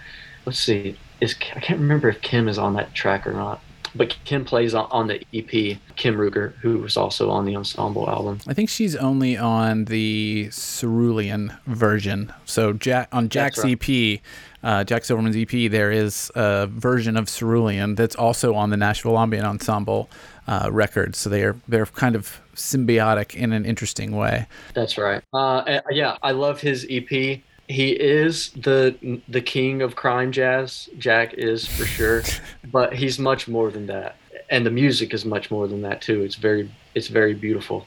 Let's 0.46 0.58
see, 0.60 0.96
is 1.20 1.34
I 1.56 1.60
can't 1.60 1.80
remember 1.80 2.08
if 2.08 2.20
Kim 2.22 2.48
is 2.48 2.58
on 2.58 2.74
that 2.74 2.94
track 2.94 3.26
or 3.26 3.32
not, 3.32 3.60
but 3.94 4.16
Kim 4.24 4.44
plays 4.44 4.74
on, 4.74 5.06
the 5.08 5.20
EP. 5.32 5.78
Kim 5.96 6.16
Ruger, 6.16 6.54
who 6.62 6.78
was 6.78 6.96
also 6.96 7.30
on 7.30 7.44
the 7.44 7.56
ensemble 7.56 8.08
album. 8.08 8.38
I 8.46 8.54
think 8.54 8.68
she's 8.68 8.96
only 8.96 9.36
on 9.36 9.84
the 9.86 10.48
cerulean 10.50 11.54
version. 11.66 12.32
So 12.44 12.72
Jack 12.72 13.08
on 13.12 13.28
Jack's 13.28 13.62
right. 13.64 13.78
EP, 13.80 14.20
uh, 14.62 14.84
Jack 14.84 15.04
Silverman's 15.04 15.36
EP, 15.36 15.70
there 15.70 15.90
is 15.90 16.30
a 16.34 16.66
version 16.66 17.16
of 17.16 17.28
cerulean 17.28 17.94
that's 17.94 18.14
also 18.14 18.54
on 18.54 18.70
the 18.70 18.76
Nashville 18.76 19.18
Ambient 19.18 19.46
Ensemble 19.46 20.08
uh, 20.46 20.68
record. 20.70 21.14
So 21.16 21.30
they 21.30 21.42
are 21.42 21.56
they're 21.68 21.86
kind 21.86 22.14
of 22.14 22.40
symbiotic 22.54 23.34
in 23.34 23.52
an 23.52 23.64
interesting 23.64 24.16
way. 24.16 24.46
That's 24.74 24.98
right. 24.98 25.22
Uh, 25.32 25.80
yeah, 25.90 26.16
I 26.22 26.32
love 26.32 26.60
his 26.60 26.86
EP. 26.90 27.40
He 27.68 27.90
is 27.92 28.50
the 28.50 29.20
the 29.28 29.40
king 29.40 29.82
of 29.82 29.96
crime 29.96 30.32
jazz. 30.32 30.88
Jack 30.98 31.34
is 31.34 31.66
for 31.66 31.84
sure, 31.84 32.22
but 32.70 32.92
he's 32.92 33.18
much 33.18 33.48
more 33.48 33.70
than 33.70 33.86
that, 33.86 34.16
and 34.50 34.66
the 34.66 34.70
music 34.70 35.14
is 35.14 35.24
much 35.24 35.50
more 35.50 35.68
than 35.68 35.82
that 35.82 36.02
too. 36.02 36.22
It's 36.22 36.34
very 36.34 36.70
it's 36.94 37.08
very 37.08 37.34
beautiful. 37.34 37.86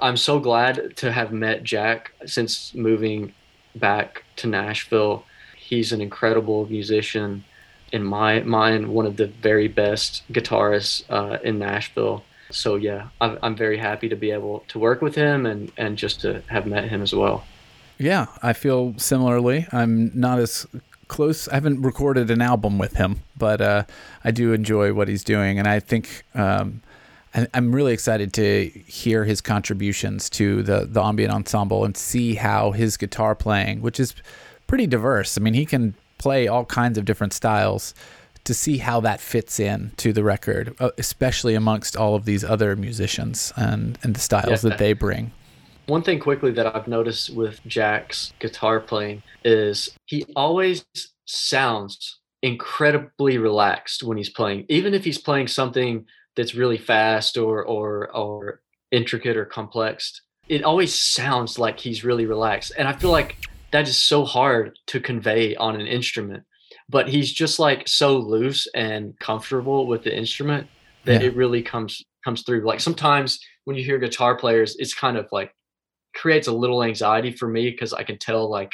I'm 0.00 0.16
so 0.16 0.38
glad 0.40 0.96
to 0.96 1.12
have 1.12 1.32
met 1.32 1.62
Jack 1.62 2.12
since 2.24 2.74
moving 2.74 3.34
back 3.76 4.24
to 4.36 4.46
Nashville. 4.46 5.24
He's 5.74 5.92
an 5.92 6.00
incredible 6.00 6.66
musician. 6.66 7.44
In 7.92 8.04
my 8.04 8.40
mind, 8.40 8.88
one 8.88 9.06
of 9.06 9.16
the 9.16 9.26
very 9.26 9.68
best 9.68 10.22
guitarists 10.32 11.04
uh, 11.10 11.38
in 11.42 11.58
Nashville. 11.58 12.24
So 12.50 12.76
yeah, 12.76 13.08
I'm, 13.20 13.38
I'm 13.42 13.56
very 13.56 13.78
happy 13.78 14.08
to 14.08 14.16
be 14.16 14.30
able 14.30 14.64
to 14.68 14.78
work 14.78 15.02
with 15.02 15.14
him 15.14 15.46
and, 15.46 15.72
and 15.76 15.96
just 15.96 16.20
to 16.20 16.42
have 16.46 16.66
met 16.66 16.84
him 16.88 17.02
as 17.02 17.12
well. 17.14 17.44
Yeah, 17.98 18.26
I 18.42 18.52
feel 18.52 18.94
similarly. 18.98 19.66
I'm 19.72 20.10
not 20.18 20.38
as 20.38 20.66
close. 21.08 21.48
I 21.48 21.54
haven't 21.54 21.82
recorded 21.82 22.30
an 22.30 22.42
album 22.42 22.78
with 22.78 22.96
him, 22.96 23.20
but 23.36 23.60
uh, 23.60 23.84
I 24.24 24.30
do 24.30 24.52
enjoy 24.52 24.92
what 24.92 25.08
he's 25.08 25.24
doing, 25.24 25.58
and 25.58 25.68
I 25.68 25.80
think 25.80 26.24
um, 26.34 26.82
I, 27.34 27.46
I'm 27.54 27.74
really 27.74 27.92
excited 27.92 28.32
to 28.34 28.66
hear 28.86 29.24
his 29.24 29.40
contributions 29.40 30.28
to 30.30 30.62
the 30.62 30.86
the 30.86 31.02
ambient 31.02 31.32
ensemble 31.32 31.84
and 31.84 31.96
see 31.96 32.34
how 32.34 32.72
his 32.72 32.96
guitar 32.96 33.34
playing, 33.34 33.80
which 33.80 34.00
is 34.00 34.14
pretty 34.66 34.86
diverse. 34.86 35.36
I 35.38 35.40
mean, 35.40 35.54
he 35.54 35.66
can 35.66 35.94
play 36.18 36.46
all 36.48 36.64
kinds 36.64 36.98
of 36.98 37.04
different 37.04 37.32
styles. 37.32 37.94
To 38.44 38.52
see 38.52 38.76
how 38.76 39.00
that 39.00 39.22
fits 39.22 39.58
in 39.58 39.92
to 39.96 40.12
the 40.12 40.22
record, 40.22 40.76
uh, 40.78 40.90
especially 40.98 41.54
amongst 41.54 41.96
all 41.96 42.14
of 42.14 42.26
these 42.26 42.44
other 42.44 42.76
musicians 42.76 43.54
and, 43.56 43.98
and 44.02 44.14
the 44.14 44.20
styles 44.20 44.62
Yeah. 44.62 44.68
that 44.68 44.78
they 44.78 44.92
bring. 44.92 45.32
One 45.86 46.02
thing 46.02 46.18
quickly 46.20 46.50
that 46.50 46.76
I've 46.76 46.86
noticed 46.86 47.30
with 47.34 47.64
Jack's 47.66 48.34
guitar 48.40 48.80
playing 48.80 49.22
is 49.46 49.88
he 50.04 50.26
always 50.36 50.84
sounds 51.24 52.20
incredibly 52.42 53.38
relaxed 53.38 54.02
when 54.02 54.18
he's 54.18 54.28
playing. 54.28 54.66
Even 54.68 54.92
if 54.92 55.04
he's 55.04 55.16
playing 55.16 55.48
something 55.48 56.04
that's 56.36 56.54
really 56.54 56.76
fast 56.78 57.38
or 57.38 57.64
or 57.64 58.14
or 58.14 58.60
intricate 58.90 59.38
or 59.38 59.46
complex, 59.46 60.20
it 60.48 60.62
always 60.62 60.94
sounds 60.94 61.58
like 61.58 61.80
he's 61.80 62.04
really 62.04 62.26
relaxed. 62.26 62.72
And 62.76 62.86
I 62.86 62.92
feel 62.92 63.10
like 63.10 63.36
that 63.74 63.88
is 63.88 64.00
so 64.00 64.24
hard 64.24 64.78
to 64.86 65.00
convey 65.00 65.56
on 65.56 65.74
an 65.80 65.88
instrument. 65.88 66.44
But 66.88 67.08
he's 67.08 67.32
just 67.32 67.58
like 67.58 67.88
so 67.88 68.16
loose 68.18 68.68
and 68.72 69.18
comfortable 69.18 69.88
with 69.88 70.04
the 70.04 70.16
instrument 70.16 70.68
that 71.06 71.20
Yeah. 71.22 71.28
it 71.28 71.34
really 71.34 71.60
comes 71.60 72.00
comes 72.24 72.42
through. 72.44 72.64
Like 72.64 72.78
sometimes 72.78 73.40
when 73.64 73.76
you 73.76 73.84
hear 73.84 73.98
guitar 73.98 74.36
players, 74.36 74.76
it's 74.78 74.94
kind 74.94 75.16
of 75.16 75.26
like 75.32 75.50
creates 76.14 76.46
a 76.46 76.52
little 76.52 76.84
anxiety 76.84 77.32
for 77.32 77.48
me 77.48 77.68
because 77.68 77.92
I 77.92 78.04
can 78.04 78.16
tell 78.16 78.48
like 78.48 78.70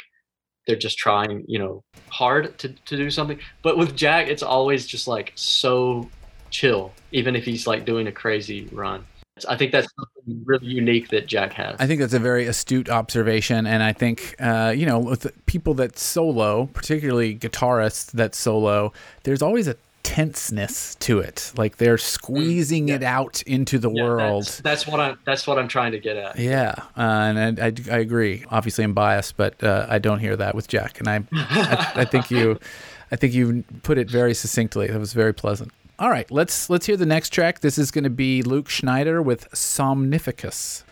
they're 0.67 0.75
just 0.87 0.99
trying, 0.99 1.45
you 1.47 1.57
know, 1.57 1.83
hard 2.09 2.59
to, 2.59 2.69
to 2.69 2.95
do 2.95 3.09
something. 3.09 3.39
But 3.63 3.79
with 3.79 3.95
Jack, 3.97 4.27
it's 4.27 4.43
always 4.43 4.85
just 4.85 5.07
like 5.07 5.31
so 5.33 6.07
chill, 6.51 6.93
even 7.11 7.35
if 7.35 7.43
he's 7.43 7.65
like 7.65 7.85
doing 7.85 8.05
a 8.05 8.11
crazy 8.11 8.69
run. 8.71 9.03
I 9.45 9.55
think 9.57 9.71
that's 9.71 9.87
something 9.95 10.43
really 10.45 10.67
unique 10.67 11.09
that 11.09 11.27
Jack 11.27 11.53
has. 11.53 11.75
I 11.79 11.87
think 11.87 11.99
that's 11.99 12.13
a 12.13 12.19
very 12.19 12.45
astute 12.47 12.89
observation, 12.89 13.65
and 13.67 13.81
I 13.83 13.93
think 13.93 14.35
uh, 14.39 14.73
you 14.75 14.85
know 14.85 14.99
with 14.99 15.31
people 15.45 15.73
that 15.75 15.97
solo, 15.97 16.67
particularly 16.67 17.35
guitarists 17.37 18.11
that 18.11 18.35
solo, 18.35 18.93
there's 19.23 19.41
always 19.41 19.67
a 19.67 19.75
tenseness 20.03 20.95
to 20.95 21.19
it, 21.19 21.51
like 21.55 21.77
they're 21.77 21.97
squeezing 21.97 22.89
it 22.89 23.03
out 23.03 23.41
into 23.43 23.77
the 23.77 23.89
Mm, 23.89 23.97
Yeah, 23.97 24.03
world. 24.03 24.43
That's, 24.45 24.61
that's 24.61 24.87
what 24.87 24.99
I'm. 24.99 25.17
That's 25.25 25.45
what 25.47 25.57
I'm 25.59 25.67
trying 25.67 25.91
to 25.93 25.99
get 25.99 26.17
at. 26.17 26.37
Yeah, 26.39 26.73
uh, 26.97 27.01
and 27.01 27.59
I, 27.59 27.65
I, 27.67 27.73
I 27.95 27.99
agree. 27.99 28.43
Obviously, 28.49 28.83
I'm 28.83 28.93
biased, 28.93 29.37
but 29.37 29.63
uh, 29.63 29.85
I 29.89 29.99
don't 29.99 30.19
hear 30.19 30.35
that 30.35 30.55
with 30.55 30.67
Jack, 30.67 30.99
and 30.99 31.07
I, 31.07 31.23
I, 31.31 31.91
I 31.97 32.05
think 32.05 32.31
you, 32.31 32.59
I 33.11 33.15
think 33.15 33.33
you 33.33 33.63
put 33.83 33.97
it 33.97 34.09
very 34.09 34.33
succinctly. 34.33 34.87
That 34.87 34.99
was 34.99 35.13
very 35.13 35.33
pleasant. 35.33 35.71
All 36.01 36.09
right, 36.09 36.29
let's 36.31 36.67
let's 36.67 36.87
hear 36.87 36.97
the 36.97 37.05
next 37.05 37.29
track. 37.29 37.59
This 37.59 37.77
is 37.77 37.91
going 37.91 38.05
to 38.05 38.09
be 38.09 38.41
Luke 38.41 38.69
Schneider 38.69 39.21
with 39.21 39.47
Somnificus. 39.53 40.83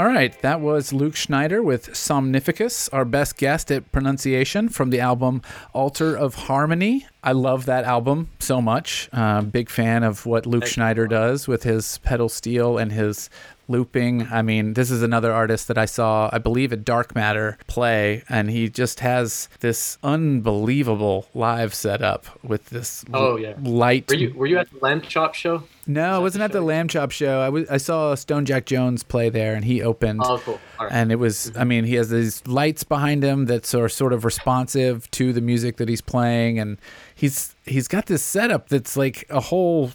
All 0.00 0.06
right, 0.06 0.32
that 0.40 0.62
was 0.62 0.94
Luke 0.94 1.14
Schneider 1.14 1.62
with 1.62 1.94
Somnificus, 1.94 2.88
our 2.88 3.04
best 3.04 3.36
guest 3.36 3.70
at 3.70 3.92
pronunciation 3.92 4.70
from 4.70 4.88
the 4.88 4.98
album 4.98 5.42
Altar 5.74 6.16
of 6.16 6.46
Harmony. 6.46 7.06
I 7.22 7.32
love 7.32 7.66
that 7.66 7.84
album 7.84 8.28
so 8.38 8.62
much. 8.62 9.08
Uh, 9.12 9.42
big 9.42 9.68
fan 9.68 10.02
of 10.02 10.26
what 10.26 10.46
Luke 10.46 10.66
Schneider 10.66 11.06
does 11.06 11.46
with 11.46 11.62
his 11.62 11.98
pedal 11.98 12.28
steel 12.28 12.78
and 12.78 12.92
his 12.92 13.28
looping. 13.70 14.26
I 14.30 14.42
mean, 14.42 14.74
this 14.74 14.90
is 14.90 15.02
another 15.02 15.32
artist 15.32 15.68
that 15.68 15.78
I 15.78 15.84
saw, 15.84 16.28
I 16.32 16.38
believe, 16.38 16.72
at 16.72 16.84
Dark 16.84 17.14
Matter 17.14 17.56
play, 17.66 18.24
and 18.28 18.50
he 18.50 18.68
just 18.68 19.00
has 19.00 19.48
this 19.60 19.96
unbelievable 20.02 21.26
live 21.34 21.72
setup 21.72 22.26
with 22.42 22.66
this 22.70 23.04
oh 23.14 23.36
yeah 23.36 23.54
light. 23.62 24.08
Were 24.08 24.16
you 24.16 24.34
were 24.34 24.46
you 24.46 24.58
at 24.58 24.70
the 24.70 24.78
Lambchop 24.78 25.34
show? 25.34 25.62
No, 25.86 26.16
I 26.16 26.18
wasn't 26.18 26.42
at 26.42 26.52
the 26.52 26.62
Lambchop 26.62 27.10
show. 27.10 27.40
I 27.40 27.48
was 27.48 27.68
I 27.70 27.76
saw 27.78 28.14
Stone 28.14 28.44
Jack 28.44 28.66
Jones 28.66 29.02
play 29.02 29.28
there, 29.28 29.54
and 29.54 29.64
he 29.64 29.82
opened. 29.82 30.20
Oh, 30.24 30.38
cool. 30.38 30.60
And 30.90 31.12
it 31.12 31.16
was, 31.16 31.52
I 31.56 31.64
mean, 31.64 31.84
he 31.84 31.96
has 31.96 32.08
these 32.08 32.46
lights 32.46 32.84
behind 32.84 33.22
him 33.22 33.46
that 33.46 33.74
are 33.74 33.88
sort 33.88 34.14
of 34.14 34.24
responsive 34.24 35.10
to 35.12 35.32
the 35.32 35.42
music 35.42 35.76
that 35.76 35.88
he's 35.88 36.00
playing, 36.00 36.58
and 36.58 36.78
he's 37.20 37.54
he's 37.66 37.86
got 37.86 38.06
this 38.06 38.24
setup 38.24 38.70
that's 38.70 38.96
like 38.96 39.26
a 39.28 39.40
whole 39.40 39.90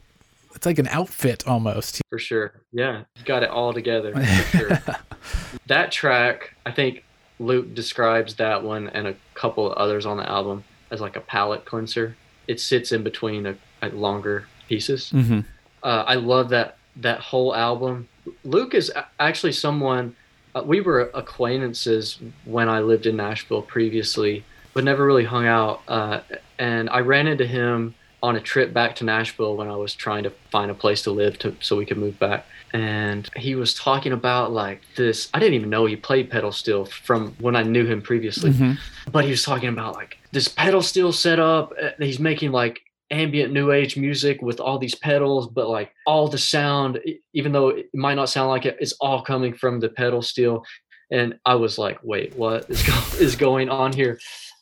it's 0.53 0.65
like 0.65 0.80
an 0.80 0.88
outfit 0.88 1.45
almost. 1.47 2.01
For 2.09 2.19
sure. 2.19 2.53
Yeah. 2.71 3.03
He's 3.15 3.26
got 3.26 3.43
it 3.43 3.49
all 3.49 3.73
together. 3.73 4.13
For 4.13 4.57
sure. 4.57 4.82
that 5.67 5.91
track, 5.91 6.53
I 6.65 6.71
think 6.71 7.03
Luke 7.39 7.73
describes 7.73 8.36
that 8.36 8.63
one 8.63 8.88
and 8.89 9.07
a 9.07 9.15
couple 9.34 9.69
of 9.69 9.73
others 9.78 10.05
on 10.05 10.15
the 10.15 10.30
album 10.30 10.63
as 10.91 11.01
like 11.01 11.17
a 11.17 11.21
palate 11.21 11.65
cleanser. 11.65 12.15
It 12.47 12.61
sits 12.61 12.91
in 12.91 13.03
between 13.03 13.47
a, 13.47 13.55
a 13.82 13.89
longer 13.89 14.47
pieces. 14.69 15.11
Mm-hmm. 15.11 15.41
Uh, 15.84 16.03
I 16.07 16.15
love 16.15 16.49
that 16.49 16.78
that 16.97 17.19
whole 17.19 17.53
album. 17.55 18.07
Luke 18.43 18.73
is 18.76 18.91
actually 19.19 19.51
someone 19.51 20.15
uh, 20.53 20.63
we 20.63 20.80
were 20.80 21.11
acquaintances 21.13 22.19
when 22.45 22.69
I 22.69 22.80
lived 22.80 23.07
in 23.07 23.17
Nashville 23.17 23.63
previously, 23.63 24.45
but 24.76 24.84
never 24.84 25.03
really 25.03 25.23
hung 25.23 25.47
out. 25.47 25.82
Uh, 25.88 26.19
and 26.59 26.89
I 26.89 26.99
ran 26.99 27.26
into 27.26 27.47
him 27.47 27.95
on 28.21 28.36
a 28.36 28.41
trip 28.41 28.73
back 28.73 28.95
to 28.97 29.03
Nashville 29.03 29.55
when 29.55 29.67
I 29.67 29.76
was 29.76 29.93
trying 29.93 30.23
to 30.23 30.32
find 30.51 30.69
a 30.69 30.73
place 30.73 31.01
to 31.03 31.11
live 31.11 31.39
to 31.39 31.55
so 31.61 31.78
we 31.78 31.86
could 31.86 31.97
move 31.97 32.19
back. 32.19 32.45
And 32.73 33.30
he 33.38 33.55
was 33.55 33.73
talking 33.73 34.11
about 34.11 34.51
like 34.51 34.82
this. 34.97 35.30
I 35.34 35.39
didn't 35.39 35.53
even 35.53 35.69
know 35.69 35.86
he 35.86 35.95
played 35.95 36.30
pedal 36.30 36.51
steel 36.51 36.86
from 36.86 37.36
when 37.39 37.55
I 37.55 37.63
knew 37.63 37.86
him 37.86 38.01
previously. 38.01 38.51
Mm-hmm. 38.51 39.11
But 39.11 39.23
he 39.23 39.32
was 39.32 39.43
talking 39.43 39.69
about 39.69 39.95
like 39.95 40.17
this 40.32 40.49
pedal 40.49 40.82
steel 40.82 41.13
setup. 41.13 41.71
Uh, 41.82 41.91
he's 41.99 42.19
making 42.19 42.51
like 42.51 42.82
ambient 43.11 43.53
new 43.53 43.71
age 43.71 43.95
music 43.95 44.41
with 44.41 44.59
all 44.59 44.78
these 44.78 44.95
pedals, 44.95 45.47
but 45.47 45.69
like 45.69 45.93
all 46.05 46.28
the 46.28 46.38
sound, 46.38 46.99
even 47.34 47.53
though 47.53 47.69
it 47.69 47.89
might 47.93 48.15
not 48.15 48.30
sound 48.30 48.49
like 48.49 48.65
it, 48.65 48.76
it's 48.82 48.93
all 48.93 49.21
coming 49.21 49.53
from 49.53 49.80
the 49.80 49.88
pedal 49.89 50.21
steel. 50.21 50.65
And 51.11 51.36
I 51.45 51.55
was 51.55 51.78
like, 51.78 51.99
wait, 52.03 52.36
what 52.36 52.69
is, 52.69 52.84
go- 52.84 53.17
is 53.19 53.36
going 53.36 53.69
on 53.69 53.93
here? 53.93 54.19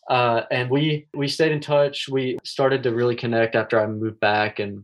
Uh, 0.09 0.41
and 0.51 0.69
we 0.69 1.07
we 1.13 1.27
stayed 1.27 1.51
in 1.51 1.59
touch. 1.61 2.09
We 2.09 2.37
started 2.43 2.83
to 2.83 2.93
really 2.93 3.15
connect 3.15 3.55
after 3.55 3.79
I 3.79 3.87
moved 3.87 4.19
back, 4.19 4.59
and 4.59 4.83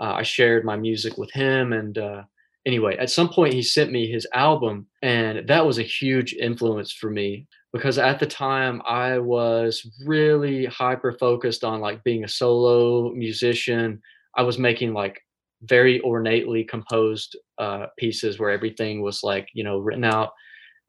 uh, 0.00 0.14
I 0.14 0.22
shared 0.22 0.64
my 0.64 0.76
music 0.76 1.18
with 1.18 1.30
him. 1.32 1.72
And 1.72 1.98
uh, 1.98 2.22
anyway, 2.66 2.96
at 2.96 3.10
some 3.10 3.28
point, 3.28 3.52
he 3.52 3.62
sent 3.62 3.92
me 3.92 4.10
his 4.10 4.26
album, 4.34 4.86
and 5.02 5.46
that 5.48 5.66
was 5.66 5.78
a 5.78 5.82
huge 5.82 6.32
influence 6.34 6.92
for 6.92 7.10
me 7.10 7.46
because 7.72 7.98
at 7.98 8.18
the 8.18 8.26
time 8.26 8.82
I 8.86 9.18
was 9.18 9.86
really 10.04 10.66
hyper 10.66 11.12
focused 11.12 11.62
on 11.62 11.80
like 11.80 12.02
being 12.02 12.24
a 12.24 12.28
solo 12.28 13.12
musician. 13.12 14.00
I 14.36 14.42
was 14.42 14.58
making 14.58 14.94
like 14.94 15.20
very 15.62 16.00
ornately 16.00 16.64
composed 16.64 17.36
uh, 17.58 17.86
pieces 17.98 18.38
where 18.38 18.50
everything 18.50 19.02
was 19.02 19.22
like 19.22 19.48
you 19.52 19.62
know 19.62 19.78
written 19.78 20.04
out 20.04 20.30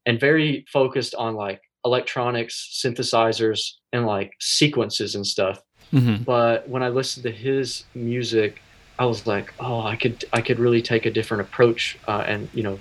and 0.06 0.18
very 0.18 0.64
focused 0.72 1.14
on 1.14 1.34
like 1.34 1.60
electronics, 1.84 2.80
synthesizers, 2.82 3.72
and 3.92 4.06
like 4.06 4.34
sequences 4.40 5.14
and 5.14 5.26
stuff. 5.26 5.62
Mm-hmm. 5.92 6.22
But 6.22 6.68
when 6.68 6.82
I 6.82 6.88
listened 6.88 7.24
to 7.24 7.30
his 7.30 7.84
music, 7.94 8.62
I 8.98 9.04
was 9.06 9.26
like, 9.26 9.52
oh, 9.60 9.82
I 9.82 9.96
could 9.96 10.24
I 10.32 10.40
could 10.40 10.58
really 10.58 10.82
take 10.82 11.06
a 11.06 11.10
different 11.10 11.42
approach 11.42 11.98
uh, 12.08 12.24
and 12.26 12.48
you 12.54 12.62
know, 12.62 12.78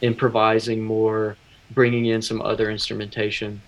improvising 0.00 0.82
more, 0.82 1.36
bringing 1.72 2.06
in 2.06 2.22
some 2.22 2.40
other 2.42 2.70
instrumentation. 2.70 3.60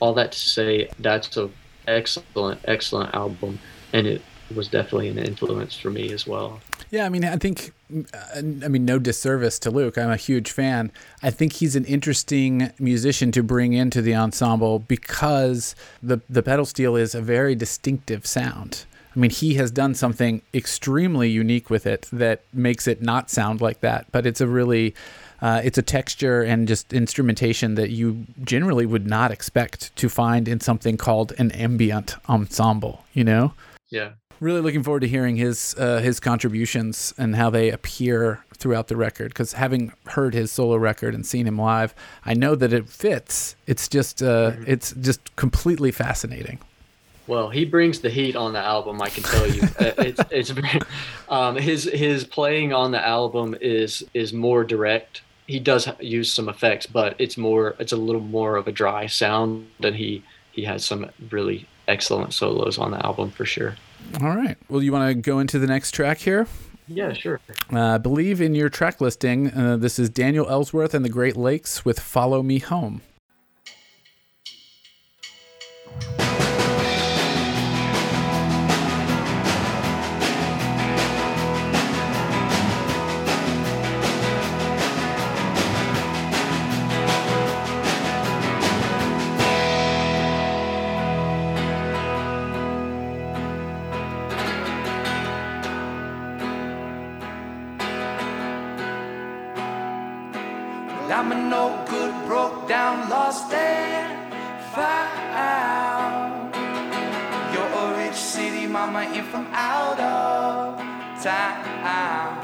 All 0.00 0.14
that 0.14 0.32
to 0.32 0.38
say, 0.38 0.88
that's 1.00 1.36
a 1.36 1.50
excellent 1.86 2.60
excellent 2.64 3.14
album, 3.14 3.58
and 3.92 4.06
it 4.06 4.22
was 4.54 4.68
definitely 4.68 5.08
an 5.08 5.18
influence 5.18 5.76
for 5.76 5.90
me 5.90 6.12
as 6.12 6.26
well. 6.26 6.60
Yeah, 6.90 7.04
I 7.04 7.08
mean, 7.10 7.24
I 7.24 7.36
think, 7.36 7.72
I 8.34 8.40
mean, 8.40 8.84
no 8.84 8.98
disservice 8.98 9.58
to 9.60 9.70
Luke. 9.70 9.98
I'm 9.98 10.10
a 10.10 10.16
huge 10.16 10.50
fan. 10.50 10.90
I 11.22 11.30
think 11.30 11.54
he's 11.54 11.76
an 11.76 11.84
interesting 11.84 12.72
musician 12.78 13.30
to 13.32 13.42
bring 13.42 13.74
into 13.74 14.00
the 14.00 14.14
ensemble 14.14 14.78
because 14.78 15.74
the 16.02 16.20
the 16.30 16.42
pedal 16.42 16.64
steel 16.64 16.96
is 16.96 17.14
a 17.14 17.20
very 17.20 17.54
distinctive 17.54 18.26
sound. 18.26 18.86
I 19.14 19.18
mean, 19.18 19.30
he 19.30 19.54
has 19.54 19.70
done 19.70 19.94
something 19.94 20.42
extremely 20.54 21.28
unique 21.28 21.70
with 21.70 21.86
it 21.86 22.08
that 22.12 22.42
makes 22.52 22.86
it 22.86 23.02
not 23.02 23.30
sound 23.30 23.60
like 23.60 23.80
that. 23.80 24.06
But 24.12 24.26
it's 24.26 24.40
a 24.40 24.46
really, 24.46 24.94
uh, 25.42 25.60
it's 25.64 25.76
a 25.76 25.82
texture 25.82 26.42
and 26.42 26.68
just 26.68 26.92
instrumentation 26.92 27.74
that 27.74 27.90
you 27.90 28.26
generally 28.44 28.86
would 28.86 29.06
not 29.06 29.32
expect 29.32 29.94
to 29.96 30.08
find 30.08 30.46
in 30.46 30.60
something 30.60 30.96
called 30.96 31.32
an 31.38 31.50
ambient 31.50 32.16
ensemble. 32.28 33.04
You 33.12 33.24
know? 33.24 33.54
Yeah, 33.88 34.10
really 34.40 34.60
looking 34.60 34.82
forward 34.82 35.00
to 35.00 35.08
hearing 35.08 35.36
his 35.36 35.74
uh, 35.78 35.98
his 35.98 36.20
contributions 36.20 37.14
and 37.18 37.36
how 37.36 37.50
they 37.50 37.70
appear 37.70 38.44
throughout 38.54 38.88
the 38.88 38.96
record. 38.96 39.28
Because 39.28 39.54
having 39.54 39.92
heard 40.06 40.34
his 40.34 40.52
solo 40.52 40.76
record 40.76 41.14
and 41.14 41.24
seen 41.26 41.46
him 41.46 41.58
live, 41.58 41.94
I 42.24 42.34
know 42.34 42.54
that 42.54 42.72
it 42.72 42.88
fits. 42.88 43.56
It's 43.66 43.88
just 43.88 44.22
uh, 44.22 44.52
mm-hmm. 44.52 44.64
it's 44.66 44.92
just 44.92 45.34
completely 45.36 45.90
fascinating. 45.90 46.58
Well, 47.26 47.50
he 47.50 47.66
brings 47.66 48.00
the 48.00 48.08
heat 48.08 48.36
on 48.36 48.54
the 48.54 48.58
album. 48.58 49.02
I 49.02 49.10
can 49.10 49.22
tell 49.22 49.46
you, 49.46 49.62
uh, 49.62 49.92
it's 49.98 50.20
it's 50.30 50.50
very, 50.50 50.80
um, 51.28 51.56
his 51.56 51.84
his 51.84 52.24
playing 52.24 52.72
on 52.72 52.90
the 52.90 53.06
album 53.06 53.54
is 53.60 54.04
is 54.14 54.32
more 54.32 54.64
direct. 54.64 55.22
He 55.46 55.58
does 55.58 55.88
use 56.00 56.32
some 56.32 56.48
effects, 56.48 56.86
but 56.86 57.14
it's 57.18 57.36
more 57.36 57.74
it's 57.78 57.92
a 57.92 57.96
little 57.96 58.20
more 58.20 58.56
of 58.56 58.66
a 58.66 58.72
dry 58.72 59.06
sound 59.06 59.68
than 59.80 59.94
he 59.94 60.22
he 60.52 60.64
has 60.64 60.84
some 60.84 61.10
really 61.30 61.66
excellent 61.86 62.34
solos 62.34 62.78
on 62.78 62.90
the 62.90 63.04
album 63.04 63.30
for 63.30 63.44
sure. 63.44 63.76
All 64.20 64.34
right. 64.34 64.56
Well, 64.68 64.82
you 64.82 64.92
want 64.92 65.08
to 65.08 65.14
go 65.14 65.38
into 65.38 65.58
the 65.58 65.66
next 65.66 65.92
track 65.92 66.18
here? 66.18 66.46
Yeah, 66.88 67.12
sure. 67.12 67.40
Uh, 67.72 67.80
I 67.80 67.98
believe 67.98 68.40
in 68.40 68.54
your 68.54 68.70
track 68.70 69.00
listing, 69.00 69.52
uh, 69.52 69.76
this 69.76 69.98
is 69.98 70.08
Daniel 70.08 70.48
Ellsworth 70.48 70.94
and 70.94 71.04
the 71.04 71.10
Great 71.10 71.36
Lakes 71.36 71.84
with 71.84 72.00
Follow 72.00 72.42
Me 72.42 72.58
Home. 72.58 73.02
mama 108.78 109.02
in 109.12 109.24
from 109.24 109.44
out 109.50 109.98
of 109.98 110.78
town. 111.20 112.38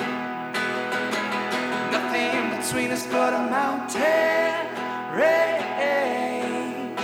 Nothing 1.95 2.41
between 2.59 2.91
us 2.91 3.07
but 3.07 3.33
a 3.33 3.43
mountain 3.59 4.67
range. 5.15 6.99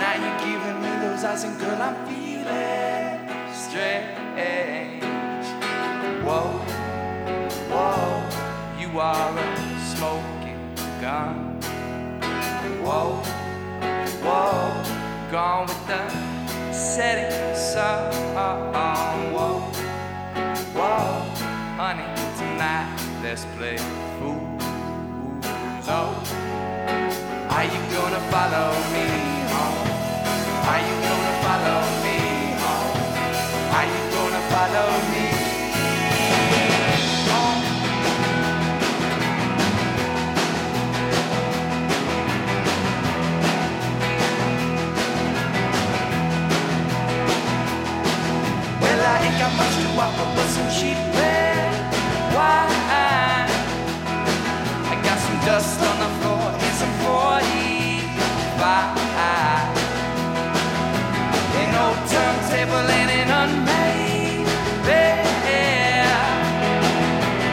Now 0.00 0.14
you're 0.22 0.40
giving 0.46 0.78
me 0.84 0.92
those 1.04 1.24
eyes, 1.24 1.42
and 1.42 1.58
girl, 1.58 1.82
I'm 1.82 1.96
feeling 2.06 3.18
strange. 3.52 5.02
Whoa, 6.26 6.48
whoa, 7.72 8.22
you 8.78 9.00
are 9.00 9.32
a 9.36 9.48
smoking 9.96 10.62
gun. 11.00 11.60
Whoa, 12.86 13.20
whoa, 14.22 15.30
gone 15.32 15.66
with 15.66 15.86
the 15.88 16.27
setting 16.78 17.56
sun. 17.56 18.12
Whoa, 19.34 19.58
whoa, 20.78 21.24
honey, 21.76 22.06
tonight 22.38 22.88
let's 23.22 23.44
play 23.56 23.76
fools. 24.18 24.62
Oh, 25.90 26.22
so, 26.22 26.36
are 27.54 27.64
you 27.64 27.80
gonna 27.94 28.22
follow 28.30 28.70
me 28.94 29.06
oh? 29.06 29.58
home? 29.58 29.88
Are 30.70 30.82
you 30.86 30.94
gonna 31.06 31.34
follow 31.44 31.80
me 32.04 32.18
oh? 32.54 32.78
home? 32.78 32.98
Are 33.76 33.86
you 33.92 34.02
gonna 34.14 34.42
follow 34.52 34.88
me? 35.12 35.27
Not 49.38 49.52
much 49.56 49.74
to 49.78 49.88
offer 50.02 50.26
but 50.34 50.48
some 50.50 50.68
cheap 50.76 50.98
red 51.14 51.70
wine. 52.34 53.48
I 54.90 54.94
got 55.06 55.18
some 55.26 55.38
dust 55.46 55.80
on 55.80 55.96
the 56.02 56.10
floor 56.18 56.46
and 56.64 56.74
some 56.80 56.94
45. 57.06 57.38
An 61.60 61.70
old 61.84 62.00
turntable 62.10 62.88
and 62.98 63.10
an 63.20 63.30
unmade 63.40 64.46
bed. 64.84 65.22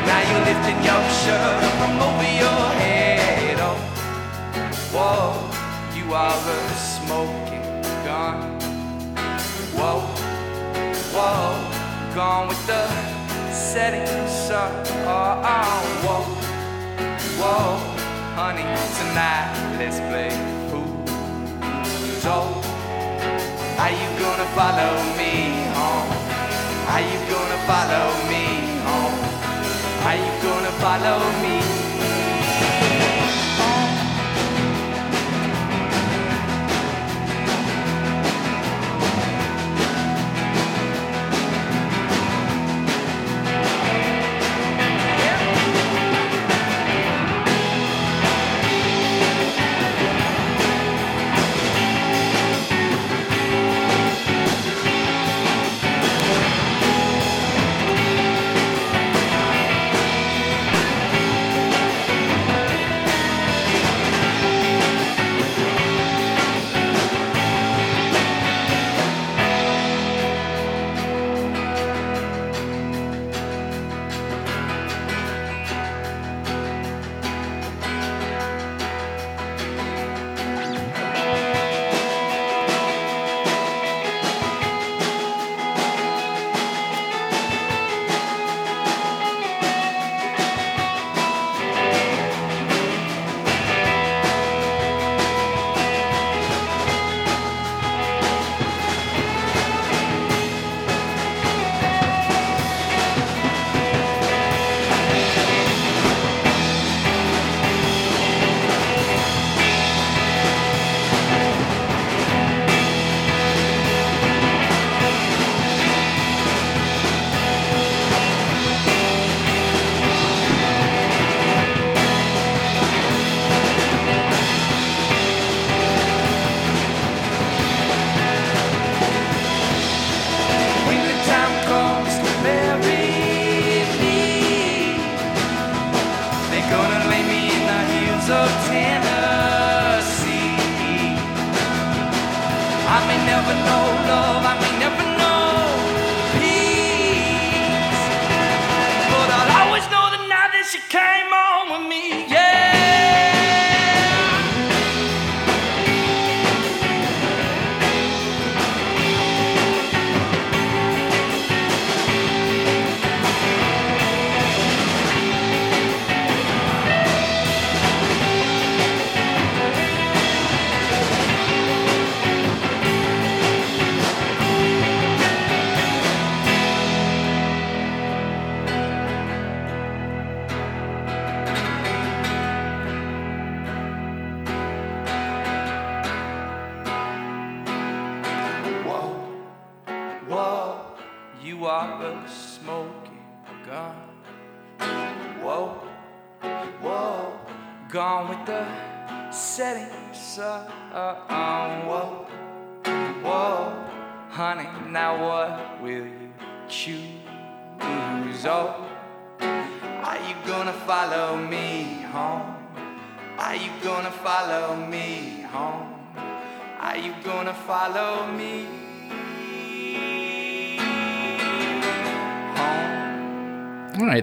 Now 0.07 0.21
you're 0.29 0.45
lifting 0.49 0.79
your 0.89 1.03
shirt 1.21 1.59
up 1.67 1.73
from 1.79 1.93
over 2.07 2.29
your 2.43 2.65
head. 2.81 3.57
Oh, 3.61 3.77
whoa, 4.95 5.33
you 5.95 6.05
are 6.13 6.33
a 6.33 6.59
smoking 6.73 7.65
gun. 8.05 8.37
Whoa, 9.77 9.99
whoa, 11.13 11.64
gone 12.15 12.47
with 12.47 12.65
the 12.65 12.87
setting 13.51 14.07
sun. 14.29 14.71
Oh, 15.03 15.41
oh, 15.43 15.81
whoa, 16.05 16.23
whoa, 17.41 17.75
honey, 18.39 18.63
tonight 18.95 19.51
let's 19.77 19.99
play 20.07 20.31
fool. 20.71 20.87
So, 22.23 22.35
are 23.83 23.91
you 23.91 24.09
gonna 24.23 24.47
follow 24.55 24.91
me 25.19 25.59
home? 25.75 26.07
Are 26.87 27.03
you 27.03 27.19
gonna 27.27 27.59
follow 27.67 28.07
me 28.31 28.45
home? 28.87 29.19
Are 30.07 30.15
you 30.15 30.31
gonna 30.41 30.71
follow 30.79 31.19
me? 31.43 31.84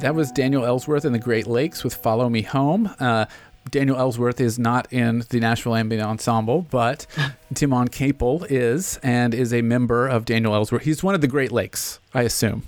That 0.03 0.14
was 0.14 0.30
Daniel 0.32 0.64
Ellsworth 0.64 1.05
in 1.05 1.12
the 1.12 1.18
Great 1.18 1.46
Lakes 1.46 1.84
with 1.84 1.94
Follow 1.94 2.28
Me 2.28 2.42
Home. 2.42 2.90
Uh, 2.98 3.26
Daniel 3.70 3.96
Ellsworth 3.96 4.40
is 4.40 4.59
not 4.59 4.92
in 4.92 5.22
the 5.30 5.38
Nashville 5.38 5.76
Ambient 5.76 6.05
Ensemble, 6.05 6.66
but 6.70 7.07
Timon 7.55 7.86
Capel 7.88 8.44
is 8.50 8.98
and 9.05 9.32
is 9.32 9.53
a 9.55 9.62
member 9.62 10.09
of 10.09 10.24
Daniel 10.24 10.55
Ellsworth. 10.55 10.82
He's 10.82 11.03
one 11.05 11.14
of 11.14 11.20
the 11.20 11.28
Great 11.28 11.53
Lakes, 11.53 12.00
I 12.12 12.22
assume. 12.22 12.64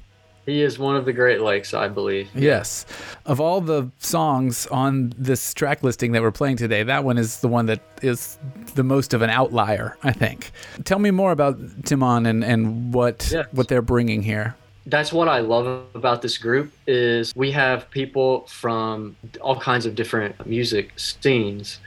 He 0.46 0.62
is 0.62 0.78
one 0.78 0.94
of 0.94 1.06
the 1.06 1.12
Great 1.12 1.40
Lakes, 1.40 1.74
I 1.74 1.88
believe. 1.88 2.28
Yes. 2.34 2.86
Of 3.26 3.40
all 3.40 3.60
the 3.62 3.90
songs 3.98 4.66
on 4.68 5.12
this 5.18 5.54
track 5.54 5.82
listing 5.82 6.12
that 6.12 6.22
we're 6.22 6.30
playing 6.30 6.58
today, 6.58 6.82
that 6.84 7.02
one 7.02 7.18
is 7.18 7.40
the 7.40 7.48
one 7.48 7.66
that 7.66 7.80
is 8.02 8.38
the 8.74 8.84
most 8.84 9.12
of 9.14 9.22
an 9.22 9.30
outlier, 9.30 9.96
I 10.04 10.12
think. 10.12 10.52
Tell 10.84 10.98
me 11.00 11.10
more 11.10 11.32
about 11.32 11.58
Timon 11.86 12.26
and, 12.26 12.44
and 12.44 12.92
what 12.94 13.28
Yes. 13.32 13.46
what 13.52 13.68
they're 13.68 13.82
bringing 13.82 14.22
here. 14.22 14.54
That's 14.86 15.12
what 15.12 15.28
I 15.28 15.40
love 15.40 15.86
about 15.94 16.22
this 16.22 16.36
group 16.38 16.72
is 16.86 17.34
we 17.34 17.52
have 17.52 17.90
people 17.90 18.46
from 18.46 19.16
all 19.40 19.58
kinds 19.58 19.86
of 19.86 19.94
different 19.94 20.46
music 20.46 20.98
scenes 20.98 21.78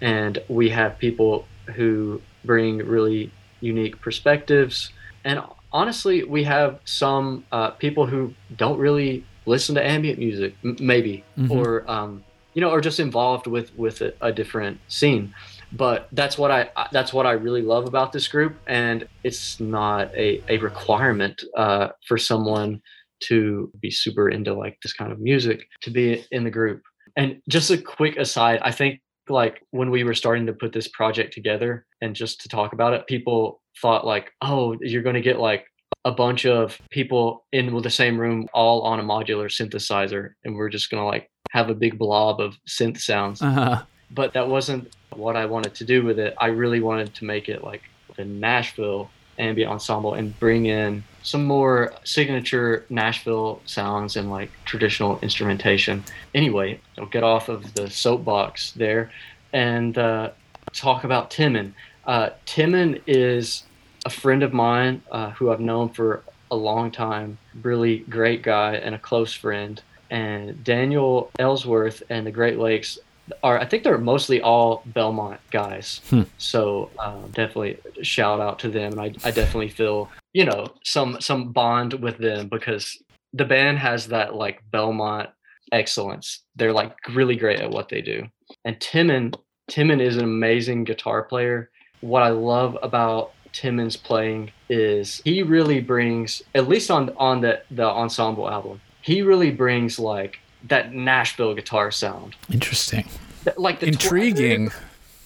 and 0.00 0.38
we 0.48 0.70
have 0.70 0.98
people 0.98 1.46
who 1.74 2.20
bring 2.44 2.78
really 2.78 3.32
unique 3.60 4.00
perspectives. 4.00 4.92
And 5.24 5.42
honestly 5.74 6.22
we 6.22 6.44
have 6.44 6.78
some 6.84 7.44
uh, 7.52 7.70
people 7.72 8.06
who 8.06 8.32
don't 8.56 8.78
really 8.78 9.26
listen 9.44 9.74
to 9.74 9.84
ambient 9.84 10.18
music 10.18 10.54
m- 10.64 10.76
maybe 10.80 11.24
or 11.50 11.90
um, 11.90 12.24
you 12.54 12.60
know 12.60 12.70
or 12.70 12.80
just 12.80 13.00
involved 13.00 13.46
with 13.46 13.76
with 13.76 14.00
a, 14.00 14.14
a 14.20 14.32
different 14.32 14.78
scene 14.88 15.34
but 15.76 16.08
that's 16.12 16.38
what 16.38 16.50
I 16.50 16.70
that's 16.92 17.12
what 17.12 17.26
I 17.26 17.32
really 17.32 17.62
love 17.62 17.86
about 17.86 18.12
this 18.12 18.28
group, 18.28 18.56
and 18.66 19.06
it's 19.22 19.60
not 19.60 20.14
a 20.14 20.42
a 20.48 20.58
requirement 20.58 21.42
uh, 21.56 21.88
for 22.06 22.18
someone 22.18 22.80
to 23.24 23.70
be 23.80 23.90
super 23.90 24.28
into 24.28 24.52
like 24.54 24.78
this 24.82 24.92
kind 24.92 25.12
of 25.12 25.20
music 25.20 25.66
to 25.82 25.90
be 25.90 26.24
in 26.30 26.44
the 26.44 26.50
group. 26.50 26.82
And 27.16 27.40
just 27.48 27.70
a 27.70 27.78
quick 27.78 28.16
aside, 28.16 28.60
I 28.62 28.70
think 28.70 29.00
like 29.28 29.62
when 29.70 29.90
we 29.90 30.04
were 30.04 30.14
starting 30.14 30.46
to 30.46 30.52
put 30.52 30.72
this 30.72 30.88
project 30.88 31.32
together 31.32 31.86
and 32.00 32.14
just 32.14 32.40
to 32.42 32.48
talk 32.48 32.72
about 32.72 32.92
it, 32.92 33.06
people 33.06 33.62
thought 33.80 34.06
like, 34.06 34.30
oh, 34.42 34.76
you're 34.80 35.02
going 35.02 35.14
to 35.14 35.20
get 35.20 35.38
like 35.38 35.66
a 36.04 36.12
bunch 36.12 36.44
of 36.44 36.78
people 36.90 37.46
in 37.52 37.74
the 37.82 37.90
same 37.90 38.20
room 38.20 38.46
all 38.52 38.82
on 38.82 39.00
a 39.00 39.02
modular 39.02 39.46
synthesizer 39.46 40.30
and 40.44 40.54
we're 40.54 40.68
just 40.68 40.90
going 40.90 41.00
to 41.00 41.06
like 41.06 41.30
have 41.52 41.70
a 41.70 41.74
big 41.74 41.98
blob 41.98 42.40
of 42.40 42.56
synth 42.68 43.00
sounds. 43.00 43.40
Uh-huh. 43.40 43.82
But 44.10 44.34
that 44.34 44.48
wasn't 44.48 44.94
what 45.18 45.36
I 45.36 45.46
wanted 45.46 45.74
to 45.76 45.84
do 45.84 46.04
with 46.04 46.18
it. 46.18 46.34
I 46.38 46.46
really 46.46 46.80
wanted 46.80 47.14
to 47.14 47.24
make 47.24 47.48
it 47.48 47.64
like 47.64 47.82
the 48.16 48.24
Nashville 48.24 49.10
ambient 49.38 49.70
ensemble 49.70 50.14
and 50.14 50.38
bring 50.38 50.66
in 50.66 51.02
some 51.22 51.44
more 51.44 51.92
signature 52.04 52.84
Nashville 52.88 53.60
sounds 53.66 54.16
and 54.16 54.30
like 54.30 54.50
traditional 54.64 55.18
instrumentation. 55.20 56.04
Anyway, 56.34 56.80
I'll 56.98 57.06
get 57.06 57.24
off 57.24 57.48
of 57.48 57.74
the 57.74 57.90
soapbox 57.90 58.72
there 58.72 59.10
and 59.52 59.96
uh, 59.98 60.30
talk 60.72 61.04
about 61.04 61.30
Timon. 61.30 61.74
Uh, 62.06 62.30
Timon 62.46 63.00
is 63.06 63.64
a 64.04 64.10
friend 64.10 64.42
of 64.42 64.52
mine 64.52 65.02
uh, 65.10 65.30
who 65.30 65.50
I've 65.50 65.60
known 65.60 65.88
for 65.88 66.22
a 66.50 66.56
long 66.56 66.90
time, 66.90 67.38
really 67.62 67.98
great 68.00 68.42
guy 68.42 68.76
and 68.76 68.94
a 68.94 68.98
close 68.98 69.32
friend. 69.32 69.80
And 70.10 70.62
Daniel 70.62 71.30
Ellsworth 71.38 72.02
and 72.10 72.26
the 72.26 72.30
Great 72.30 72.58
Lakes 72.58 72.98
are 73.42 73.58
I 73.58 73.64
think 73.64 73.84
they're 73.84 73.98
mostly 73.98 74.40
all 74.40 74.82
Belmont 74.86 75.40
guys. 75.50 76.00
Hmm. 76.10 76.22
So 76.38 76.90
um, 76.98 77.30
definitely 77.32 77.78
shout 78.02 78.40
out 78.40 78.58
to 78.60 78.68
them, 78.68 78.92
and 78.92 79.00
I, 79.00 79.14
I 79.24 79.30
definitely 79.30 79.70
feel 79.70 80.10
you 80.32 80.44
know 80.44 80.66
some 80.84 81.20
some 81.20 81.52
bond 81.52 81.94
with 81.94 82.18
them 82.18 82.48
because 82.48 82.98
the 83.32 83.44
band 83.44 83.78
has 83.78 84.08
that 84.08 84.34
like 84.34 84.62
Belmont 84.70 85.30
excellence. 85.72 86.44
They're 86.56 86.72
like 86.72 86.96
really 87.10 87.36
great 87.36 87.60
at 87.60 87.70
what 87.70 87.88
they 87.88 88.00
do. 88.00 88.26
And 88.64 88.80
Timon 88.80 89.34
Timon 89.68 90.00
is 90.00 90.16
an 90.16 90.24
amazing 90.24 90.84
guitar 90.84 91.22
player. 91.22 91.70
What 92.00 92.22
I 92.22 92.28
love 92.28 92.76
about 92.82 93.32
Timon's 93.52 93.96
playing 93.96 94.50
is 94.68 95.22
he 95.24 95.42
really 95.42 95.80
brings 95.80 96.42
at 96.54 96.68
least 96.68 96.90
on 96.90 97.10
on 97.16 97.40
the 97.40 97.62
the 97.70 97.86
ensemble 97.86 98.48
album. 98.48 98.80
He 99.00 99.22
really 99.22 99.50
brings 99.50 99.98
like 99.98 100.38
that 100.64 100.94
Nashville 100.94 101.54
guitar 101.54 101.90
sound. 101.90 102.36
Interesting. 102.50 103.08
Like 103.56 103.80
the 103.80 103.86
intriguing. 103.86 104.70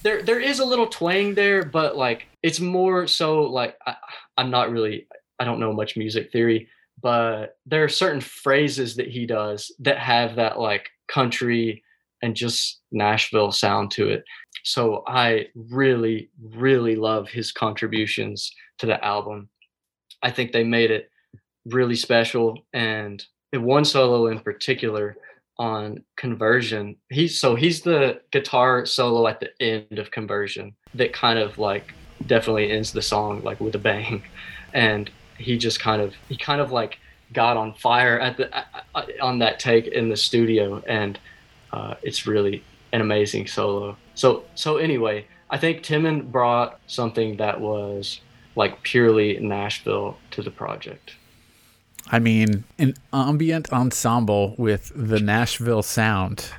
There, 0.03 0.23
there 0.23 0.41
is 0.41 0.59
a 0.59 0.65
little 0.65 0.87
twang 0.87 1.35
there, 1.35 1.65
but 1.65 1.97
like 1.97 2.27
it's 2.43 2.61
more 2.61 3.07
so 3.07 3.43
like 3.43 3.77
I, 3.87 3.97
I'm 4.37 4.51
not 4.51 4.71
really. 4.71 5.07
I 5.41 5.45
don't 5.45 5.61
know 5.61 5.73
much 5.73 5.97
music 5.97 6.33
theory, 6.33 6.69
but 7.01 7.57
there 7.65 7.85
are 7.85 7.89
certain 7.89 8.21
phrases 8.21 8.97
that 8.97 9.07
he 9.07 9.25
does 9.25 9.73
that 9.79 9.99
have 9.99 10.35
that 10.37 10.59
like 10.59 10.89
country 11.09 11.83
and 12.23 12.35
just 12.35 12.81
Nashville 12.91 13.53
sound 13.53 13.93
to 13.93 14.09
it. 14.09 14.25
So 14.65 15.05
I 15.07 15.47
really, 15.55 16.31
really 16.43 16.97
love 16.97 17.29
his 17.29 17.53
contributions 17.53 18.53
to 18.79 18.87
the 18.87 19.03
album. 19.05 19.49
I 20.23 20.31
think 20.33 20.51
they 20.51 20.65
made 20.65 20.91
it 20.91 21.09
really 21.67 21.95
special. 21.95 22.59
And 22.73 23.25
one 23.53 23.85
solo 23.85 24.27
in 24.27 24.41
particular 24.41 25.17
on 25.59 26.05
conversion. 26.17 26.97
He's 27.11 27.41
so 27.41 27.55
he's 27.55 27.83
the 27.83 28.21
guitar 28.31 28.87
solo 28.87 29.27
at 29.27 29.41
the 29.41 29.51
end 29.61 29.99
of 29.99 30.11
conversion 30.11 30.75
that 30.95 31.13
kind 31.13 31.39
of 31.39 31.59
like 31.59 31.95
definitely 32.27 32.71
ends 32.71 32.93
the 32.93 33.03
song 33.03 33.43
like 33.43 33.61
with 33.61 33.75
a 33.75 33.79
bang. 33.79 34.23
And 34.75 35.11
he 35.39 35.57
just 35.57 35.81
kind 35.81 36.03
of 36.03 36.15
he 36.29 36.37
kind 36.37 36.61
of 36.61 36.73
like 36.73 36.99
got 37.33 37.57
on 37.57 37.73
fire 37.75 38.21
at 38.21 38.37
the 38.37 38.51
on 39.23 39.39
that 39.39 39.59
take 39.59 39.87
in 39.87 40.09
the 40.11 40.17
studio. 40.17 40.83
And 40.87 41.19
uh, 41.73 41.95
it's 42.03 42.27
really 42.27 42.63
an 42.93 43.01
amazing 43.01 43.47
solo. 43.47 43.97
So 44.15 44.45
so 44.55 44.77
anyway 44.77 45.27
i 45.51 45.59
think 45.59 45.83
timon 45.83 46.31
brought 46.31 46.81
something 46.87 47.37
that 47.37 47.61
was 47.61 48.21
like 48.57 48.83
purely 48.83 49.39
nashville 49.39 50.17
to 50.31 50.43
the 50.43 50.51
project 50.51 51.15
I 52.11 52.19
mean, 52.19 52.65
an 52.79 52.95
ambient 53.13 53.73
ensemble 53.73 54.55
with 54.59 54.93
the 54.95 55.21
Nashville 55.21 55.83
sound. 55.83 56.51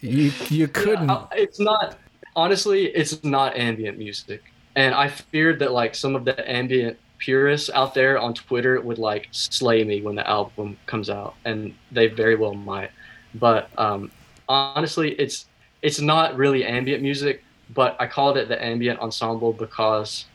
you 0.00 0.32
you 0.48 0.68
couldn't. 0.80 1.08
Yeah, 1.08 1.26
it's 1.32 1.60
not 1.60 1.96
honestly. 2.34 2.86
It's 2.86 3.22
not 3.22 3.56
ambient 3.56 3.98
music, 3.98 4.42
and 4.74 4.94
I 4.94 5.08
feared 5.08 5.58
that 5.60 5.72
like 5.72 5.94
some 5.94 6.16
of 6.16 6.24
the 6.24 6.50
ambient 6.50 6.98
purists 7.18 7.70
out 7.70 7.94
there 7.94 8.18
on 8.18 8.34
Twitter 8.34 8.80
would 8.80 8.98
like 8.98 9.28
slay 9.30 9.84
me 9.84 10.00
when 10.02 10.16
the 10.16 10.28
album 10.28 10.76
comes 10.86 11.08
out, 11.08 11.34
and 11.44 11.74
they 11.92 12.08
very 12.08 12.34
well 12.34 12.54
might. 12.54 12.90
But 13.34 13.70
um, 13.78 14.10
honestly, 14.48 15.12
it's 15.12 15.46
it's 15.82 16.00
not 16.00 16.36
really 16.36 16.64
ambient 16.64 17.02
music, 17.02 17.44
but 17.74 17.96
I 18.00 18.06
called 18.06 18.36
it 18.36 18.48
the 18.48 18.62
ambient 18.62 18.98
ensemble 19.00 19.52
because 19.52 20.26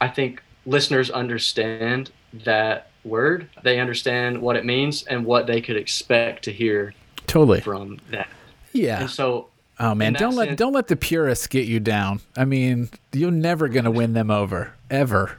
I 0.00 0.08
think 0.08 0.42
listeners 0.66 1.10
understand 1.10 2.10
that 2.44 2.90
word. 3.04 3.48
They 3.62 3.80
understand 3.80 4.40
what 4.40 4.56
it 4.56 4.64
means 4.64 5.04
and 5.04 5.24
what 5.24 5.46
they 5.46 5.60
could 5.60 5.76
expect 5.76 6.44
to 6.44 6.52
hear 6.52 6.94
totally 7.26 7.60
from 7.60 7.98
that. 8.10 8.28
Yeah. 8.72 9.00
And 9.00 9.10
so 9.10 9.48
Oh 9.78 9.94
man, 9.94 10.12
don't 10.12 10.36
let 10.36 10.48
sense, 10.48 10.58
don't 10.58 10.74
let 10.74 10.88
the 10.88 10.96
purists 10.96 11.46
get 11.46 11.66
you 11.66 11.80
down. 11.80 12.20
I 12.36 12.44
mean, 12.44 12.90
you're 13.12 13.30
never 13.30 13.66
gonna 13.68 13.90
win 13.90 14.12
them 14.12 14.30
over. 14.30 14.74
Ever. 14.90 15.38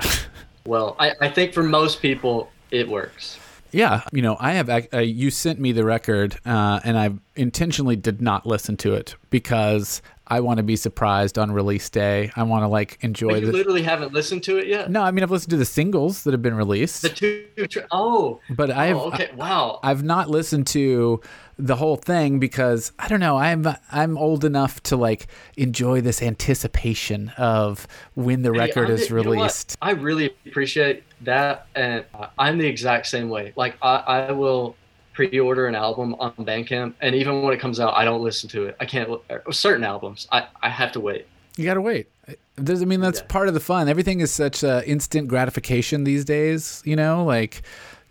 well, 0.64 0.94
I, 1.00 1.12
I 1.20 1.28
think 1.28 1.52
for 1.52 1.64
most 1.64 2.00
people 2.00 2.52
it 2.70 2.88
works. 2.88 3.38
Yeah, 3.72 4.02
you 4.12 4.22
know, 4.22 4.36
I 4.38 4.52
have. 4.52 4.70
Uh, 4.70 4.98
you 4.98 5.30
sent 5.30 5.58
me 5.58 5.72
the 5.72 5.84
record, 5.84 6.38
uh, 6.46 6.80
and 6.84 6.96
I 6.96 7.10
intentionally 7.36 7.96
did 7.96 8.22
not 8.22 8.46
listen 8.46 8.76
to 8.78 8.94
it 8.94 9.16
because 9.28 10.02
I 10.28 10.40
want 10.40 10.58
to 10.58 10.62
be 10.62 10.76
surprised 10.76 11.38
on 11.38 11.50
release 11.50 11.88
day. 11.88 12.30
I 12.36 12.42
want 12.42 12.62
to 12.62 12.68
like 12.68 12.98
enjoy. 13.00 13.32
But 13.32 13.42
you 13.42 13.52
literally 13.52 13.82
haven't 13.82 14.12
listened 14.12 14.42
to 14.44 14.58
it 14.58 14.66
yet. 14.66 14.90
No, 14.90 15.02
I 15.02 15.10
mean 15.10 15.22
I've 15.22 15.30
listened 15.30 15.50
to 15.50 15.56
the 15.56 15.64
singles 15.64 16.24
that 16.24 16.32
have 16.32 16.42
been 16.42 16.54
released. 16.54 17.02
The 17.02 17.08
two. 17.08 17.46
Oh. 17.90 18.40
But 18.50 18.70
I 18.70 18.86
have. 18.86 18.96
Oh, 18.98 19.08
okay. 19.08 19.30
Wow. 19.34 19.80
I've 19.82 20.02
not 20.02 20.28
listened 20.28 20.66
to 20.68 21.20
the 21.58 21.76
whole 21.76 21.96
thing 21.96 22.38
because 22.38 22.92
I 22.98 23.08
don't 23.08 23.20
know. 23.20 23.36
I'm 23.36 23.66
I'm 23.90 24.16
old 24.16 24.44
enough 24.44 24.82
to 24.84 24.96
like 24.96 25.26
enjoy 25.56 26.00
this 26.00 26.22
anticipation 26.22 27.32
of 27.36 27.86
when 28.14 28.42
the 28.42 28.52
record 28.52 28.88
hey, 28.88 28.94
is 28.94 29.10
released. 29.10 29.76
I 29.82 29.90
really 29.92 30.34
appreciate 30.46 31.02
that, 31.22 31.66
and 31.74 32.04
uh, 32.14 32.28
I'm 32.38 32.58
the 32.58 32.66
exact 32.66 33.06
same 33.06 33.28
way. 33.28 33.52
Like 33.56 33.76
I, 33.82 33.96
I 33.96 34.32
will 34.32 34.76
pre-order 35.18 35.66
an 35.66 35.74
album 35.74 36.14
on 36.20 36.32
Bandcamp, 36.34 36.94
and 37.00 37.12
even 37.12 37.42
when 37.42 37.52
it 37.52 37.58
comes 37.58 37.80
out, 37.80 37.92
I 37.96 38.04
don't 38.04 38.22
listen 38.22 38.48
to 38.50 38.66
it. 38.66 38.76
I 38.78 38.86
can't. 38.86 39.10
Certain 39.50 39.82
albums, 39.82 40.28
I 40.30 40.46
I 40.62 40.68
have 40.68 40.92
to 40.92 41.00
wait. 41.00 41.26
You 41.56 41.64
gotta 41.64 41.80
wait. 41.80 42.06
There's, 42.54 42.82
I 42.82 42.84
mean, 42.84 43.00
that's 43.00 43.18
yeah. 43.18 43.26
part 43.26 43.48
of 43.48 43.54
the 43.54 43.60
fun. 43.60 43.88
Everything 43.88 44.20
is 44.20 44.30
such 44.30 44.62
uh, 44.62 44.82
instant 44.86 45.26
gratification 45.26 46.04
these 46.04 46.24
days. 46.24 46.82
You 46.84 46.94
know, 46.94 47.24
like 47.24 47.62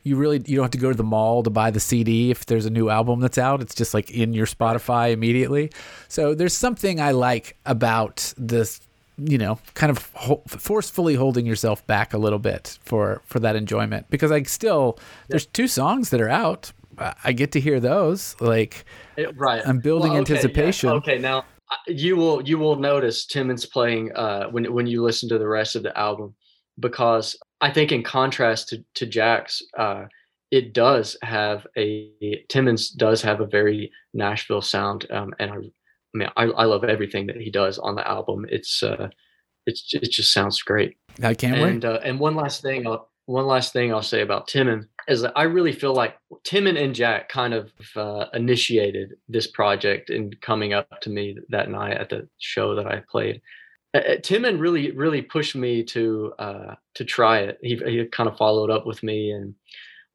you 0.04 0.18
really 0.18 0.44
you 0.46 0.58
don't 0.58 0.66
have 0.66 0.72
to 0.72 0.78
go 0.78 0.92
to 0.92 0.98
the 0.98 1.04
mall 1.04 1.44
to 1.44 1.50
buy 1.50 1.72
the 1.72 1.80
CD 1.80 2.30
if 2.30 2.46
there's 2.46 2.66
a 2.66 2.70
new 2.70 2.90
album 2.90 3.22
that's 3.22 3.38
out. 3.38 3.62
It's 3.62 3.74
just 3.74 3.94
like 3.94 4.12
in 4.12 4.34
your 4.34 4.46
Spotify 4.46 5.14
immediately. 5.14 5.72
So 6.10 6.36
there's 6.36 6.54
something 6.54 7.00
I 7.00 7.12
like 7.12 7.56
about 7.66 8.34
this 8.38 8.82
you 9.18 9.38
know 9.38 9.58
kind 9.74 9.90
of 9.90 10.12
ho- 10.14 10.44
forcefully 10.48 11.16
holding 11.16 11.46
yourself 11.46 11.88
back 11.88 12.14
a 12.14 12.18
little 12.18 12.38
bit 12.38 12.78
for 12.84 13.22
for 13.26 13.40
that 13.40 13.56
enjoyment 13.56 14.06
because 14.10 14.32
I 14.32 14.44
still 14.44 15.00
there's 15.30 15.46
two 15.46 15.68
songs 15.68 16.12
that 16.12 16.22
are 16.22 16.30
out 16.30 16.72
I 16.98 17.32
get 17.32 17.52
to 17.54 17.60
hear 17.60 17.80
those. 17.80 18.36
Like, 18.40 18.86
right. 19.36 19.62
I'm 19.66 19.80
building 19.80 20.14
well, 20.14 20.22
okay, 20.22 20.34
anticipation. 20.34 20.90
Yeah. 20.90 20.96
Okay, 20.96 21.18
now 21.18 21.46
you 21.88 22.16
will 22.16 22.42
you 22.42 22.58
will 22.58 22.76
notice 22.76 23.26
Timon's 23.26 23.66
playing 23.66 24.12
uh, 24.16 24.48
when 24.48 24.72
when 24.74 24.88
you 24.88 25.04
listen 25.04 25.30
to 25.30 25.38
the 25.38 25.48
rest 25.48 25.76
of 25.76 25.84
the 25.84 25.98
album, 25.98 26.36
because 26.80 27.36
I 27.62 27.72
think 27.72 27.92
in 27.92 28.04
contrast 28.04 28.70
to 28.70 28.84
to 28.96 29.06
Jack's, 29.06 29.62
uh, 29.78 30.06
it 30.52 30.74
does 30.74 31.18
have 31.22 31.68
a 31.78 32.12
Timmons 32.50 32.90
does 32.90 33.22
have 33.22 33.42
a 33.42 33.46
very 33.46 33.92
Nashville 34.14 34.62
sound, 34.62 35.10
um, 35.12 35.34
and 35.40 35.52
I, 35.52 35.56
I 35.56 36.14
mean 36.14 36.30
I, 36.38 36.44
I 36.44 36.66
love 36.66 36.84
everything 36.84 37.28
that 37.28 37.38
he 37.38 37.52
does 37.52 37.78
on 37.80 37.96
the 37.96 38.08
album. 38.08 38.46
It's 38.50 38.82
uh, 38.82 39.10
it's 39.66 39.94
it 39.94 40.12
just 40.12 40.34
sounds 40.34 40.62
great. 40.62 40.98
I 41.22 41.34
can't 41.34 41.58
and, 41.58 41.84
wait. 41.84 41.86
Uh, 41.86 42.00
and 42.04 42.20
one 42.20 42.36
last 42.36 42.62
thing, 42.62 42.88
I'll, 42.88 43.10
one 43.26 43.48
last 43.48 43.74
thing 43.74 43.94
I'll 43.94 44.04
say 44.04 44.22
about 44.22 44.48
Timon 44.48 44.88
is 45.08 45.24
I 45.24 45.44
really 45.44 45.72
feel 45.72 45.94
like 45.94 46.18
Timon 46.44 46.78
and 46.78 46.94
Jack 46.94 47.30
kind 47.30 47.54
of 47.54 47.72
uh, 47.96 48.26
initiated 48.34 49.14
this 49.30 49.48
project 49.48 50.10
in 50.10 50.32
coming 50.42 50.74
up 50.74 51.00
to 51.02 51.10
me 51.10 51.38
that 51.50 51.70
night 51.70 51.98
at 51.98 52.10
the 52.10 52.28
show 52.40 52.76
that 52.76 52.88
I 52.88 53.02
played. 53.10 53.42
Uh, 53.94 54.16
Timon 54.22 54.60
really, 54.60 54.92
really 54.92 55.22
pushed 55.22 55.56
me 55.56 55.84
to 55.86 56.34
uh, 56.40 56.76
to 56.96 57.06
try 57.06 57.40
it. 57.40 57.58
He, 57.62 57.78
he 57.78 58.06
kind 58.06 58.30
of 58.30 58.38
followed 58.38 58.70
up 58.70 58.86
with 58.86 59.02
me, 59.02 59.32
and 59.32 59.56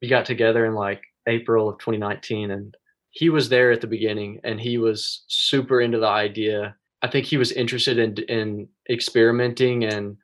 we 0.01 0.07
got 0.07 0.25
together 0.25 0.65
in 0.65 0.75
like 0.75 1.01
April 1.27 1.69
of 1.69 1.79
2019, 1.79 2.51
and 2.51 2.77
he 3.09 3.29
was 3.29 3.49
there 3.49 3.71
at 3.71 3.81
the 3.81 3.87
beginning, 3.87 4.39
and 4.43 4.59
he 4.59 4.77
was 4.77 5.23
super 5.27 5.81
into 5.81 5.99
the 5.99 6.07
idea. 6.07 6.75
I 7.01 7.07
think 7.07 7.25
he 7.25 7.37
was 7.37 7.51
interested 7.51 7.97
in 7.97 8.17
in 8.29 8.67
experimenting 8.89 9.85
and 9.85 10.17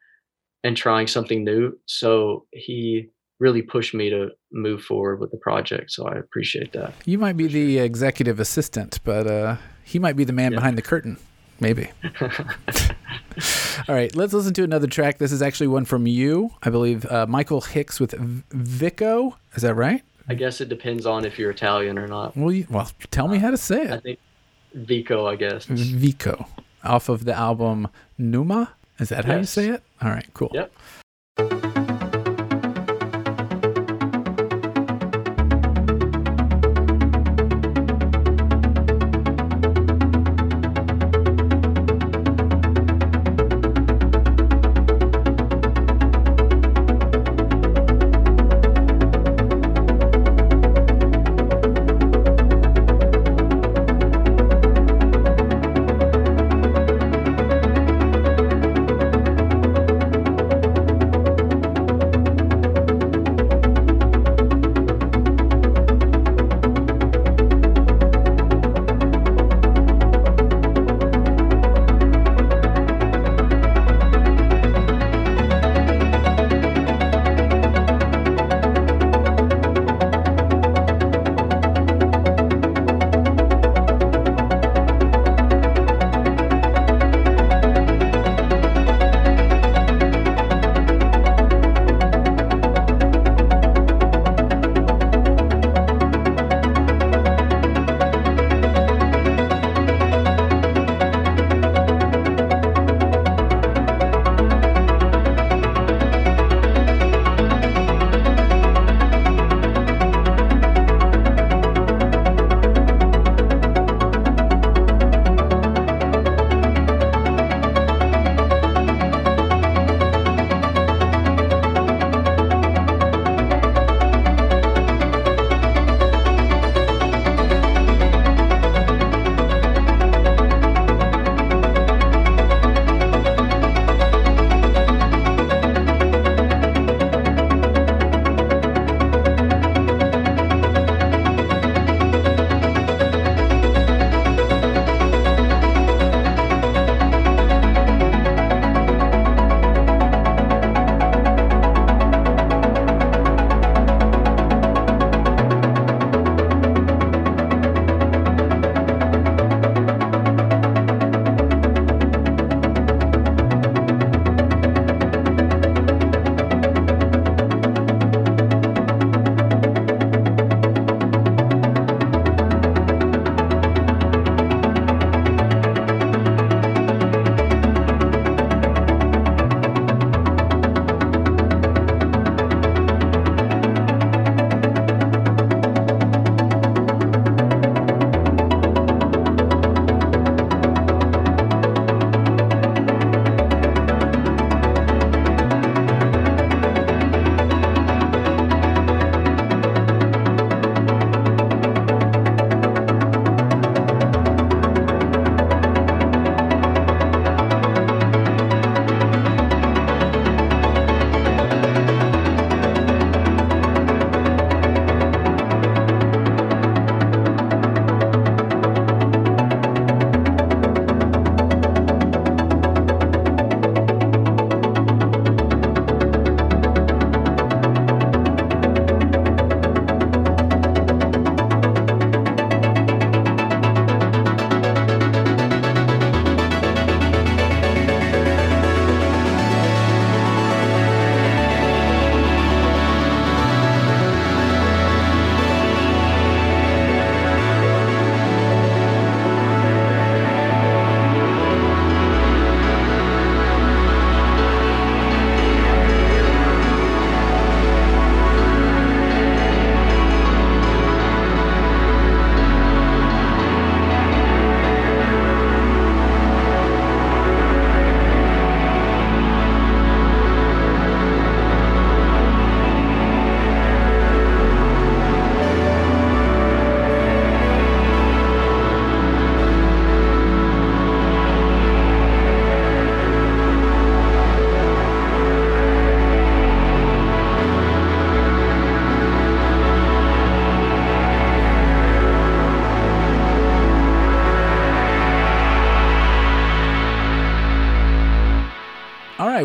and 0.64 0.78
trying 0.78 1.08
something 1.08 1.44
new. 1.44 1.78
So 1.88 2.46
he 2.52 3.10
really 3.40 3.62
pushed 3.62 3.94
me 3.94 4.10
to 4.10 4.30
move 4.52 4.82
forward 4.84 5.20
with 5.20 5.32
the 5.32 5.38
project. 5.38 5.92
So 5.92 6.06
I 6.08 6.16
appreciate 6.16 6.74
that. 6.74 6.94
You 7.06 7.18
might 7.18 7.38
be 7.38 7.48
the 7.48 7.80
executive 7.80 8.40
assistant, 8.40 9.00
but 9.04 9.28
uh, 9.28 9.56
he 9.84 9.98
might 10.00 10.16
be 10.18 10.24
the 10.26 10.34
man 10.34 10.52
Yeah. 10.52 10.58
behind 10.60 10.78
the 10.78 10.82
curtain. 10.82 11.18
Maybe. 11.62 11.90
All 13.88 13.96
right, 13.96 14.14
let's 14.16 14.34
listen 14.34 14.54
to 14.56 14.64
another 14.64 14.88
track. 14.88 15.18
This 15.18 15.32
is 15.32 15.42
actually 15.42 15.68
one 15.68 15.86
from 15.86 16.08
you, 16.08 16.52
I 16.64 16.70
believe, 16.70 17.06
uh, 17.06 17.26
Michael 17.28 17.62
Hicks 17.62 18.00
with 18.00 18.12
V- 18.12 18.44
Vico. 18.52 19.36
Is 19.56 19.62
that 19.64 19.74
right? 19.76 20.02
I 20.28 20.36
guess 20.36 20.62
it 20.62 20.70
depends 20.70 21.06
on 21.06 21.26
if 21.26 21.40
you're 21.40 21.52
Italian 21.52 21.98
or 21.98 22.08
not. 22.08 22.36
Well, 22.38 22.52
you, 22.52 22.68
well, 22.70 22.90
tell 23.12 23.28
me 23.28 23.38
how 23.40 23.52
to 23.52 23.58
say 23.58 23.84
it. 23.84 23.92
I 23.92 24.00
think 24.00 24.20
Vico, 24.74 25.26
I 25.26 25.36
guess. 25.36 25.66
Vico, 25.66 26.46
off 26.84 27.10
of 27.10 27.26
the 27.26 27.34
album 27.34 27.88
Numa. 28.18 28.74
Is 29.00 29.10
that 29.10 29.26
how 29.26 29.38
you 29.38 29.46
say 29.46 29.70
it? 29.70 29.82
All 30.02 30.10
right, 30.10 30.28
cool. 30.34 30.52
Yep. 30.54 30.72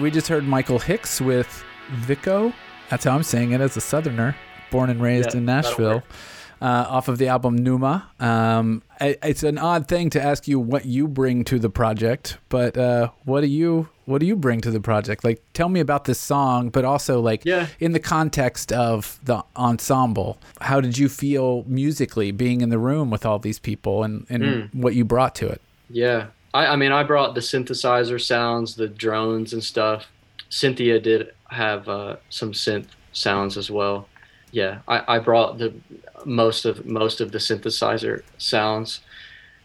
We 0.04 0.10
just 0.10 0.28
heard 0.28 0.44
Michael 0.44 0.78
Hicks 0.78 1.18
with 1.18 1.64
Vico. 1.92 2.52
That's 2.90 3.04
how 3.04 3.14
I'm 3.14 3.22
saying 3.22 3.52
it 3.52 3.62
as 3.62 3.74
a 3.78 3.80
Southerner, 3.80 4.36
born 4.70 4.90
and 4.90 5.00
raised 5.00 5.30
Yeah, 5.32 5.38
in 5.38 5.46
Nashville. 5.46 6.02
Uh, 6.60 6.84
off 6.88 7.08
of 7.08 7.16
the 7.16 7.26
album 7.28 7.56
Numa. 7.56 8.06
Um, 8.20 8.82
I, 9.00 9.16
it's 9.22 9.42
an 9.42 9.56
odd 9.56 9.88
thing 9.88 10.10
to 10.10 10.22
ask 10.22 10.46
you 10.46 10.60
what 10.60 10.84
you 10.84 11.08
bring 11.08 11.42
to 11.44 11.58
the 11.58 11.70
project, 11.70 12.36
but 12.50 12.76
uh, 12.76 13.08
what 13.24 13.40
do 13.40 13.46
you 13.46 13.88
what 14.04 14.18
do 14.20 14.26
you 14.26 14.36
bring 14.36 14.60
to 14.60 14.70
the 14.70 14.80
project? 14.80 15.24
Like, 15.24 15.42
tell 15.54 15.70
me 15.70 15.80
about 15.80 16.04
this 16.04 16.18
song, 16.20 16.68
but 16.68 16.84
also 16.84 17.20
like 17.20 17.42
Yeah. 17.46 17.68
in 17.80 17.92
the 17.92 17.98
context 18.00 18.72
of 18.72 19.18
the 19.24 19.42
ensemble. 19.56 20.38
How 20.60 20.82
did 20.82 20.98
you 20.98 21.08
feel 21.08 21.64
musically 21.66 22.30
being 22.30 22.60
in 22.60 22.68
the 22.68 22.78
room 22.78 23.10
with 23.10 23.24
all 23.24 23.38
these 23.38 23.58
people 23.58 24.02
and, 24.04 24.26
and 24.28 24.42
Mm. 24.44 24.74
what 24.74 24.94
you 24.94 25.06
brought 25.06 25.34
to 25.36 25.48
it? 25.48 25.62
Yeah. 25.88 26.26
I, 26.54 26.66
I 26.68 26.76
mean, 26.76 26.92
I 26.92 27.02
brought 27.02 27.34
the 27.34 27.40
synthesizer 27.40 28.20
sounds, 28.20 28.76
the 28.76 28.88
drones 28.88 29.52
and 29.52 29.62
stuff. 29.62 30.06
Cynthia 30.48 31.00
did 31.00 31.32
have 31.50 31.88
uh, 31.88 32.16
some 32.30 32.52
synth 32.52 32.86
sounds 33.12 33.58
as 33.58 33.70
well. 33.70 34.08
Yeah, 34.52 34.78
I, 34.86 35.16
I 35.16 35.18
brought 35.18 35.58
the 35.58 35.74
most 36.24 36.64
of 36.64 36.86
most 36.86 37.20
of 37.20 37.32
the 37.32 37.38
synthesizer 37.38 38.22
sounds, 38.38 39.00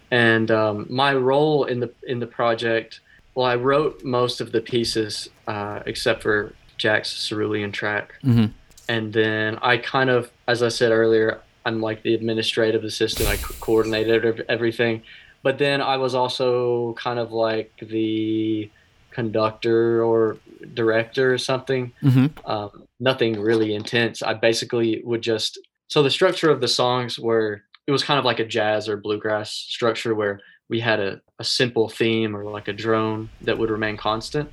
and 0.10 0.50
um, 0.50 0.88
my 0.90 1.14
role 1.14 1.66
in 1.66 1.80
the 1.80 1.92
in 2.04 2.20
the 2.20 2.28
project. 2.28 3.02
Well, 3.36 3.46
I 3.46 3.56
wrote 3.56 4.04
most 4.04 4.42
of 4.42 4.52
the 4.52 4.60
pieces 4.60 5.30
uh, 5.48 5.82
except 5.86 6.24
for 6.24 6.54
Jack's 6.78 7.28
cerulean 7.30 7.72
track, 7.72 8.16
Mhm. 8.24 8.52
and 8.90 9.14
then 9.14 9.60
I 9.62 9.78
kind 9.78 10.10
of, 10.10 10.32
as 10.48 10.64
I 10.64 10.70
said 10.70 10.92
earlier, 10.92 11.40
I'm 11.66 11.80
like 11.82 12.02
the 12.02 12.16
administrative 12.16 12.84
assistant. 12.84 13.30
I 13.30 13.38
co- 13.38 13.54
coordinated 13.60 14.44
everything 14.50 15.04
but 15.44 15.58
then 15.58 15.82
I 15.82 15.98
was 15.98 16.16
also 16.16 16.94
kind 16.94 17.20
of 17.20 17.32
like 17.32 17.72
the 17.82 18.70
conductor 19.12 20.04
or 20.04 20.38
director 20.74 21.34
or 21.34 21.38
something. 21.38 21.92
Mm-hmm. 22.04 22.50
Um, 22.50 22.88
nothing 23.00 23.40
really 23.40 23.74
intense. 23.74 24.22
I 24.22 24.34
basically 24.34 25.02
would 25.04 25.22
just 25.22 25.60
so 25.88 26.04
the 26.04 26.12
structure 26.12 26.52
of 26.52 26.62
the 26.62 26.68
songs 26.68 27.18
were 27.18 27.64
it 27.88 27.92
was 27.92 28.04
kind 28.04 28.20
of 28.20 28.26
like 28.26 28.40
a 28.40 28.46
jazz 28.46 28.88
or 28.88 28.98
bluegrass 28.98 29.52
structure 29.52 30.14
where 30.14 30.40
we 30.70 30.80
had 30.80 31.00
a, 31.00 31.20
a 31.40 31.44
simple 31.44 31.90
theme 31.90 32.36
or 32.36 32.44
like 32.44 32.68
a 32.68 32.74
drone 32.74 33.30
that 33.42 33.58
would 33.58 33.72
remain 33.72 33.98
constant, 33.98 34.52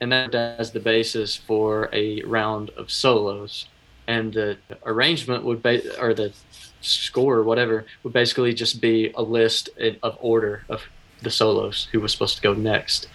and 0.00 0.12
that 0.12 0.34
as 0.34 0.70
the 0.70 0.80
basis 0.80 1.34
for 1.34 1.88
a 1.92 2.22
round 2.22 2.70
of 2.70 2.90
solos. 2.90 3.66
And 4.08 4.32
the 4.32 4.58
arrangement 4.84 5.44
would 5.44 5.62
be, 5.62 5.82
or 5.98 6.14
the 6.14 6.32
score 6.80 7.36
or 7.36 7.42
whatever 7.42 7.84
would 8.02 8.12
basically 8.12 8.54
just 8.54 8.80
be 8.80 9.12
a 9.14 9.22
list 9.22 9.68
of 10.02 10.16
order 10.20 10.64
of 10.68 10.82
the 11.22 11.30
solos 11.30 11.88
who 11.92 12.00
was 12.00 12.12
supposed 12.12 12.36
to 12.36 12.42
go 12.42 12.54
next. 12.54 13.08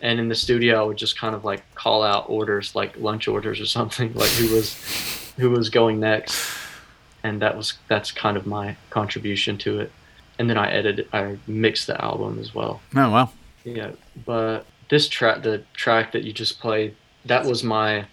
And 0.00 0.20
in 0.20 0.28
the 0.28 0.34
studio 0.34 0.80
i 0.80 0.86
would 0.86 0.96
just 0.96 1.18
kind 1.18 1.34
of 1.34 1.44
like 1.44 1.62
call 1.74 2.02
out 2.02 2.28
orders 2.28 2.74
like 2.74 2.96
lunch 2.96 3.26
orders 3.28 3.60
or 3.60 3.66
something 3.78 4.14
like 4.14 4.30
who 4.30 4.54
was 4.54 5.32
who 5.36 5.50
was 5.50 5.68
going 5.70 6.00
next. 6.00 6.56
And 7.22 7.42
that 7.42 7.56
was 7.56 7.74
that's 7.88 8.12
kind 8.12 8.36
of 8.36 8.46
my 8.46 8.76
contribution 8.90 9.58
to 9.58 9.80
it. 9.80 9.92
And 10.38 10.48
then 10.48 10.56
i 10.56 10.70
edited 10.70 11.08
i 11.12 11.36
mixed 11.46 11.86
the 11.88 12.02
album 12.02 12.38
as 12.38 12.54
well. 12.54 12.80
Oh 12.94 13.10
well. 13.10 13.32
yeah 13.64 13.90
but 14.24 14.64
this 14.88 15.08
track 15.08 15.42
the 15.42 15.62
track 15.74 16.12
that 16.12 16.22
you 16.24 16.32
just 16.32 16.60
played 16.60 16.94
that 17.24 17.44
was 17.44 17.62
my 17.62 18.06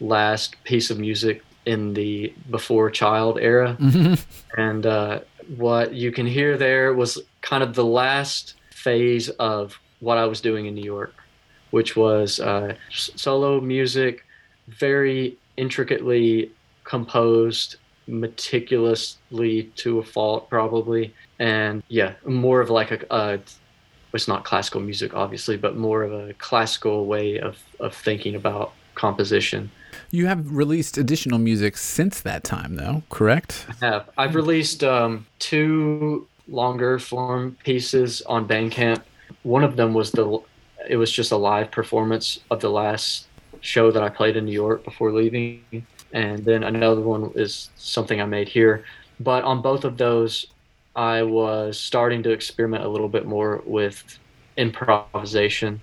last 0.00 0.56
piece 0.64 0.90
of 0.90 0.98
music 0.98 1.42
in 1.66 1.94
the 1.94 2.32
before 2.50 2.90
child 2.90 3.38
era 3.40 3.76
Mhm. 3.80 4.24
and 4.56 4.84
uh, 4.86 5.20
what 5.56 5.92
you 5.94 6.10
can 6.12 6.26
hear 6.26 6.56
there 6.56 6.92
was 6.94 7.18
kind 7.40 7.62
of 7.62 7.74
the 7.74 7.84
last 7.84 8.54
phase 8.72 9.28
of 9.38 9.78
what 10.00 10.18
I 10.18 10.24
was 10.26 10.40
doing 10.40 10.66
in 10.66 10.74
New 10.74 10.84
York, 10.84 11.14
which 11.70 11.94
was 11.96 12.40
uh, 12.40 12.74
solo 12.90 13.60
music, 13.60 14.24
very 14.68 15.36
intricately 15.56 16.50
composed, 16.84 17.76
meticulously 18.08 19.64
to 19.76 19.98
a 19.98 20.02
fault, 20.02 20.48
probably, 20.50 21.14
and 21.38 21.82
yeah, 21.88 22.14
more 22.26 22.60
of 22.60 22.70
like 22.70 22.90
a. 22.90 22.98
a 23.10 23.38
it's 24.14 24.28
not 24.28 24.44
classical 24.44 24.80
music, 24.80 25.14
obviously, 25.14 25.56
but 25.56 25.74
more 25.74 26.02
of 26.02 26.12
a 26.12 26.34
classical 26.34 27.06
way 27.06 27.38
of, 27.40 27.56
of 27.80 27.94
thinking 27.94 28.34
about 28.34 28.72
composition. 28.94 29.70
You 30.10 30.26
have 30.26 30.50
released 30.54 30.98
additional 30.98 31.38
music 31.38 31.76
since 31.76 32.20
that 32.20 32.44
time, 32.44 32.76
though, 32.76 33.02
correct? 33.10 33.66
I 33.80 33.86
have. 33.86 34.10
I've 34.18 34.34
released 34.34 34.82
um, 34.84 35.26
two 35.38 36.26
longer 36.48 36.98
form 36.98 37.56
pieces 37.64 38.22
on 38.22 38.46
Bandcamp. 38.48 39.02
One 39.42 39.64
of 39.64 39.76
them 39.76 39.94
was 39.94 40.12
the 40.12 40.40
it 40.88 40.96
was 40.96 41.12
just 41.12 41.30
a 41.32 41.36
live 41.36 41.70
performance 41.70 42.40
of 42.50 42.60
the 42.60 42.70
last 42.70 43.26
show 43.60 43.90
that 43.92 44.02
I 44.02 44.08
played 44.08 44.36
in 44.36 44.44
New 44.46 44.52
York 44.52 44.84
before 44.84 45.12
leaving, 45.12 45.86
and 46.12 46.44
then 46.44 46.64
another 46.64 47.00
one 47.00 47.30
is 47.36 47.70
something 47.76 48.20
I 48.20 48.24
made 48.24 48.48
here. 48.48 48.84
But 49.20 49.44
on 49.44 49.62
both 49.62 49.84
of 49.84 49.96
those, 49.96 50.46
I 50.96 51.22
was 51.22 51.78
starting 51.78 52.22
to 52.24 52.30
experiment 52.30 52.84
a 52.84 52.88
little 52.88 53.08
bit 53.08 53.24
more 53.26 53.62
with 53.64 54.18
improvisation 54.56 55.80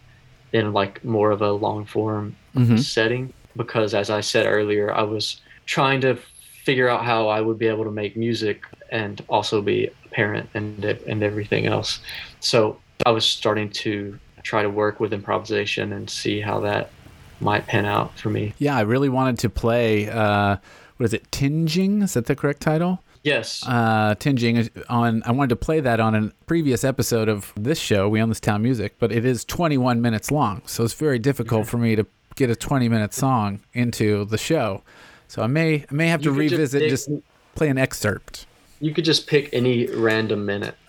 in 0.52 0.73
like 0.73 1.03
more 1.03 1.31
of 1.31 1.41
a 1.41 1.52
long 1.52 1.86
form 1.86 2.36
Mm-hmm. 2.56 2.77
setting 2.77 3.31
because 3.56 3.94
as 3.94 4.10
I 4.10 4.22
said 4.22 4.46
earlier, 4.46 4.94
I 4.94 5.04
was 5.04 5.42
trying 5.66 6.02
to 6.02 6.18
figure 6.64 6.90
out 6.90 7.06
how 7.06 7.28
I 7.28 7.42
would 7.42 7.58
be 7.58 7.68
able 7.68 7.84
to 7.86 7.92
make 7.92 8.16
music 8.16 8.64
and 8.92 9.24
also 9.30 9.62
be 9.62 9.88
a 9.88 10.10
parent 10.10 10.50
and 10.54 10.84
and 10.84 11.24
everything 11.24 11.66
else. 11.66 12.00
So 12.40 12.80
I 13.06 13.12
was 13.12 13.26
starting 13.26 13.70
to 13.72 14.20
try 14.44 14.64
to 14.64 14.70
work 14.70 15.00
with 15.00 15.14
improvisation 15.14 15.94
and 15.94 16.10
see 16.10 16.42
how 16.42 16.60
that 16.62 16.92
might 17.40 17.68
pan 17.68 17.86
out 17.86 18.18
for 18.18 18.30
me. 18.30 18.54
Yeah, 18.58 18.76
I 18.76 18.82
really 18.82 19.10
wanted 19.10 19.40
to 19.40 19.50
play. 19.50 20.10
Uh, 20.10 20.58
what 20.98 21.06
is 21.06 21.14
it? 21.14 21.32
Tinging? 21.32 22.02
Is 22.02 22.14
that 22.14 22.26
the 22.26 22.36
correct 22.36 22.62
title? 22.62 23.02
Yes. 23.24 23.64
Uh, 23.68 24.16
Tinging 24.16 24.70
on. 24.90 25.24
I 25.26 25.32
wanted 25.32 25.50
to 25.50 25.56
play 25.56 25.80
that 25.82 26.00
on 26.00 26.16
a 26.16 26.32
previous 26.46 26.84
episode 26.84 27.30
of 27.30 27.54
this 27.56 27.80
show. 27.80 28.08
We 28.08 28.22
own 28.22 28.30
this 28.30 28.40
town 28.40 28.62
music, 28.62 28.96
but 29.00 29.12
it 29.12 29.26
is 29.26 29.44
21 29.46 30.02
minutes 30.02 30.32
long, 30.32 30.62
so 30.66 30.84
it's 30.84 30.94
very 30.94 31.20
difficult 31.20 31.68
for 31.68 31.78
me 31.78 31.96
to 31.96 32.06
get 32.40 32.49
a 32.49 32.56
20 32.56 32.90
minute 32.90 33.14
song 33.14 33.60
into 33.74 34.26
the 34.26 34.38
show. 34.38 34.82
So 35.28 35.44
I 35.44 35.48
may 35.48 35.86
I 35.90 35.94
may 35.94 36.07
have 36.07 36.22
to 36.24 36.30
could 36.34 36.41
just 36.49 36.52
revisit 36.53 36.82
pick- 36.82 36.90
just 36.90 37.10
play 37.53 37.70
an 37.70 37.78
excerpt. 37.78 38.48
you 38.80 38.94
could 38.94 39.06
just 39.06 39.28
pick 39.28 39.49
any 39.53 39.86
random 39.88 40.45
minute. 40.45 40.76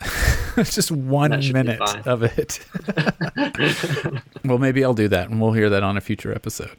Just 0.64 0.90
one 0.90 1.30
That 1.30 1.44
should 1.44 1.54
be 1.54 1.62
minute 1.62 1.80
of 2.06 2.22
it. 2.24 2.58
well, 4.44 4.58
maybe 4.58 4.84
I'll 4.84 4.94
do 4.94 5.06
that, 5.08 5.30
and 5.30 5.40
we'll 5.40 5.52
hear 5.52 5.70
that 5.70 5.82
on 5.84 5.96
a 5.96 6.00
future 6.00 6.34
episode. 6.34 6.76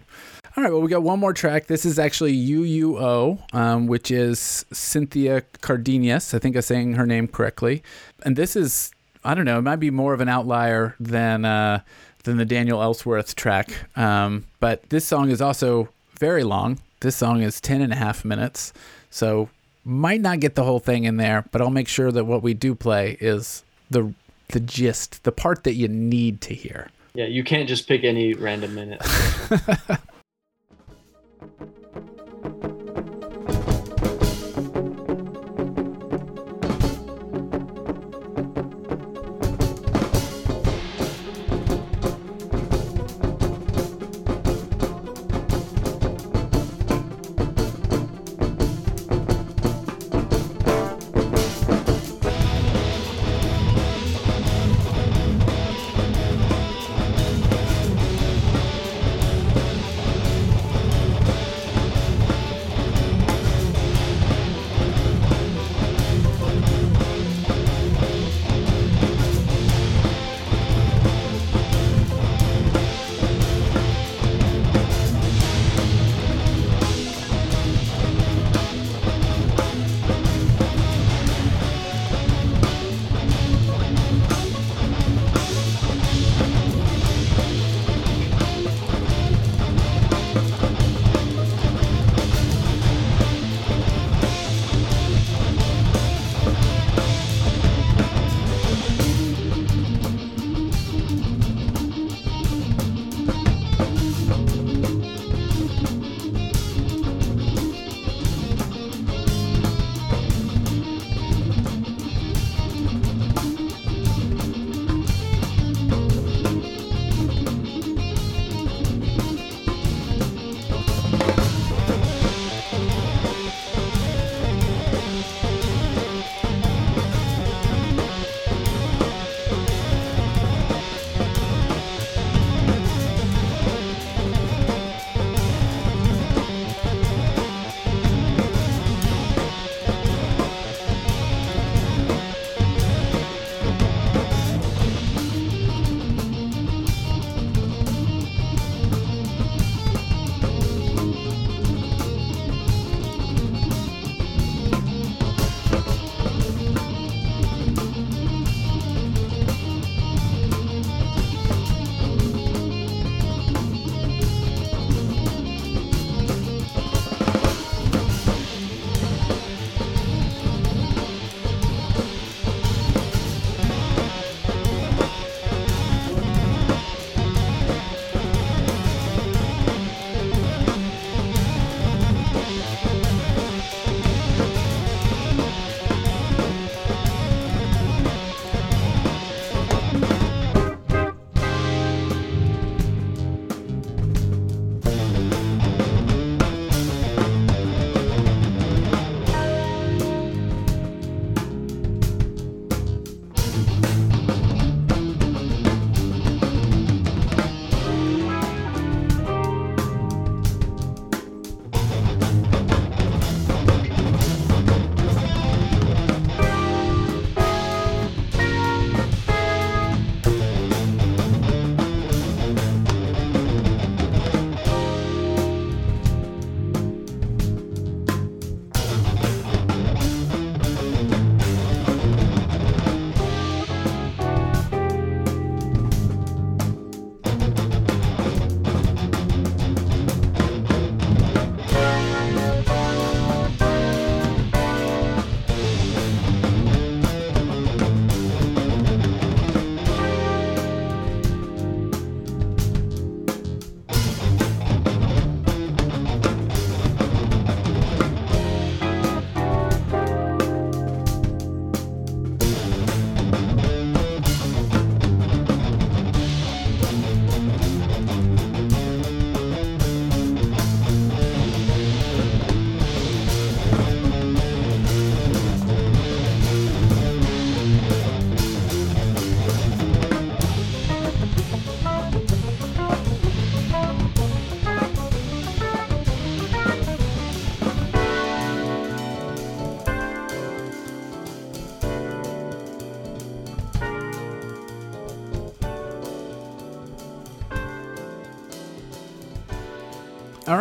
All 0.56 0.64
right, 0.64 0.72
well, 0.72 0.82
we 0.82 0.90
got 0.90 1.04
one 1.04 1.20
more 1.20 1.34
track. 1.34 1.68
This 1.68 1.86
is 1.86 1.98
actually 1.98 2.36
UUO, 2.36 3.40
um, 3.56 3.88
which 3.88 4.12
is 4.12 4.66
Cynthia 4.74 5.42
Cardenas. 5.62 6.34
I 6.34 6.40
think 6.40 6.56
I'm 6.58 6.62
saying 6.62 6.94
her 6.94 7.06
name 7.06 7.28
correctly. 7.30 7.82
And 8.24 8.36
this 8.36 8.56
is, 8.58 8.92
I 9.24 9.34
don't 9.34 9.46
know, 9.46 9.58
it 9.60 9.64
might 9.64 9.78
be 9.78 9.90
more 9.90 10.14
of 10.14 10.20
an 10.20 10.28
outlier 10.30 10.94
than 11.00 11.46
uh, 11.46 11.80
than 12.24 12.38
the 12.38 12.46
Daniel 12.46 12.82
Ellsworth 12.82 13.36
track. 13.36 13.70
Um, 13.98 14.46
but 14.60 14.90
this 14.90 15.06
song 15.06 15.30
is 15.30 15.42
also 15.42 15.90
very 16.20 16.44
long. 16.44 16.80
This 17.02 17.16
song 17.16 17.42
is 17.42 17.60
10 17.60 17.82
and 17.82 17.92
a 17.92 17.96
half 17.96 18.24
minutes. 18.24 18.74
So 19.10 19.50
might 19.84 20.22
not 20.22 20.40
get 20.40 20.56
the 20.56 20.64
whole 20.64 20.80
thing 20.80 21.04
in 21.06 21.18
there, 21.18 21.46
but 21.52 21.62
I'll 21.62 21.70
make 21.72 21.88
sure 21.88 22.12
that 22.12 22.26
what 22.26 22.44
we 22.44 22.54
do 22.54 22.76
play 22.76 23.18
is 23.20 23.64
the 23.90 24.14
the 24.50 24.60
gist, 24.60 25.24
the 25.24 25.32
part 25.32 25.64
that 25.64 25.76
you 25.76 25.88
need 25.88 26.42
to 26.42 26.54
hear. 26.54 26.90
yeah, 27.14 27.26
you 27.26 27.42
can't 27.44 27.70
just 27.70 27.88
pick 27.88 28.04
any 28.04 28.34
random 28.34 28.76
minute. 28.76 29.02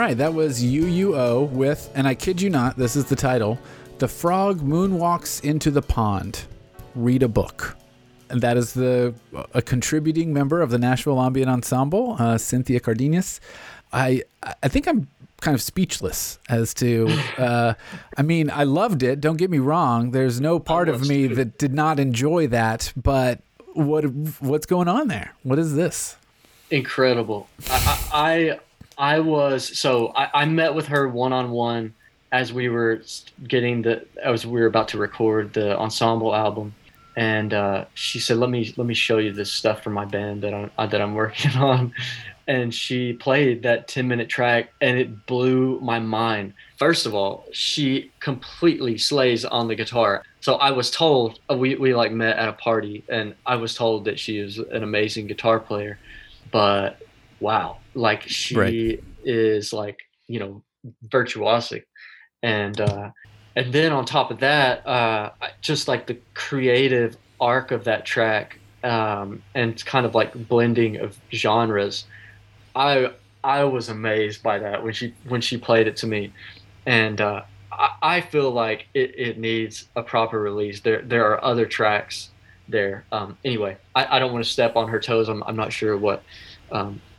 right, 0.01 0.17
that 0.17 0.33
was 0.33 0.63
UUO 0.65 1.51
with, 1.51 1.91
and 1.95 2.09
I 2.09 2.15
kid 2.15 2.41
you 2.41 2.49
not, 2.49 2.77
this 2.77 2.97
is 2.97 3.05
the 3.05 3.17
title 3.17 3.59
The 3.99 4.09
Frog 4.09 4.61
Moonwalks 4.61 5.45
into 5.45 5.71
the 5.71 5.83
Pond. 5.83 6.45
Read 6.95 7.23
a 7.23 7.29
book. 7.29 7.77
And 8.31 8.41
that 8.41 8.57
is 8.57 8.73
the 8.73 9.13
a 9.53 9.61
contributing 9.61 10.33
member 10.33 10.63
of 10.63 10.71
the 10.71 10.79
Nashville 10.79 11.21
Ambient 11.21 11.51
Ensemble, 11.51 12.17
uh, 12.19 12.39
Cynthia 12.39 12.81
Cardenas. 12.81 13.41
I 13.93 14.23
I 14.63 14.69
think 14.69 14.87
I'm 14.87 15.09
kind 15.41 15.55
of 15.55 15.61
speechless 15.61 16.39
as 16.49 16.73
to. 16.75 17.09
Uh, 17.37 17.75
I 18.17 18.23
mean, 18.23 18.49
I 18.51 18.63
loved 18.65 19.03
it. 19.03 19.21
Don't 19.21 19.37
get 19.37 19.51
me 19.51 19.59
wrong. 19.59 20.13
There's 20.13 20.41
no 20.41 20.61
part 20.61 20.89
of 20.89 21.09
me 21.09 21.27
too. 21.27 21.35
that 21.35 21.59
did 21.59 21.75
not 21.75 21.99
enjoy 21.99 22.47
that. 22.49 22.93
But 22.97 23.41
what 23.73 24.05
what's 24.41 24.67
going 24.67 24.87
on 24.87 25.09
there? 25.09 25.35
What 25.43 25.59
is 25.59 25.75
this? 25.75 26.17
incredible. 26.71 27.49
I, 27.69 27.79
I 28.13 28.13
I 28.13 28.61
I 29.01 29.19
was 29.21 29.79
so 29.79 30.13
I, 30.15 30.43
I 30.43 30.45
met 30.45 30.75
with 30.75 30.89
her 30.89 31.09
one 31.09 31.33
on 31.33 31.51
one 31.51 31.95
as 32.33 32.53
we 32.53 32.69
were 32.69 33.03
getting 33.49 33.81
the 33.81 34.07
as 34.23 34.47
we 34.47 34.61
were 34.61 34.67
about 34.67 34.89
to 34.89 34.99
record 34.99 35.55
the 35.55 35.77
ensemble 35.79 36.35
album, 36.35 36.75
and 37.17 37.55
uh, 37.55 37.87
she 37.95 38.21
said, 38.21 38.37
"Let 38.37 38.51
me 38.51 38.75
let 38.77 38.87
me 38.87 38.93
show 38.93 39.17
you 39.17 39.33
this 39.33 39.51
stuff 39.51 39.83
for 39.83 39.89
my 39.89 40.05
band 40.05 40.43
that 40.43 40.53
I'm 40.53 40.71
uh, 40.77 40.87
that 40.87 41.01
I'm 41.01 41.15
working 41.15 41.53
on." 41.57 41.95
And 42.47 42.75
she 42.75 43.13
played 43.13 43.63
that 43.63 43.87
10 43.87 44.09
minute 44.09 44.29
track 44.29 44.73
and 44.81 44.99
it 44.99 45.25
blew 45.27 45.79
my 45.81 46.01
mind. 46.01 46.53
First 46.79 47.07
of 47.07 47.15
all, 47.15 47.47
she 47.53 48.11
completely 48.19 48.99
slays 48.99 49.45
on 49.45 49.69
the 49.69 49.77
guitar. 49.77 50.25
So 50.41 50.57
I 50.57 50.73
was 50.73 50.91
told 50.91 51.39
uh, 51.49 51.55
we, 51.55 51.77
we 51.77 51.95
like 51.95 52.11
met 52.11 52.39
at 52.39 52.49
a 52.49 52.55
party 52.55 53.05
and 53.09 53.37
I 53.47 53.55
was 53.55 53.77
told 53.77 54.05
that 54.07 54.19
she 54.19 54.39
is 54.39 54.59
an 54.59 54.83
amazing 54.83 55.29
guitar 55.29 55.61
player 55.61 56.01
but 56.51 57.01
wow 57.41 57.79
like 57.95 58.23
she 58.23 58.57
Right. 58.57 59.05
is 59.25 59.73
like 59.73 59.99
you 60.29 60.39
know 60.39 60.63
virtuosic 61.09 61.85
and 62.43 62.81
uh 62.81 63.11
and 63.57 63.73
then 63.73 63.93
on 63.93 64.05
top 64.05 64.31
of 64.31 64.41
that 64.41 64.87
uh 64.87 65.31
just 65.61 65.89
like 65.89 66.07
the 66.07 66.19
creative 66.35 67.17
arc 67.41 67.71
of 67.71 67.85
that 67.85 68.07
track 68.07 68.59
um 68.85 69.43
and 69.55 69.85
kind 69.85 70.07
of 70.07 70.15
like 70.15 70.49
blending 70.49 70.97
of 70.99 71.19
genres 71.33 72.05
i 72.75 73.11
i 73.45 73.65
was 73.65 73.89
amazed 73.89 74.43
by 74.43 74.59
that 74.59 74.83
when 74.83 74.93
she 74.93 75.15
when 75.29 75.41
she 75.41 75.57
played 75.59 75.87
it 75.87 75.97
to 75.97 76.07
me 76.07 76.33
and 76.87 77.21
uh 77.21 77.43
i, 77.73 77.91
I 78.03 78.21
feel 78.21 78.51
like 78.51 78.87
it, 78.95 79.19
it 79.19 79.39
needs 79.39 79.89
a 79.97 80.03
proper 80.03 80.41
release 80.41 80.81
there 80.81 81.03
there 81.03 81.27
are 81.31 81.43
other 81.45 81.67
tracks 81.67 82.31
there. 82.71 83.05
Um, 83.11 83.37
anyway, 83.45 83.77
I, 83.95 84.17
I 84.17 84.19
don't 84.19 84.33
want 84.33 84.45
to 84.45 84.51
step 84.51 84.77
on 84.77 84.89
her 84.89 85.01
toes. 85.01 85.29
I'm, 85.29 85.43
I'm 85.43 85.57
not 85.57 85.73
sure 85.73 85.97
what 85.97 86.23
um, 86.71 87.01
what 87.01 87.10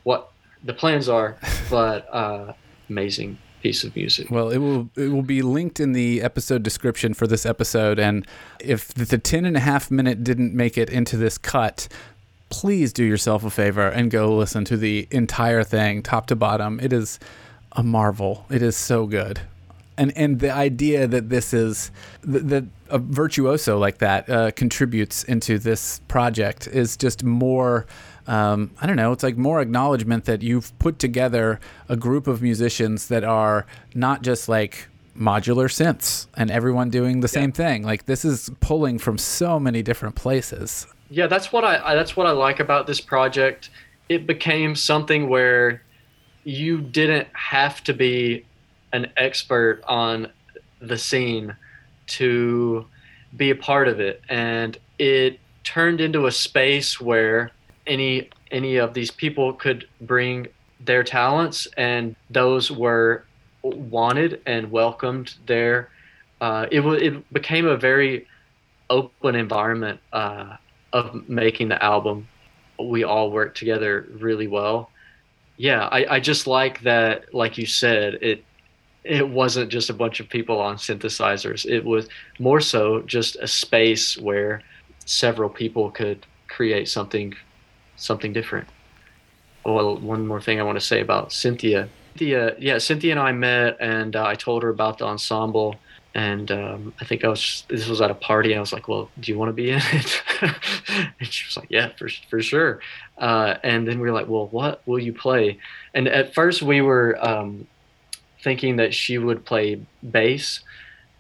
the 0.64 0.74
plans 0.74 1.10
are, 1.10 1.38
but 1.70 2.14
uh, 2.14 2.54
amazing 2.90 3.38
piece 3.62 3.84
of 3.84 3.96
music. 3.96 4.30
Well, 4.32 4.50
it 4.50 4.58
will 4.58 4.90
it 4.96 5.10
will 5.10 5.22
be 5.22 5.42
linked 5.42 5.80
in 5.80 5.94
the 5.94 6.22
episode 6.22 6.64
description 6.64 7.14
for 7.14 7.28
this 7.28 7.46
episode. 7.46 8.00
And 8.00 8.28
if 8.60 8.94
the 8.94 9.18
10 9.18 9.46
and 9.46 9.56
a 9.56 9.60
half 9.60 9.92
minute 9.92 10.24
didn't 10.24 10.54
make 10.54 10.78
it 10.78 10.90
into 10.90 11.18
this 11.18 11.38
cut, 11.38 11.88
please 12.50 12.92
do 12.92 13.04
yourself 13.04 13.44
a 13.44 13.50
favor 13.50 13.88
and 13.88 14.12
go 14.12 14.36
listen 14.36 14.66
to 14.66 14.78
the 14.78 15.08
entire 15.12 15.64
thing, 15.64 16.04
top 16.04 16.28
to 16.28 16.36
bottom. 16.36 16.80
It 16.80 16.92
is 16.92 17.20
a 17.74 17.84
marvel. 17.84 18.46
It 18.50 18.62
is 18.62 18.76
so 18.76 19.06
good. 19.06 19.42
And, 19.98 20.16
and 20.18 20.40
the 20.40 20.52
idea 20.52 21.06
that 21.08 21.30
this 21.30 21.54
is 21.54 21.92
that 22.24 22.66
a 22.90 22.98
virtuoso 22.98 23.78
like 23.78 24.00
that 24.00 24.30
uh, 24.30 24.52
contributes 24.52 25.24
into 25.24 25.60
this 25.60 26.00
project 26.08 26.68
is 26.68 26.98
just 26.98 27.24
more 27.24 27.86
um, 28.32 28.72
I 28.82 28.88
don't 28.88 28.96
know. 28.96 29.12
It's 29.12 29.24
like 29.24 29.38
more 29.38 29.60
acknowledgement 29.60 30.26
that 30.26 30.42
you've 30.42 30.78
put 30.80 31.00
together 31.00 31.60
a 31.90 31.98
group 31.98 32.28
of 32.28 32.42
musicians 32.42 33.08
that 33.08 33.24
are 33.24 33.66
not 33.94 34.22
just 34.22 34.48
like 34.48 34.88
modular 35.18 35.68
synths 35.68 36.28
and 36.38 36.50
everyone 36.50 36.90
doing 36.90 37.20
the 37.20 37.28
same 37.28 37.52
thing. 37.52 37.84
Like 37.84 38.06
this 38.06 38.24
is 38.24 38.50
pulling 38.62 39.00
from 39.00 39.18
so 39.18 39.60
many 39.60 39.84
different 39.84 40.16
places. 40.16 40.88
yeah 41.12 41.28
that's 41.28 41.52
what 41.52 41.64
I, 41.64 41.92
I 41.92 41.96
that's 41.96 42.16
what 42.16 42.26
i 42.26 42.32
like 42.32 42.60
about 42.60 42.88
this 42.88 43.02
project 43.02 43.70
it 44.10 44.26
became 44.26 44.76
something 44.76 45.30
where 45.30 45.84
you 46.44 46.82
didn't 46.82 47.28
have 47.34 47.84
to 47.84 47.94
be 47.94 48.46
an 48.94 49.12
expert 49.18 49.84
on 49.88 50.32
the 50.80 50.98
scene 50.98 51.56
to 52.08 52.86
be 53.38 53.52
a 53.52 53.56
part 53.56 53.88
of 53.88 54.00
it 54.00 54.22
and 54.30 54.78
it 54.98 55.40
turned 55.64 56.02
into 56.02 56.26
a 56.26 56.32
space 56.32 57.00
where 57.00 57.52
any 57.96 58.30
any 58.52 58.78
of 58.78 58.94
these 58.94 59.12
people 59.12 59.54
could 59.54 59.88
bring 60.02 60.48
their 60.90 61.04
talents 61.04 61.68
and 61.78 62.16
those 62.30 62.72
were 62.72 63.24
wanted 63.64 64.42
and 64.46 64.72
welcomed 64.72 65.36
there 65.46 65.90
uh, 66.42 66.66
it, 66.72 66.80
wa 66.80 66.94
it 66.94 67.32
became 67.32 67.68
a 67.68 67.78
very 67.78 68.28
open 68.90 69.36
environment 69.36 70.00
uh, 70.12 70.58
of 70.92 71.30
making 71.30 71.70
the 71.70 71.82
album. 71.82 72.28
We 72.80 73.04
all 73.04 73.32
worked 73.32 73.58
together 73.58 74.08
really 74.20 74.48
well. 74.48 74.90
Yeah, 75.58 75.88
I, 75.92 76.16
I 76.16 76.20
just 76.20 76.48
like 76.48 76.82
that. 76.82 77.34
Like 77.34 77.58
you 77.58 77.68
said, 77.68 78.16
it 78.22 78.44
it 79.04 79.28
wasn't 79.28 79.72
just 79.72 79.90
a 79.90 79.94
bunch 79.94 80.20
of 80.20 80.30
people 80.30 80.60
on 80.60 80.78
synthesizers. 80.78 81.66
It 81.66 81.84
was 81.86 82.08
more 82.40 82.60
so 82.60 83.02
just 83.02 83.36
a 83.38 83.48
space 83.48 84.18
where 84.18 84.62
several 85.06 85.50
people 85.50 85.92
could 85.92 86.26
create 86.48 86.90
something 86.90 87.34
something 88.02 88.34
different. 88.34 88.68
Well, 89.66 89.98
one 89.98 90.28
more 90.28 90.42
thing 90.42 90.60
I 90.60 90.64
want 90.64 90.80
to 90.80 90.86
say 90.86 91.02
about 91.02 91.32
Cynthia. 91.32 91.88
Cynthia, 92.14 92.56
yeah, 92.60 92.78
Cynthia 92.78 93.12
and 93.12 93.20
I 93.20 93.32
met, 93.32 93.78
and 93.80 94.16
uh, 94.16 94.26
I 94.26 94.36
told 94.36 94.64
her 94.64 94.70
about 94.70 94.98
the 94.98 95.06
ensemble 95.06 95.78
and 96.14 96.52
um, 96.52 96.94
I 97.00 97.06
think 97.06 97.24
I 97.24 97.30
was 97.30 97.64
this 97.70 97.88
was 97.88 98.02
at 98.02 98.12
a 98.12 98.16
party. 98.16 98.56
I 98.56 98.60
was 98.60 98.74
like, 98.74 98.88
"Well, 98.88 99.10
do 99.20 99.32
you 99.32 99.38
want 99.38 99.50
to 99.50 99.54
be 99.54 99.72
in 99.72 99.80
it?" 99.82 100.24
and 101.20 101.28
she 101.28 101.48
was 101.48 101.56
like, 101.56 101.68
"Yeah, 101.70 101.90
for 101.98 102.10
for 102.30 102.42
sure." 102.42 102.82
Uh, 103.18 103.56
and 103.64 103.88
then 103.88 104.00
we 104.00 104.10
were 104.10 104.14
like, 104.14 104.28
"Well, 104.28 104.48
what 104.48 104.82
will 104.86 105.00
you 105.00 105.14
play?" 105.14 105.58
And 105.94 106.08
at 106.08 106.34
first, 106.34 106.62
we 106.62 106.82
were 106.82 107.18
um, 107.26 107.66
thinking 108.44 108.76
that 108.78 108.94
she 108.94 109.18
would 109.18 109.46
play 109.46 109.82
bass, 110.12 110.62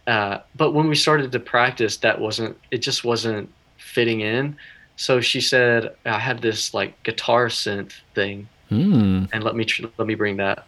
uh, 0.08 0.40
but 0.56 0.72
when 0.72 0.90
we 0.90 0.95
started 0.95 1.32
to 1.32 1.40
practice, 1.40 1.98
that 1.98 2.20
wasn't. 2.20 2.58
It 2.70 2.80
just 2.80 3.06
wasn't 3.06 3.49
fitting 3.78 4.20
in. 4.20 4.58
So 5.02 5.19
she 5.19 5.41
said, 5.41 5.95
"I 6.06 6.19
have 6.19 6.41
this 6.41 6.76
like 6.76 6.91
guitar 7.02 7.48
synth 7.48 7.94
thing, 8.14 8.48
Hmm. 8.69 9.26
and 9.34 9.44
let 9.44 9.56
me 9.56 9.65
tr- 9.65 9.88
let 9.98 10.07
me 10.07 10.14
bring 10.14 10.38
that." 10.38 10.68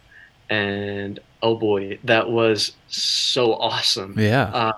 And 0.50 1.20
oh 1.40 1.54
boy, 1.54 1.98
that 2.02 2.28
was 2.28 2.72
so 2.88 3.54
awesome. 3.54 4.18
Yeah. 4.18 4.50
Uh, 4.52 4.72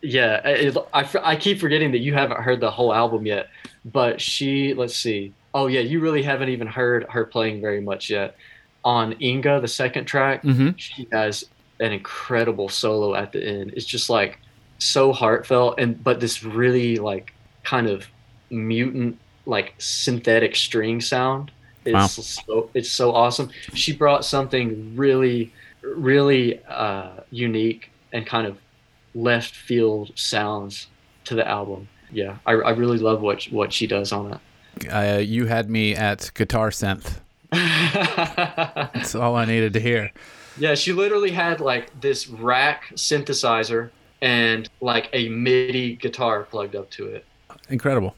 yeah, 0.00 0.40
it, 0.48 0.74
I, 0.94 1.06
I 1.22 1.36
keep 1.36 1.60
forgetting 1.60 1.92
that 1.92 1.98
you 1.98 2.14
haven't 2.14 2.40
heard 2.40 2.60
the 2.60 2.70
whole 2.70 2.94
album 2.94 3.26
yet. 3.26 3.48
But 3.84 4.22
she, 4.22 4.72
let's 4.72 4.96
see. 4.96 5.34
Oh 5.52 5.66
yeah, 5.66 5.80
you 5.80 6.00
really 6.00 6.22
haven't 6.22 6.48
even 6.48 6.66
heard 6.66 7.04
her 7.10 7.26
playing 7.26 7.60
very 7.60 7.82
much 7.82 8.08
yet. 8.08 8.36
On 8.84 9.14
Inga, 9.20 9.60
the 9.60 9.68
second 9.68 10.06
track, 10.06 10.40
hmm 10.42 10.70
she 10.76 11.06
has 11.12 11.44
an 11.78 11.92
incredible 11.92 12.70
solo 12.70 13.14
at 13.14 13.32
the 13.32 13.42
end. 13.46 13.74
It's 13.76 13.84
just 13.84 14.08
like 14.08 14.38
so 14.78 15.12
heartfelt, 15.12 15.78
and 15.78 16.02
but 16.02 16.20
this 16.20 16.42
really 16.42 16.96
like 16.96 17.34
kind 17.64 17.86
of 17.86 18.08
mutant, 18.54 19.18
like 19.46 19.74
synthetic 19.78 20.56
string 20.56 21.00
sound. 21.00 21.50
It's 21.84 21.92
Wow. 21.94 22.06
so 22.06 22.70
it's 22.74 22.90
so 22.90 23.12
awesome. 23.12 23.50
She 23.74 23.92
brought 23.92 24.24
something 24.24 24.96
really, 24.96 25.52
really 25.82 26.64
uh, 26.64 27.20
unique 27.30 27.90
and 28.12 28.24
kind 28.26 28.46
of 28.46 28.56
left 29.14 29.54
field 29.54 30.12
sounds 30.14 30.86
to 31.24 31.34
the 31.34 31.46
album. 31.46 31.88
Yeah, 32.10 32.38
I, 32.46 32.52
I 32.52 32.70
really 32.70 32.98
love 32.98 33.20
what 33.20 33.44
what 33.44 33.72
she 33.72 33.86
does 33.86 34.12
on 34.12 34.32
it. 34.34 34.88
Uh, 34.90 35.18
you 35.18 35.46
had 35.46 35.68
me 35.70 35.94
at 35.94 36.30
guitar 36.34 36.70
synth. 36.70 37.20
That's 37.52 39.14
all 39.14 39.36
I 39.36 39.44
needed 39.44 39.72
to 39.74 39.80
hear. 39.80 40.10
Yeah, 40.58 40.74
she 40.74 40.92
literally 40.92 41.30
had 41.32 41.60
like 41.60 42.00
this 42.00 42.28
rack 42.28 42.84
synthesizer 42.94 43.90
and 44.22 44.68
like 44.80 45.08
a 45.12 45.28
MIDI 45.28 45.96
guitar 45.96 46.44
plugged 46.44 46.76
up 46.76 46.90
to 46.92 47.06
it. 47.06 47.24
Incredible. 47.68 48.14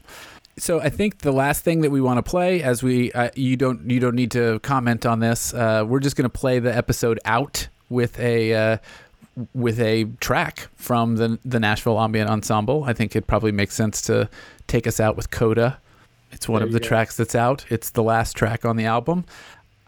So 0.57 0.79
I 0.81 0.89
think 0.89 1.19
the 1.19 1.31
last 1.31 1.63
thing 1.63 1.81
that 1.81 1.91
we 1.91 2.01
want 2.01 2.17
to 2.17 2.27
play, 2.27 2.63
as 2.63 2.81
we 2.81 3.11
uh, 3.11 3.29
you 3.35 3.55
don't 3.55 3.89
you 3.89 3.99
don't 3.99 4.15
need 4.15 4.31
to 4.31 4.59
comment 4.59 5.05
on 5.05 5.19
this. 5.19 5.53
Uh, 5.53 5.85
we're 5.87 5.99
just 5.99 6.15
going 6.15 6.23
to 6.29 6.29
play 6.29 6.57
the 6.59 6.75
episode 6.75 7.19
out 7.25 7.67
with 7.89 8.19
a 8.19 8.53
uh, 8.53 8.77
with 9.53 9.79
a 9.79 10.05
track 10.19 10.67
from 10.75 11.17
the 11.17 11.37
the 11.45 11.59
Nashville 11.59 11.99
Ambient 11.99 12.29
Ensemble. 12.29 12.83
I 12.85 12.93
think 12.93 13.15
it 13.15 13.27
probably 13.27 13.51
makes 13.51 13.75
sense 13.75 14.01
to 14.03 14.27
take 14.65 14.87
us 14.87 14.99
out 14.99 15.15
with 15.15 15.29
Coda. 15.29 15.79
It's 16.31 16.49
one 16.49 16.59
There 16.59 16.67
of 16.67 16.73
the 16.73 16.79
go. 16.79 16.87
tracks 16.87 17.15
that's 17.15 17.35
out. 17.35 17.65
It's 17.69 17.91
the 17.91 18.03
last 18.03 18.35
track 18.35 18.65
on 18.65 18.77
the 18.77 18.85
album. 18.85 19.25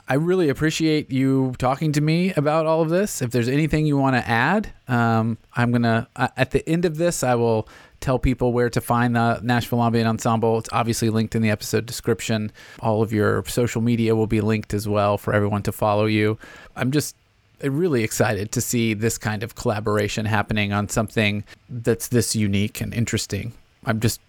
I 0.08 0.16
really 0.16 0.50
appreciate 0.50 1.12
you 1.12 1.54
talking 1.60 1.92
to 1.94 2.02
me 2.02 2.34
about 2.34 2.66
all 2.66 2.82
of 2.82 2.90
this. 2.90 3.22
If 3.22 3.32
there's 3.32 3.48
anything 3.50 3.86
you 3.86 3.98
want 3.98 4.16
to 4.16 4.28
add, 4.28 4.72
um, 4.88 5.38
I'm 5.56 5.72
gonna 5.72 6.08
uh, 6.16 6.30
at 6.38 6.52
the 6.52 6.68
end 6.70 6.86
of 6.86 6.98
this, 6.98 7.24
I 7.24 7.36
will 7.36 7.68
tell 8.00 8.20
people 8.20 8.54
where 8.54 8.70
to 8.70 8.82
find 8.82 9.16
the 9.16 9.40
Nashville 9.42 9.84
Ambient 9.84 10.08
Ensemble. 10.08 10.58
It's 10.60 10.70
obviously 10.72 11.10
linked 11.10 11.36
in 11.36 11.42
the 11.42 11.50
episode 11.50 11.86
description. 11.86 12.52
All 12.80 13.02
of 13.02 13.12
your 13.12 13.44
social 13.46 13.82
media 13.82 14.16
will 14.16 14.28
be 14.28 14.42
linked 14.42 14.74
as 14.74 14.88
well 14.88 15.18
for 15.18 15.34
everyone 15.34 15.64
to 15.64 15.72
follow 15.72 16.06
you. 16.06 16.38
I'm 16.76 16.92
just 16.92 17.16
really 17.62 18.04
excited 18.04 18.52
to 18.54 18.62
see 18.62 18.94
this 18.94 19.18
kind 19.18 19.44
of 19.44 19.56
collaboration 19.56 20.26
happening 20.26 20.72
on 20.72 20.88
something 20.88 21.44
that's 21.70 22.08
this 22.08 22.36
unique 22.36 22.80
and 22.80 22.94
interesting. 22.94 23.54
I'm 23.86 24.00
just, 24.00 24.22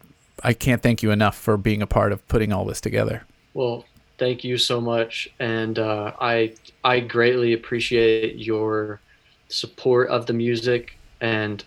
I 0.42 0.52
can't 0.52 0.82
thank 0.82 1.02
you 1.02 1.10
enough 1.10 1.36
for 1.36 1.56
being 1.56 1.82
a 1.82 1.86
part 1.86 2.12
of 2.12 2.26
putting 2.26 2.52
all 2.52 2.64
this 2.64 2.80
together. 2.80 3.24
Well, 3.54 3.84
thank 4.18 4.44
you 4.44 4.58
so 4.58 4.80
much, 4.80 5.28
and 5.38 5.78
uh, 5.78 6.12
I 6.20 6.54
I 6.84 7.00
greatly 7.00 7.52
appreciate 7.52 8.36
your 8.36 9.00
support 9.48 10.08
of 10.08 10.26
the 10.26 10.32
music 10.32 10.96
and 11.20 11.64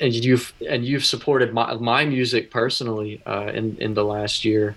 and 0.00 0.14
you've 0.14 0.52
and 0.68 0.84
you've 0.84 1.04
supported 1.04 1.52
my 1.52 1.74
my 1.74 2.04
music 2.04 2.50
personally 2.50 3.22
uh, 3.26 3.50
in 3.52 3.76
in 3.78 3.94
the 3.94 4.04
last 4.04 4.44
year. 4.44 4.76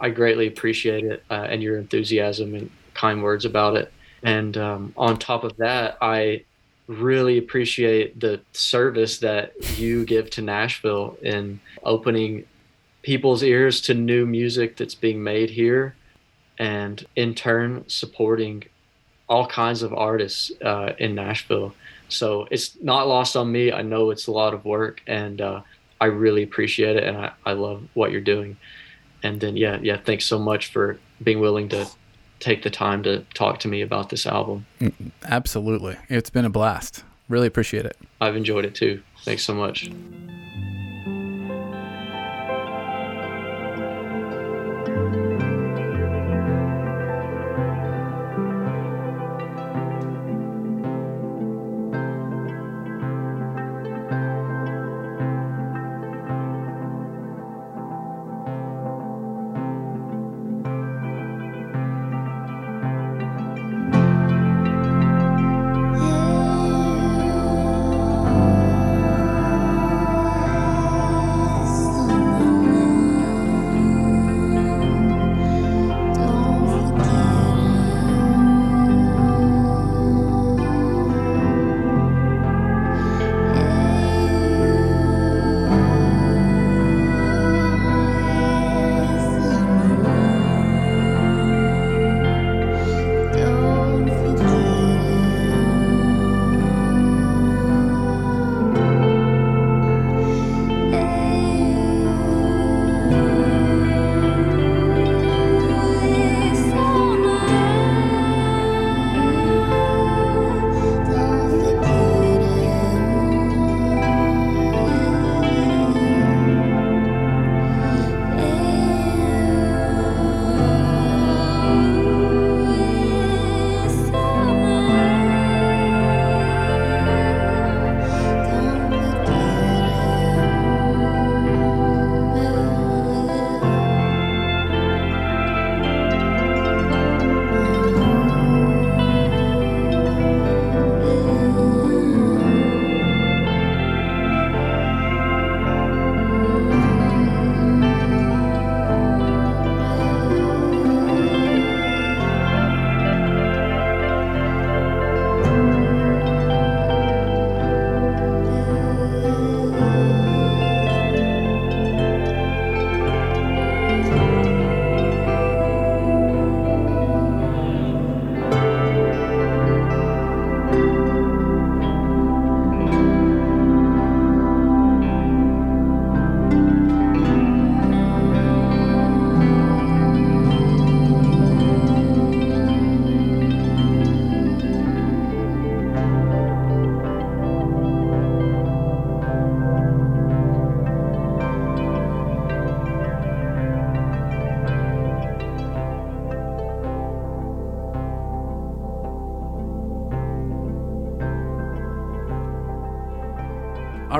I 0.00 0.10
greatly 0.10 0.48
appreciate 0.48 1.04
it 1.04 1.22
uh, 1.30 1.46
and 1.48 1.62
your 1.62 1.78
enthusiasm 1.78 2.54
and 2.54 2.70
kind 2.94 3.22
words 3.22 3.44
about 3.44 3.76
it. 3.76 3.92
And 4.22 4.56
um, 4.56 4.94
on 4.96 5.18
top 5.18 5.44
of 5.44 5.56
that, 5.58 5.96
I 6.00 6.44
really 6.88 7.38
appreciate 7.38 8.18
the 8.18 8.40
service 8.52 9.18
that 9.18 9.52
you 9.78 10.04
give 10.04 10.28
to 10.30 10.42
Nashville 10.42 11.16
in 11.22 11.60
opening 11.84 12.44
people's 13.02 13.42
ears 13.42 13.80
to 13.82 13.94
new 13.94 14.26
music 14.26 14.76
that's 14.76 14.94
being 14.94 15.22
made 15.22 15.50
here 15.50 15.94
and 16.58 17.04
in 17.16 17.34
turn 17.34 17.84
supporting 17.88 18.64
all 19.28 19.46
kinds 19.46 19.82
of 19.82 19.92
artists 19.94 20.52
uh, 20.62 20.92
in 20.98 21.14
Nashville. 21.14 21.74
So 22.12 22.46
it's 22.50 22.76
not 22.82 23.08
lost 23.08 23.36
on 23.36 23.50
me. 23.50 23.72
I 23.72 23.82
know 23.82 24.10
it's 24.10 24.26
a 24.26 24.32
lot 24.32 24.54
of 24.54 24.64
work 24.64 25.02
and 25.06 25.40
uh, 25.40 25.62
I 26.00 26.06
really 26.06 26.42
appreciate 26.42 26.96
it 26.96 27.04
and 27.04 27.16
I, 27.16 27.32
I 27.44 27.52
love 27.52 27.82
what 27.94 28.12
you're 28.12 28.20
doing. 28.20 28.56
And 29.22 29.40
then, 29.40 29.56
yeah, 29.56 29.78
yeah, 29.80 29.98
thanks 29.98 30.24
so 30.24 30.38
much 30.38 30.72
for 30.72 30.98
being 31.22 31.40
willing 31.40 31.68
to 31.70 31.88
take 32.40 32.62
the 32.64 32.70
time 32.70 33.04
to 33.04 33.24
talk 33.34 33.60
to 33.60 33.68
me 33.68 33.82
about 33.82 34.08
this 34.10 34.26
album. 34.26 34.66
Absolutely. 35.24 35.96
It's 36.08 36.30
been 36.30 36.44
a 36.44 36.50
blast. 36.50 37.04
Really 37.28 37.46
appreciate 37.46 37.86
it. 37.86 37.96
I've 38.20 38.36
enjoyed 38.36 38.64
it 38.64 38.74
too. 38.74 39.02
Thanks 39.24 39.44
so 39.44 39.54
much. 39.54 39.88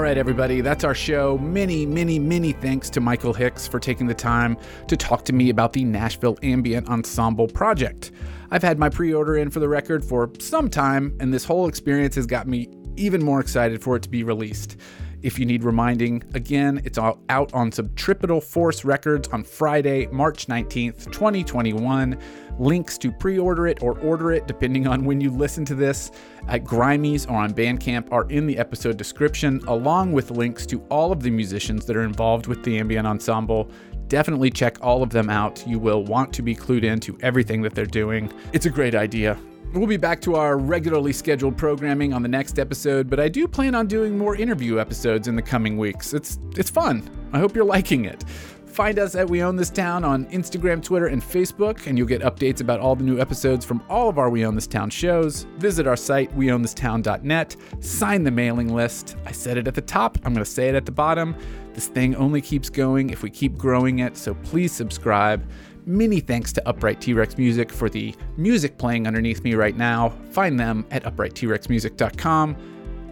Right, 0.03 0.19
everybody, 0.19 0.61
that's 0.61 0.83
our 0.83 0.97
show. 0.97 1.39
Many, 1.39 1.87
many, 1.87 2.19
many 2.19 2.51
thanks 2.51 2.91
to 2.91 3.01
Michael 3.01 3.33
Hicks 3.33 3.69
for 3.69 3.79
taking 3.79 4.09
the 4.09 4.15
time 4.15 4.57
to 4.89 4.97
talk 4.97 5.25
to 5.27 5.33
me 5.33 5.49
about 5.49 5.73
the 5.73 5.85
Nashville 5.85 6.37
Ambient 6.43 6.89
Ensemble 6.89 7.47
project. 7.47 8.11
I've 8.51 8.65
had 8.65 8.81
my 8.81 8.89
pre 8.89 9.15
order 9.15 9.37
in 9.37 9.49
for 9.49 9.61
the 9.61 9.69
record 9.69 10.05
for 10.05 10.33
some 10.41 10.69
time, 10.69 11.17
and 11.21 11.33
this 11.33 11.45
whole 11.45 11.69
experience 11.69 12.17
has 12.17 12.27
got 12.27 12.49
me 12.49 12.69
even 12.97 13.23
more 13.23 13.39
excited 13.39 13.81
for 13.81 13.95
it 13.95 14.03
to 14.03 14.09
be 14.09 14.25
released. 14.25 14.77
If 15.23 15.39
you 15.39 15.47
need 15.47 15.63
reminding, 15.63 16.25
again, 16.35 16.83
it's 16.85 16.99
all 16.99 17.21
out 17.29 17.55
on 17.55 17.71
Subtripital 17.71 18.43
Force 18.43 18.85
Records 18.85 19.29
on 19.29 19.45
Friday, 19.45 20.07
March 20.07 20.47
19th, 20.47 21.05
2021. 21.13 22.19
Links 22.59 22.99
to 22.99 23.13
pre 23.13 23.39
order 23.39 23.69
it 23.69 23.83
or 23.83 23.99
order 24.01 24.33
it, 24.33 24.47
depending 24.47 24.87
on 24.87 25.05
when 25.05 25.21
you 25.21 25.31
listen 25.31 25.65
to 25.67 25.75
this, 25.77 26.11
at 26.49 26.65
Grimey's 26.65 27.25
or 27.27 27.37
on 27.37 27.55
Bandcamp 27.55 28.11
are 28.11 28.29
in 28.31 28.47
the 28.47 28.59
episode 28.59 28.97
description, 28.97 29.61
along 29.69 30.13
with 30.13 30.33
links 30.33 30.67
to 30.67 30.81
all 30.91 31.13
of 31.13 31.23
the 31.23 31.31
musicians 31.31 31.87
that 31.87 31.97
are 31.97 32.05
involved 32.05 32.49
with 32.49 32.63
the 32.65 32.79
Ambient 32.79 33.07
Ensemble. 33.07 33.71
Definitely 34.09 34.51
check 34.51 34.77
all 34.83 35.03
of 35.03 35.11
them 35.11 35.31
out. 35.31 35.67
You 35.67 35.79
will 35.79 36.05
want 36.05 36.33
to 36.35 36.43
be 36.43 36.55
clued 36.55 36.83
in 36.83 36.99
to 37.01 37.17
everything 37.23 37.63
that 37.63 37.75
they're 37.75 37.87
doing. 37.87 38.31
It's 38.53 38.67
a 38.67 38.71
great 38.71 38.95
idea. 38.97 39.39
We'll 39.75 39.87
be 39.87 39.97
back 39.97 40.21
to 40.23 40.35
our 40.35 40.59
regularly 40.59 41.15
scheduled 41.15 41.57
programming 41.57 42.13
on 42.13 42.23
the 42.23 42.29
next 42.29 42.59
episode, 42.59 43.09
but 43.09 43.19
I 43.19 43.31
do 43.31 43.49
plan 43.49 43.75
on 43.75 43.87
doing 43.87 44.19
more 44.19 44.37
interview 44.37 44.79
episodes 44.79 45.29
in 45.29 45.35
the 45.35 45.41
coming 45.41 45.79
weeks. 45.79 46.13
It's 46.13 46.39
it's 46.59 46.69
fun. 46.69 47.09
I 47.33 47.39
hope 47.39 47.55
you're 47.57 47.65
liking 47.65 48.05
it. 48.05 48.23
Find 48.67 48.99
us 48.99 49.15
at 49.15 49.31
We 49.31 49.43
Own 49.43 49.57
This 49.57 49.71
Town 49.71 50.05
on 50.05 50.27
Instagram, 50.27 50.83
Twitter, 50.83 51.07
and 51.07 51.23
Facebook, 51.23 51.87
and 51.87 51.97
you'll 51.97 52.07
get 52.07 52.21
updates 52.21 52.61
about 52.61 52.81
all 52.81 52.95
the 52.95 53.05
new 53.05 53.19
episodes 53.19 53.65
from 53.65 53.83
all 53.89 54.11
of 54.11 54.19
our 54.19 54.29
We 54.29 54.45
Own 54.45 54.55
This 54.55 54.67
Town 54.67 54.91
shows. 54.91 55.47
Visit 55.57 55.87
our 55.87 55.97
site, 55.97 56.35
weownthistown.net. 56.37 57.57
Sign 57.81 58.25
the 58.25 58.31
mailing 58.31 58.75
list. 58.75 59.17
I 59.25 59.33
said 59.33 59.57
it 59.57 59.69
at 59.69 59.75
the 59.75 59.83
top, 59.83 60.19
I'm 60.25 60.35
going 60.35 60.45
to 60.45 60.51
say 60.51 60.69
it 60.69 60.75
at 60.75 60.85
the 60.85 60.93
bottom. 60.93 61.35
This 61.73 61.89
thing 61.89 62.15
only 62.17 62.43
keeps 62.43 62.69
going 62.69 63.09
if 63.09 63.23
we 63.23 63.31
keep 63.31 63.57
growing 63.57 64.01
it, 64.01 64.19
so 64.19 64.35
please 64.35 64.73
subscribe. 64.73 65.47
Many 65.85 66.21
thanks 66.21 66.53
to 66.53 66.69
Upright 66.69 67.01
T 67.01 67.13
Rex 67.13 67.37
Music 67.37 67.73
for 67.73 67.89
the 67.89 68.15
music 68.37 68.79
playing 68.79 69.07
underneath 69.07 69.43
me 69.43 69.55
right 69.55 69.77
now. 69.77 70.11
Find 70.31 70.59
them 70.59 70.87
at 70.91 71.03
uprighttrexmusic.com. 71.05 72.57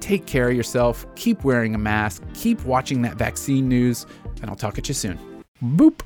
Take 0.01 0.27
care 0.27 0.49
of 0.49 0.57
yourself, 0.57 1.07
keep 1.15 1.45
wearing 1.45 1.75
a 1.75 1.79
mask, 1.79 2.23
keep 2.33 2.65
watching 2.65 3.03
that 3.03 3.17
vaccine 3.17 3.69
news, 3.69 4.07
and 4.41 4.49
I'll 4.49 4.57
talk 4.57 4.79
at 4.79 4.89
you 4.89 4.95
soon. 4.95 5.19
Boop. 5.63 6.01